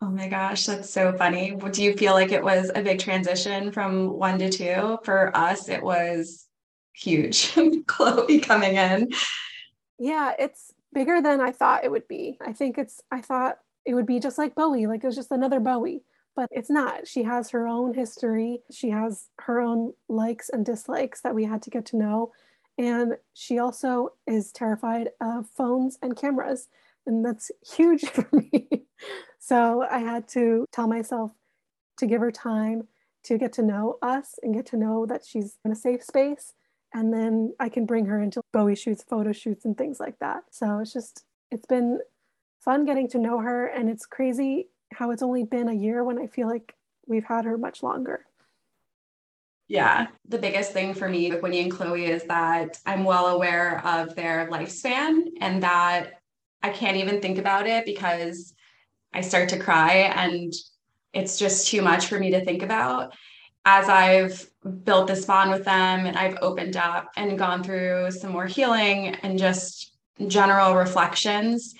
Oh 0.00 0.10
my 0.10 0.28
gosh, 0.28 0.66
that's 0.66 0.88
so 0.88 1.12
funny. 1.12 1.56
Do 1.72 1.82
you 1.82 1.96
feel 1.96 2.12
like 2.12 2.30
it 2.30 2.44
was 2.44 2.70
a 2.72 2.82
big 2.82 3.00
transition 3.00 3.72
from 3.72 4.10
one 4.10 4.38
to 4.38 4.48
two? 4.48 4.98
For 5.02 5.36
us, 5.36 5.68
it 5.68 5.82
was 5.82 6.46
huge. 6.94 7.52
Chloe 7.88 8.38
coming 8.38 8.76
in. 8.76 9.08
Yeah, 9.98 10.34
it's 10.38 10.72
bigger 10.94 11.20
than 11.20 11.40
I 11.40 11.50
thought 11.50 11.84
it 11.84 11.90
would 11.90 12.06
be. 12.06 12.38
I 12.46 12.52
think 12.52 12.78
it's, 12.78 13.00
I 13.10 13.22
thought 13.22 13.58
it 13.84 13.94
would 13.94 14.06
be 14.06 14.20
just 14.20 14.38
like 14.38 14.54
Bowie, 14.54 14.86
like 14.86 15.02
it 15.02 15.06
was 15.08 15.16
just 15.16 15.32
another 15.32 15.58
Bowie, 15.58 16.04
but 16.38 16.48
it's 16.52 16.70
not. 16.70 17.08
She 17.08 17.24
has 17.24 17.50
her 17.50 17.66
own 17.66 17.94
history, 17.94 18.62
she 18.70 18.90
has 18.90 19.26
her 19.40 19.60
own 19.60 19.94
likes 20.08 20.48
and 20.48 20.64
dislikes 20.64 21.20
that 21.22 21.34
we 21.34 21.44
had 21.44 21.62
to 21.62 21.70
get 21.70 21.84
to 21.86 21.96
know. 21.96 22.30
And 22.78 23.16
she 23.34 23.58
also 23.58 24.10
is 24.24 24.52
terrified 24.52 25.08
of 25.20 25.48
phones 25.48 25.98
and 26.00 26.16
cameras. 26.16 26.68
And 27.08 27.24
that's 27.24 27.50
huge 27.76 28.04
for 28.04 28.28
me. 28.30 28.68
So 29.40 29.84
I 29.90 29.98
had 29.98 30.28
to 30.28 30.64
tell 30.70 30.86
myself 30.86 31.32
to 31.96 32.06
give 32.06 32.20
her 32.20 32.30
time 32.30 32.86
to 33.24 33.36
get 33.36 33.52
to 33.54 33.62
know 33.62 33.98
us 34.00 34.36
and 34.44 34.54
get 34.54 34.66
to 34.66 34.76
know 34.76 35.06
that 35.06 35.26
she's 35.26 35.58
in 35.64 35.72
a 35.72 35.74
safe 35.74 36.04
space. 36.04 36.52
And 36.94 37.12
then 37.12 37.52
I 37.58 37.68
can 37.68 37.84
bring 37.84 38.06
her 38.06 38.22
into 38.22 38.42
Bowie 38.52 38.76
shoots, 38.76 39.02
photo 39.02 39.32
shoots, 39.32 39.64
and 39.64 39.76
things 39.76 39.98
like 39.98 40.20
that. 40.20 40.44
So 40.52 40.78
it's 40.78 40.92
just, 40.92 41.24
it's 41.50 41.66
been 41.66 41.98
fun 42.60 42.84
getting 42.84 43.08
to 43.08 43.18
know 43.18 43.40
her. 43.40 43.66
And 43.66 43.90
it's 43.90 44.06
crazy 44.06 44.68
how 44.92 45.10
it's 45.10 45.22
only 45.22 45.44
been 45.44 45.68
a 45.68 45.74
year 45.74 46.04
when 46.04 46.18
I 46.18 46.26
feel 46.26 46.48
like 46.48 46.74
we've 47.06 47.24
had 47.24 47.44
her 47.44 47.58
much 47.58 47.82
longer. 47.82 48.24
Yeah. 49.68 50.06
The 50.26 50.38
biggest 50.38 50.72
thing 50.72 50.94
for 50.94 51.08
me 51.08 51.30
with 51.30 51.42
Winnie 51.42 51.60
and 51.60 51.70
Chloe 51.70 52.06
is 52.06 52.24
that 52.24 52.78
I'm 52.86 53.04
well 53.04 53.26
aware 53.26 53.84
of 53.86 54.14
their 54.14 54.48
lifespan 54.50 55.24
and 55.40 55.62
that 55.62 56.20
I 56.62 56.70
can't 56.70 56.96
even 56.96 57.20
think 57.20 57.38
about 57.38 57.66
it 57.66 57.84
because 57.84 58.54
I 59.12 59.20
start 59.20 59.50
to 59.50 59.58
cry 59.58 59.92
and 59.92 60.52
it's 61.12 61.38
just 61.38 61.68
too 61.68 61.82
much 61.82 62.06
for 62.06 62.18
me 62.18 62.30
to 62.30 62.44
think 62.44 62.62
about. 62.62 63.14
As 63.64 63.88
I've 63.88 64.48
built 64.84 65.06
this 65.06 65.26
bond 65.26 65.50
with 65.50 65.64
them 65.64 66.06
and 66.06 66.16
I've 66.16 66.38
opened 66.40 66.76
up 66.76 67.10
and 67.16 67.38
gone 67.38 67.62
through 67.62 68.10
some 68.12 68.32
more 68.32 68.46
healing 68.46 69.08
and 69.22 69.38
just 69.38 69.92
general 70.26 70.74
reflections, 70.74 71.74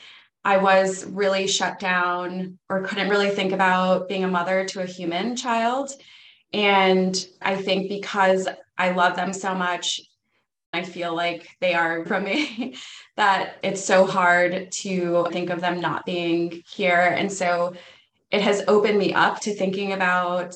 I 0.49 0.57
was 0.57 1.05
really 1.05 1.47
shut 1.47 1.79
down 1.79 2.59
or 2.71 2.81
couldn't 2.81 3.11
really 3.11 3.29
think 3.29 3.53
about 3.53 4.09
being 4.09 4.25
a 4.25 4.29
mother 4.29 4.65
to 4.65 4.81
a 4.81 4.87
human 4.87 5.37
child. 5.37 5.91
And 6.55 7.15
I 7.43 7.55
think 7.55 7.91
because 7.91 8.49
I 8.79 8.93
love 8.93 9.15
them 9.15 9.35
so 9.35 9.55
much, 9.55 10.01
I 10.73 10.85
feel 10.85 11.15
like 11.15 11.47
they 11.61 11.75
are 11.75 12.03
from 12.07 12.25
me, 12.25 12.77
that 13.17 13.59
it's 13.63 13.85
so 13.85 14.07
hard 14.07 14.73
to 14.73 15.27
think 15.33 15.51
of 15.51 15.61
them 15.61 15.83
not 15.83 16.07
being 16.07 16.63
here. 16.67 17.15
And 17.15 17.31
so 17.31 17.75
it 18.31 18.41
has 18.41 18.63
opened 18.69 18.99
me 18.99 19.13
up 19.13 19.41
to 19.41 19.55
thinking 19.55 19.93
about 19.93 20.55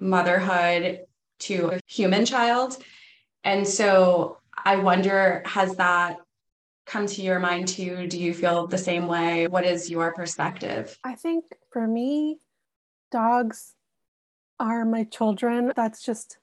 motherhood 0.00 1.00
to 1.40 1.72
a 1.74 1.80
human 1.86 2.24
child. 2.24 2.78
And 3.44 3.68
so 3.68 4.38
I 4.64 4.76
wonder, 4.76 5.42
has 5.44 5.76
that 5.76 6.16
come 6.86 7.06
to 7.06 7.22
your 7.22 7.38
mind 7.38 7.68
too? 7.68 8.06
Do 8.06 8.18
you 8.18 8.32
feel 8.32 8.66
the 8.66 8.78
same 8.78 9.06
way? 9.06 9.48
What 9.48 9.64
is 9.64 9.90
your 9.90 10.12
perspective? 10.14 10.96
I 11.04 11.14
think 11.14 11.44
for 11.70 11.86
me, 11.86 12.38
dogs 13.10 13.74
are 14.58 14.84
my 14.84 15.04
children. 15.04 15.72
That's 15.74 16.02
just 16.02 16.38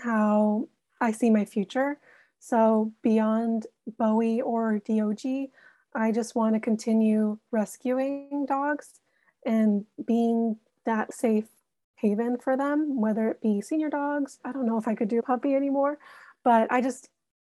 how 0.00 0.68
I 1.00 1.10
see 1.10 1.28
my 1.28 1.44
future. 1.44 1.98
So 2.38 2.92
beyond 3.02 3.66
Bowie 3.98 4.40
or 4.40 4.78
DOG, 4.78 5.50
I 5.94 6.12
just 6.12 6.34
want 6.34 6.54
to 6.54 6.60
continue 6.60 7.38
rescuing 7.50 8.46
dogs 8.48 9.00
and 9.44 9.84
being 10.06 10.56
that 10.86 11.12
safe 11.12 11.48
haven 11.96 12.38
for 12.38 12.56
them, 12.56 13.00
whether 13.00 13.28
it 13.28 13.40
be 13.40 13.60
senior 13.60 13.90
dogs. 13.90 14.38
I 14.44 14.52
don't 14.52 14.66
know 14.66 14.78
if 14.78 14.88
I 14.88 14.94
could 14.94 15.08
do 15.08 15.22
puppy 15.22 15.54
anymore, 15.54 15.98
but 16.42 16.70
I 16.72 16.80
just 16.80 17.10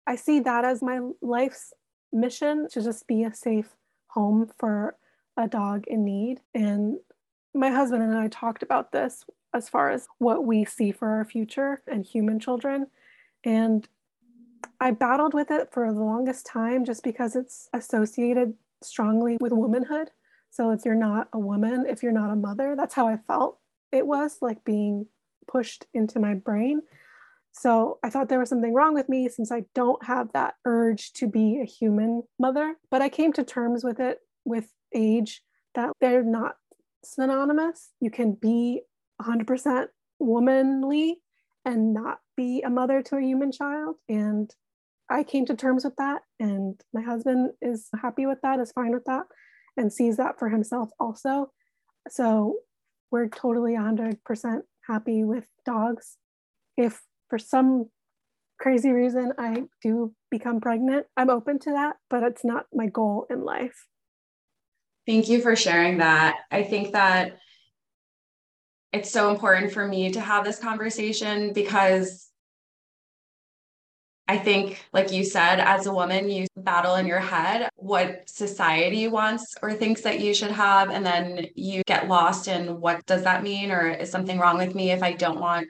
I 0.08 0.16
see 0.16 0.40
that 0.40 0.64
as 0.64 0.82
my 0.82 1.00
life's 1.20 1.74
mission 2.12 2.66
to 2.70 2.82
just 2.82 3.06
be 3.06 3.24
a 3.24 3.34
safe 3.34 3.76
home 4.08 4.50
for 4.58 4.96
a 5.36 5.46
dog 5.46 5.84
in 5.86 6.02
need. 6.02 6.40
And 6.54 6.96
my 7.54 7.70
husband 7.70 8.02
and 8.02 8.16
I 8.16 8.28
talked 8.28 8.62
about 8.62 8.90
this 8.90 9.26
as 9.52 9.68
far 9.68 9.90
as 9.90 10.08
what 10.16 10.46
we 10.46 10.64
see 10.64 10.92
for 10.92 11.08
our 11.10 11.26
future 11.26 11.82
and 11.86 12.06
human 12.06 12.40
children. 12.40 12.86
And 13.44 13.86
I 14.80 14.92
battled 14.92 15.34
with 15.34 15.50
it 15.50 15.70
for 15.72 15.92
the 15.92 16.00
longest 16.00 16.46
time 16.46 16.86
just 16.86 17.04
because 17.04 17.36
it's 17.36 17.68
associated 17.74 18.54
strongly 18.82 19.36
with 19.42 19.52
womanhood. 19.52 20.10
So 20.48 20.70
if 20.70 20.86
you're 20.86 20.94
not 20.94 21.28
a 21.34 21.38
woman, 21.38 21.84
if 21.86 22.02
you're 22.02 22.12
not 22.12 22.30
a 22.30 22.36
mother, 22.36 22.74
that's 22.74 22.94
how 22.94 23.06
I 23.06 23.18
felt 23.26 23.58
it 23.92 24.06
was 24.06 24.38
like 24.40 24.64
being 24.64 25.06
pushed 25.46 25.84
into 25.92 26.18
my 26.18 26.32
brain. 26.32 26.80
So 27.58 27.98
I 28.04 28.10
thought 28.10 28.28
there 28.28 28.38
was 28.38 28.48
something 28.48 28.72
wrong 28.72 28.94
with 28.94 29.08
me 29.08 29.28
since 29.28 29.50
I 29.50 29.64
don't 29.74 30.04
have 30.04 30.32
that 30.32 30.54
urge 30.64 31.12
to 31.14 31.26
be 31.26 31.60
a 31.60 31.66
human 31.66 32.22
mother. 32.38 32.76
But 32.90 33.02
I 33.02 33.08
came 33.08 33.32
to 33.32 33.42
terms 33.42 33.82
with 33.82 33.98
it 33.98 34.18
with 34.44 34.70
age 34.94 35.42
that 35.74 35.90
they're 36.00 36.22
not 36.22 36.54
synonymous. 37.04 37.90
You 38.00 38.10
can 38.10 38.32
be 38.32 38.82
100% 39.20 39.86
womanly 40.20 41.20
and 41.64 41.92
not 41.92 42.18
be 42.36 42.62
a 42.62 42.70
mother 42.70 43.02
to 43.02 43.16
a 43.16 43.22
human 43.22 43.50
child. 43.50 43.96
And 44.08 44.48
I 45.10 45.24
came 45.24 45.44
to 45.46 45.56
terms 45.56 45.84
with 45.84 45.96
that. 45.96 46.22
And 46.38 46.80
my 46.94 47.02
husband 47.02 47.50
is 47.60 47.88
happy 48.00 48.26
with 48.26 48.40
that, 48.42 48.60
is 48.60 48.70
fine 48.70 48.92
with 48.92 49.04
that, 49.06 49.24
and 49.76 49.92
sees 49.92 50.16
that 50.18 50.38
for 50.38 50.48
himself 50.48 50.90
also. 51.00 51.50
So 52.08 52.58
we're 53.10 53.28
totally 53.28 53.72
100% 53.72 54.60
happy 54.86 55.24
with 55.24 55.46
dogs. 55.64 56.18
If 56.76 57.02
for 57.28 57.38
some 57.38 57.86
crazy 58.58 58.90
reason 58.90 59.32
I 59.38 59.64
do 59.82 60.14
become 60.30 60.60
pregnant, 60.60 61.06
I'm 61.16 61.30
open 61.30 61.58
to 61.60 61.70
that, 61.70 61.96
but 62.10 62.22
it's 62.22 62.44
not 62.44 62.66
my 62.72 62.86
goal 62.86 63.26
in 63.30 63.44
life. 63.44 63.86
Thank 65.06 65.28
you 65.28 65.40
for 65.40 65.56
sharing 65.56 65.98
that. 65.98 66.36
I 66.50 66.62
think 66.62 66.92
that 66.92 67.38
it's 68.92 69.10
so 69.10 69.30
important 69.30 69.72
for 69.72 69.86
me 69.86 70.10
to 70.12 70.20
have 70.20 70.44
this 70.44 70.58
conversation 70.58 71.52
because 71.52 72.28
I 74.30 74.36
think, 74.36 74.84
like 74.92 75.10
you 75.10 75.24
said, 75.24 75.58
as 75.58 75.86
a 75.86 75.92
woman, 75.92 76.28
you 76.28 76.46
battle 76.54 76.96
in 76.96 77.06
your 77.06 77.20
head 77.20 77.70
what 77.76 78.28
society 78.28 79.08
wants 79.08 79.54
or 79.62 79.72
thinks 79.72 80.02
that 80.02 80.20
you 80.20 80.34
should 80.34 80.50
have. 80.50 80.90
And 80.90 81.04
then 81.04 81.46
you 81.54 81.82
get 81.86 82.08
lost 82.08 82.46
in 82.46 82.78
what 82.78 83.06
does 83.06 83.24
that 83.24 83.42
mean? 83.42 83.70
Or 83.70 83.88
is 83.88 84.10
something 84.10 84.38
wrong 84.38 84.58
with 84.58 84.74
me 84.74 84.90
if 84.90 85.02
I 85.02 85.12
don't 85.12 85.40
want 85.40 85.68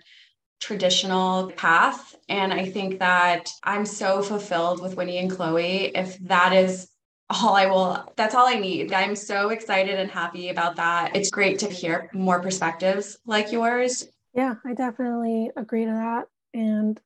traditional 0.61 1.51
path. 1.53 2.17
And 2.29 2.53
I 2.53 2.67
think 2.67 2.99
that 2.99 3.51
I'm 3.63 3.87
so 3.87 4.23
fulfilled 4.23 4.83
with 4.83 4.97
Winnie 4.97 5.19
and 5.19 5.31
Chloe. 5.31 5.97
If 5.97 6.19
that 6.21 6.53
is 6.53 6.91
all 7.31 7.55
I 7.55 7.67
will, 7.67 8.13
that's 8.17 8.35
all 8.35 8.47
I 8.47 8.55
need. 8.55 8.93
I'm 8.93 9.15
so 9.15 9.51
excited 9.51 9.99
and 9.99 10.11
happy 10.11 10.49
about 10.49 10.77
that. 10.77 11.15
It's 11.15 11.31
great 11.31 11.59
to 11.61 11.71
hear 11.71 12.11
more 12.13 12.41
perspectives 12.41 13.19
like 13.27 13.53
yours. 13.53 14.09
Yeah, 14.35 14.55
I 14.65 14.75
definitely 14.75 15.51
agree 15.57 15.85
to 15.85 15.91
that. 15.93 16.27
And 16.55 17.01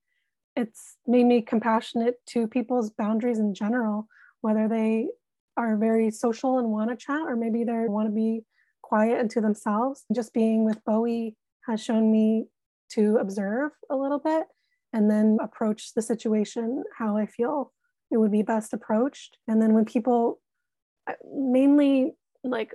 it's 0.57 0.97
made 1.07 1.25
me 1.25 1.43
compassionate 1.43 2.25
to 2.27 2.47
people's 2.47 2.91
boundaries 2.91 3.39
in 3.39 3.55
general, 3.55 4.07
whether 4.43 4.69
they 4.69 5.09
are 5.57 5.77
very 5.77 6.11
social 6.11 6.59
and 6.59 6.69
want 6.69 6.91
to 6.91 6.97
chat, 6.97 7.23
or 7.27 7.37
maybe 7.37 7.65
they 7.65 7.87
want 7.89 8.09
to 8.09 8.15
be 8.15 8.45
quiet 8.83 9.19
and 9.19 9.31
to 9.31 9.41
themselves. 9.41 10.05
Just 10.15 10.33
being 10.33 10.65
with 10.65 10.85
Bowie 10.85 11.37
has 11.67 11.83
shown 11.83 12.11
me 12.13 12.47
to 12.95 13.19
observe 13.19 13.73
a 13.91 13.97
little 13.97 14.19
bit 14.19 14.45
and 14.93 15.11
then 15.11 15.39
approach 15.43 15.95
the 15.95 16.03
situation 16.03 16.85
how 16.99 17.17
I 17.17 17.27
feel 17.27 17.73
it 18.11 18.19
would 18.19 18.33
be 18.33 18.43
best 18.43 18.73
approached. 18.73 19.39
And 19.49 19.61
then 19.61 19.73
when 19.73 19.85
people, 19.85 20.41
uh, 21.09 21.15
mainly 21.35 22.13
like 22.45 22.75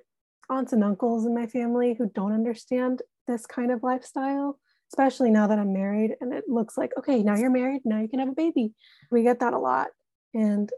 aunts 0.50 0.74
and 0.74 0.84
uncles 0.84 1.26
in 1.26 1.36
my 1.36 1.46
family 1.46 1.96
who 1.98 2.10
don't 2.14 2.34
understand 2.34 3.02
this 3.28 3.46
kind 3.46 3.72
of 3.72 3.84
lifestyle, 3.84 4.60
especially 4.92 5.30
now 5.30 5.48
that 5.48 5.60
I'm 5.60 5.74
married 5.74 6.16
and 6.22 6.34
it 6.34 6.46
looks 6.48 6.78
like, 6.78 6.92
okay, 6.98 7.22
now 7.22 7.36
you're 7.36 7.52
married, 7.52 7.82
now 7.86 8.00
you 8.00 8.08
can 8.08 8.20
have 8.20 8.30
a 8.30 8.34
baby. 8.34 8.74
We 9.12 9.24
get 9.24 9.40
that 9.42 9.54
a 9.54 9.60
lot. 9.60 9.88
And 10.34 10.72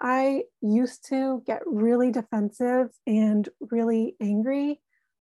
I 0.00 0.44
used 0.60 1.06
to 1.08 1.42
get 1.46 1.62
really 1.66 2.10
defensive 2.10 2.88
and 3.06 3.48
really 3.60 4.14
angry 4.20 4.80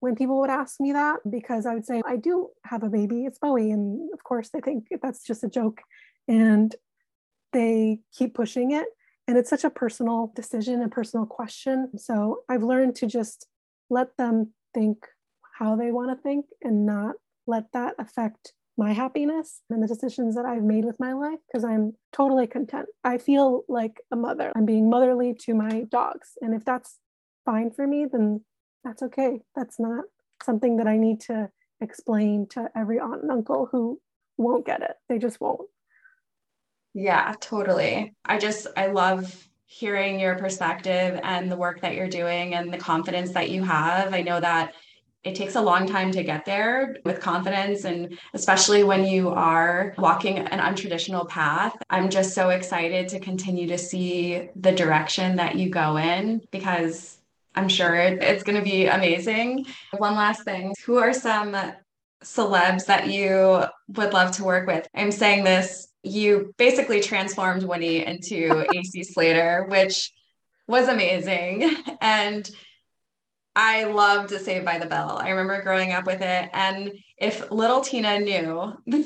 when 0.05 0.15
people 0.15 0.39
would 0.39 0.51
ask 0.51 0.79
me 0.79 0.91
that 0.91 1.17
because 1.27 1.65
I 1.65 1.73
would 1.73 1.85
say, 1.85 2.03
I 2.05 2.15
do 2.15 2.49
have 2.63 2.83
a 2.83 2.89
baby, 2.89 3.25
it's 3.25 3.39
Bowie. 3.39 3.71
And 3.71 4.13
of 4.13 4.23
course, 4.23 4.49
they 4.49 4.61
think 4.61 4.85
that's 5.01 5.23
just 5.23 5.43
a 5.43 5.49
joke. 5.49 5.81
And 6.27 6.75
they 7.53 8.01
keep 8.15 8.35
pushing 8.35 8.69
it. 8.69 8.85
And 9.27 9.35
it's 9.35 9.49
such 9.49 9.63
a 9.63 9.71
personal 9.71 10.31
decision, 10.35 10.83
a 10.83 10.89
personal 10.89 11.25
question. 11.25 11.97
So 11.97 12.43
I've 12.47 12.61
learned 12.61 12.93
to 12.97 13.07
just 13.07 13.47
let 13.89 14.15
them 14.17 14.53
think 14.75 15.07
how 15.57 15.75
they 15.75 15.91
want 15.91 16.15
to 16.15 16.21
think 16.21 16.45
and 16.61 16.85
not 16.85 17.15
let 17.47 17.71
that 17.73 17.95
affect 17.97 18.53
my 18.77 18.93
happiness 18.93 19.61
and 19.71 19.81
the 19.81 19.87
decisions 19.87 20.35
that 20.35 20.45
I've 20.45 20.61
made 20.61 20.85
with 20.85 20.99
my 20.99 21.13
life 21.13 21.39
because 21.47 21.63
I'm 21.63 21.93
totally 22.13 22.45
content. 22.45 22.89
I 23.03 23.17
feel 23.17 23.63
like 23.67 24.01
a 24.11 24.15
mother. 24.15 24.51
I'm 24.55 24.65
being 24.67 24.87
motherly 24.87 25.33
to 25.45 25.55
my 25.55 25.85
dogs. 25.89 26.33
And 26.41 26.53
if 26.53 26.63
that's 26.63 26.99
fine 27.43 27.71
for 27.71 27.87
me, 27.87 28.05
then 28.11 28.41
that's 28.85 29.01
okay. 29.01 29.41
That's 29.55 29.79
not 29.79 30.05
something 30.43 30.77
that 30.77 30.87
I 30.87 30.95
need 30.95 31.19
to 31.21 31.49
explain 31.81 32.47
to 32.51 32.69
every 32.75 32.99
aunt 32.99 33.23
and 33.23 33.31
uncle 33.31 33.67
who 33.69 33.99
won't 34.37 34.65
get 34.65 34.81
it. 34.81 34.93
They 35.09 35.17
just 35.17 35.41
won't. 35.41 35.67
Yeah, 36.93 37.33
totally. 37.41 38.13
I 38.23 38.37
just, 38.37 38.67
I 38.77 38.87
love 38.87 39.49
hearing 39.65 40.19
your 40.19 40.35
perspective 40.35 41.19
and 41.23 41.51
the 41.51 41.57
work 41.57 41.81
that 41.81 41.95
you're 41.95 42.07
doing 42.07 42.53
and 42.53 42.71
the 42.71 42.77
confidence 42.77 43.31
that 43.31 43.49
you 43.49 43.63
have. 43.63 44.13
I 44.13 44.21
know 44.21 44.39
that 44.39 44.73
it 45.23 45.33
takes 45.33 45.55
a 45.55 45.61
long 45.61 45.87
time 45.87 46.11
to 46.11 46.23
get 46.23 46.45
there 46.45 46.97
with 47.03 47.19
confidence 47.19 47.83
and 47.83 48.17
especially 48.35 48.83
when 48.83 49.03
you 49.03 49.29
are 49.29 49.95
walking 49.97 50.37
an 50.37 50.59
untraditional 50.59 51.27
path 51.27 51.75
i'm 51.89 52.11
just 52.11 52.35
so 52.35 52.49
excited 52.49 53.07
to 53.07 53.19
continue 53.19 53.67
to 53.67 53.77
see 53.77 54.49
the 54.55 54.71
direction 54.71 55.35
that 55.35 55.55
you 55.55 55.67
go 55.67 55.97
in 55.97 56.39
because 56.51 57.17
i'm 57.55 57.67
sure 57.67 57.95
it's 57.95 58.43
going 58.43 58.57
to 58.57 58.63
be 58.63 58.85
amazing 58.85 59.65
one 59.97 60.15
last 60.15 60.43
thing 60.43 60.73
who 60.85 60.97
are 60.97 61.13
some 61.13 61.55
celebs 62.23 62.85
that 62.85 63.07
you 63.07 63.63
would 63.89 64.13
love 64.13 64.31
to 64.31 64.43
work 64.43 64.67
with 64.67 64.87
i'm 64.95 65.11
saying 65.11 65.43
this 65.43 65.87
you 66.03 66.53
basically 66.57 67.01
transformed 67.01 67.63
winnie 67.63 68.05
into 68.05 68.65
ac 68.75 69.03
slater 69.03 69.65
which 69.69 70.11
was 70.67 70.87
amazing 70.87 71.69
and 72.01 72.49
I 73.55 73.85
loved 73.85 74.31
Saved 74.31 74.65
by 74.65 74.79
the 74.79 74.85
Bell. 74.85 75.17
I 75.17 75.29
remember 75.29 75.61
growing 75.61 75.93
up 75.93 76.05
with 76.05 76.21
it. 76.21 76.49
And 76.51 76.91
if 77.17 77.49
little 77.51 77.79
Tina 77.81 78.19
knew 78.19 78.73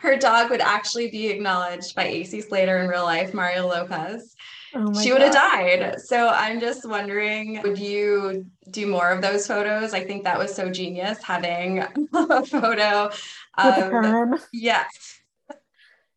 her 0.00 0.16
dog 0.16 0.50
would 0.50 0.60
actually 0.60 1.10
be 1.10 1.28
acknowledged 1.28 1.94
by 1.94 2.04
AC 2.06 2.40
Slater 2.40 2.78
in 2.78 2.88
real 2.88 3.04
life, 3.04 3.32
Mario 3.32 3.68
Lopez, 3.68 4.34
oh 4.74 5.00
she 5.00 5.12
would 5.12 5.22
have 5.22 5.32
died. 5.32 6.00
So 6.00 6.28
I'm 6.28 6.60
just 6.60 6.88
wondering, 6.88 7.60
would 7.62 7.78
you 7.78 8.46
do 8.70 8.86
more 8.86 9.10
of 9.10 9.22
those 9.22 9.46
photos? 9.46 9.94
I 9.94 10.04
think 10.04 10.24
that 10.24 10.38
was 10.38 10.54
so 10.54 10.70
genius 10.70 11.22
having 11.22 11.78
a 12.14 12.44
photo 12.46 13.10
of 13.56 13.76
With 13.76 13.90
perm. 13.90 14.38
Yes. 14.52 15.20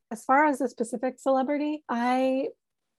As 0.10 0.24
far 0.24 0.46
as 0.46 0.62
a 0.62 0.70
specific 0.70 1.20
celebrity, 1.20 1.84
I 1.90 2.48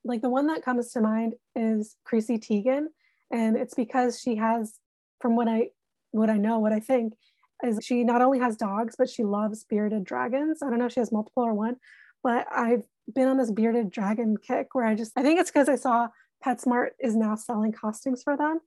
like 0.04 0.22
the 0.22 0.30
one 0.30 0.46
that 0.48 0.64
comes 0.64 0.92
to 0.92 1.00
mind 1.00 1.34
is 1.56 1.96
Chrissy 2.04 2.38
Teigen 2.38 2.86
and 3.30 3.56
it's 3.56 3.74
because 3.74 4.20
she 4.20 4.36
has 4.36 4.78
from 5.20 5.36
what 5.36 5.48
i 5.48 5.68
what 6.11 6.30
i 6.30 6.36
know 6.36 6.59
what 6.59 6.72
i 6.72 6.80
think 6.80 7.14
is 7.62 7.78
she 7.82 8.04
not 8.04 8.22
only 8.22 8.38
has 8.38 8.56
dogs 8.56 8.94
but 8.96 9.09
she 9.09 9.24
loves 9.24 9.64
bearded 9.64 10.04
dragons 10.04 10.62
i 10.62 10.68
don't 10.68 10.78
know 10.78 10.86
if 10.86 10.92
she 10.92 11.00
has 11.00 11.12
multiple 11.12 11.44
or 11.44 11.54
one 11.54 11.76
but 12.22 12.46
i've 12.52 12.84
been 13.14 13.28
on 13.28 13.36
this 13.36 13.50
bearded 13.50 13.90
dragon 13.90 14.36
kick 14.36 14.74
where 14.74 14.84
i 14.84 14.94
just 14.94 15.12
i 15.16 15.22
think 15.22 15.40
it's 15.40 15.50
because 15.50 15.68
i 15.68 15.76
saw 15.76 16.09
petsmart 16.44 16.88
is 17.00 17.16
now 17.16 17.34
selling 17.34 17.72
costumes 17.72 18.22
for 18.22 18.36
them 18.36 18.61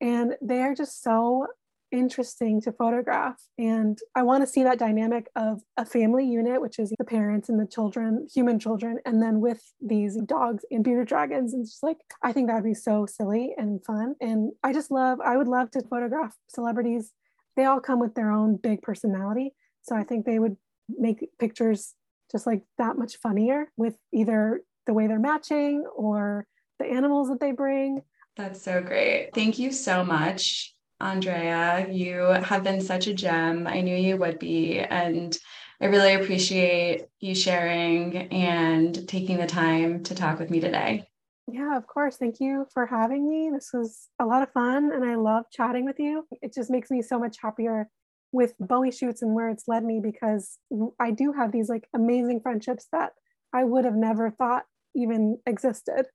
and 0.00 0.34
they 0.40 0.60
are 0.60 0.74
just 0.74 1.02
so 1.02 1.46
interesting 1.92 2.60
to 2.62 2.72
photograph. 2.72 3.36
And 3.58 3.98
I 4.14 4.22
want 4.22 4.42
to 4.42 4.46
see 4.46 4.62
that 4.62 4.78
dynamic 4.78 5.28
of 5.34 5.60
a 5.76 5.84
family 5.84 6.24
unit, 6.24 6.60
which 6.60 6.78
is 6.78 6.92
the 6.98 7.04
parents 7.04 7.48
and 7.48 7.58
the 7.58 7.66
children, 7.66 8.26
human 8.32 8.58
children, 8.58 8.98
and 9.04 9.22
then 9.22 9.40
with 9.40 9.62
these 9.80 10.16
dogs 10.22 10.64
and 10.70 10.84
bearded 10.84 11.08
dragons. 11.08 11.52
And 11.52 11.64
just 11.64 11.82
like, 11.82 11.98
I 12.22 12.32
think 12.32 12.48
that 12.48 12.54
would 12.54 12.64
be 12.64 12.74
so 12.74 13.06
silly 13.06 13.54
and 13.56 13.84
fun. 13.84 14.14
And 14.20 14.52
I 14.62 14.72
just 14.72 14.90
love, 14.90 15.20
I 15.20 15.36
would 15.36 15.48
love 15.48 15.70
to 15.72 15.82
photograph 15.82 16.34
celebrities. 16.48 17.12
They 17.56 17.64
all 17.64 17.80
come 17.80 18.00
with 18.00 18.14
their 18.14 18.30
own 18.30 18.56
big 18.56 18.82
personality. 18.82 19.54
So 19.82 19.96
I 19.96 20.04
think 20.04 20.24
they 20.24 20.38
would 20.38 20.56
make 20.88 21.28
pictures 21.38 21.94
just 22.30 22.46
like 22.46 22.62
that 22.78 22.96
much 22.96 23.16
funnier 23.16 23.66
with 23.76 23.96
either 24.12 24.62
the 24.86 24.94
way 24.94 25.06
they're 25.06 25.18
matching 25.18 25.84
or 25.94 26.46
the 26.78 26.86
animals 26.86 27.28
that 27.28 27.40
they 27.40 27.52
bring. 27.52 28.02
That's 28.36 28.62
so 28.62 28.82
great. 28.82 29.30
Thank 29.34 29.58
you 29.58 29.72
so 29.72 30.04
much 30.04 30.74
Andrea. 31.00 31.86
You 31.90 32.18
have 32.44 32.62
been 32.62 32.80
such 32.80 33.06
a 33.06 33.14
gem. 33.14 33.66
I 33.66 33.80
knew 33.80 33.96
you 33.96 34.16
would 34.18 34.38
be. 34.38 34.78
And 34.78 35.36
I 35.80 35.86
really 35.86 36.14
appreciate 36.14 37.06
you 37.20 37.34
sharing 37.34 38.16
and 38.16 39.08
taking 39.08 39.38
the 39.38 39.46
time 39.46 40.02
to 40.04 40.14
talk 40.14 40.38
with 40.38 40.50
me 40.50 40.60
today. 40.60 41.06
Yeah, 41.50 41.76
of 41.76 41.86
course. 41.86 42.16
Thank 42.16 42.38
you 42.38 42.66
for 42.72 42.86
having 42.86 43.28
me. 43.28 43.50
This 43.52 43.70
was 43.72 44.08
a 44.18 44.26
lot 44.26 44.42
of 44.42 44.52
fun 44.52 44.92
and 44.92 45.04
I 45.04 45.14
love 45.14 45.46
chatting 45.50 45.84
with 45.84 45.98
you. 45.98 46.26
It 46.42 46.54
just 46.54 46.70
makes 46.70 46.90
me 46.90 47.02
so 47.02 47.18
much 47.18 47.38
happier 47.42 47.88
with 48.32 48.54
Bowie 48.58 48.92
shoots 48.92 49.22
and 49.22 49.34
where 49.34 49.48
it's 49.48 49.64
led 49.66 49.84
me 49.84 50.00
because 50.02 50.58
I 50.98 51.10
do 51.10 51.32
have 51.32 51.52
these 51.52 51.68
like 51.68 51.88
amazing 51.94 52.40
friendships 52.40 52.86
that 52.92 53.12
I 53.52 53.64
would 53.64 53.84
have 53.84 53.96
never 53.96 54.30
thought 54.30 54.64
even 54.94 55.38
existed. 55.46 56.06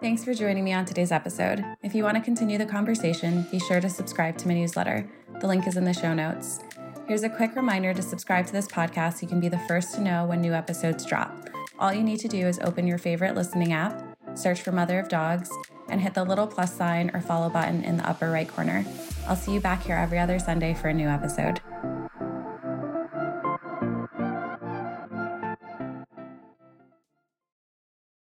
Thanks 0.00 0.24
for 0.24 0.34
joining 0.34 0.62
me 0.62 0.72
on 0.72 0.84
today's 0.84 1.10
episode. 1.10 1.64
If 1.82 1.94
you 1.94 2.04
want 2.04 2.16
to 2.16 2.22
continue 2.22 2.58
the 2.58 2.66
conversation, 2.66 3.46
be 3.50 3.58
sure 3.58 3.80
to 3.80 3.88
subscribe 3.88 4.36
to 4.38 4.48
my 4.48 4.54
newsletter. 4.54 5.08
The 5.40 5.46
link 5.46 5.66
is 5.66 5.76
in 5.76 5.84
the 5.84 5.94
show 5.94 6.12
notes. 6.12 6.60
Here's 7.08 7.22
a 7.22 7.30
quick 7.30 7.56
reminder 7.56 7.94
to 7.94 8.02
subscribe 8.02 8.46
to 8.46 8.52
this 8.52 8.66
podcast 8.66 9.14
so 9.14 9.18
you 9.22 9.28
can 9.28 9.40
be 9.40 9.48
the 9.48 9.58
first 9.60 9.94
to 9.94 10.00
know 10.00 10.26
when 10.26 10.40
new 10.40 10.52
episodes 10.52 11.06
drop. 11.06 11.48
All 11.78 11.92
you 11.92 12.02
need 12.02 12.20
to 12.20 12.28
do 12.28 12.46
is 12.46 12.58
open 12.60 12.86
your 12.86 12.98
favorite 12.98 13.34
listening 13.34 13.72
app, 13.72 14.15
search 14.36 14.62
for 14.62 14.72
Mother 14.72 14.98
of 14.98 15.08
Dogs, 15.08 15.50
and 15.88 16.00
hit 16.00 16.14
the 16.14 16.24
little 16.24 16.46
plus 16.46 16.74
sign 16.76 17.10
or 17.14 17.20
follow 17.20 17.48
button 17.48 17.84
in 17.84 17.96
the 17.96 18.08
upper 18.08 18.30
right 18.30 18.48
corner. 18.48 18.84
I'll 19.26 19.36
see 19.36 19.52
you 19.52 19.60
back 19.60 19.82
here 19.82 19.96
every 19.96 20.18
other 20.18 20.38
Sunday 20.38 20.74
for 20.74 20.88
a 20.88 20.94
new 20.94 21.08
episode. 21.08 21.60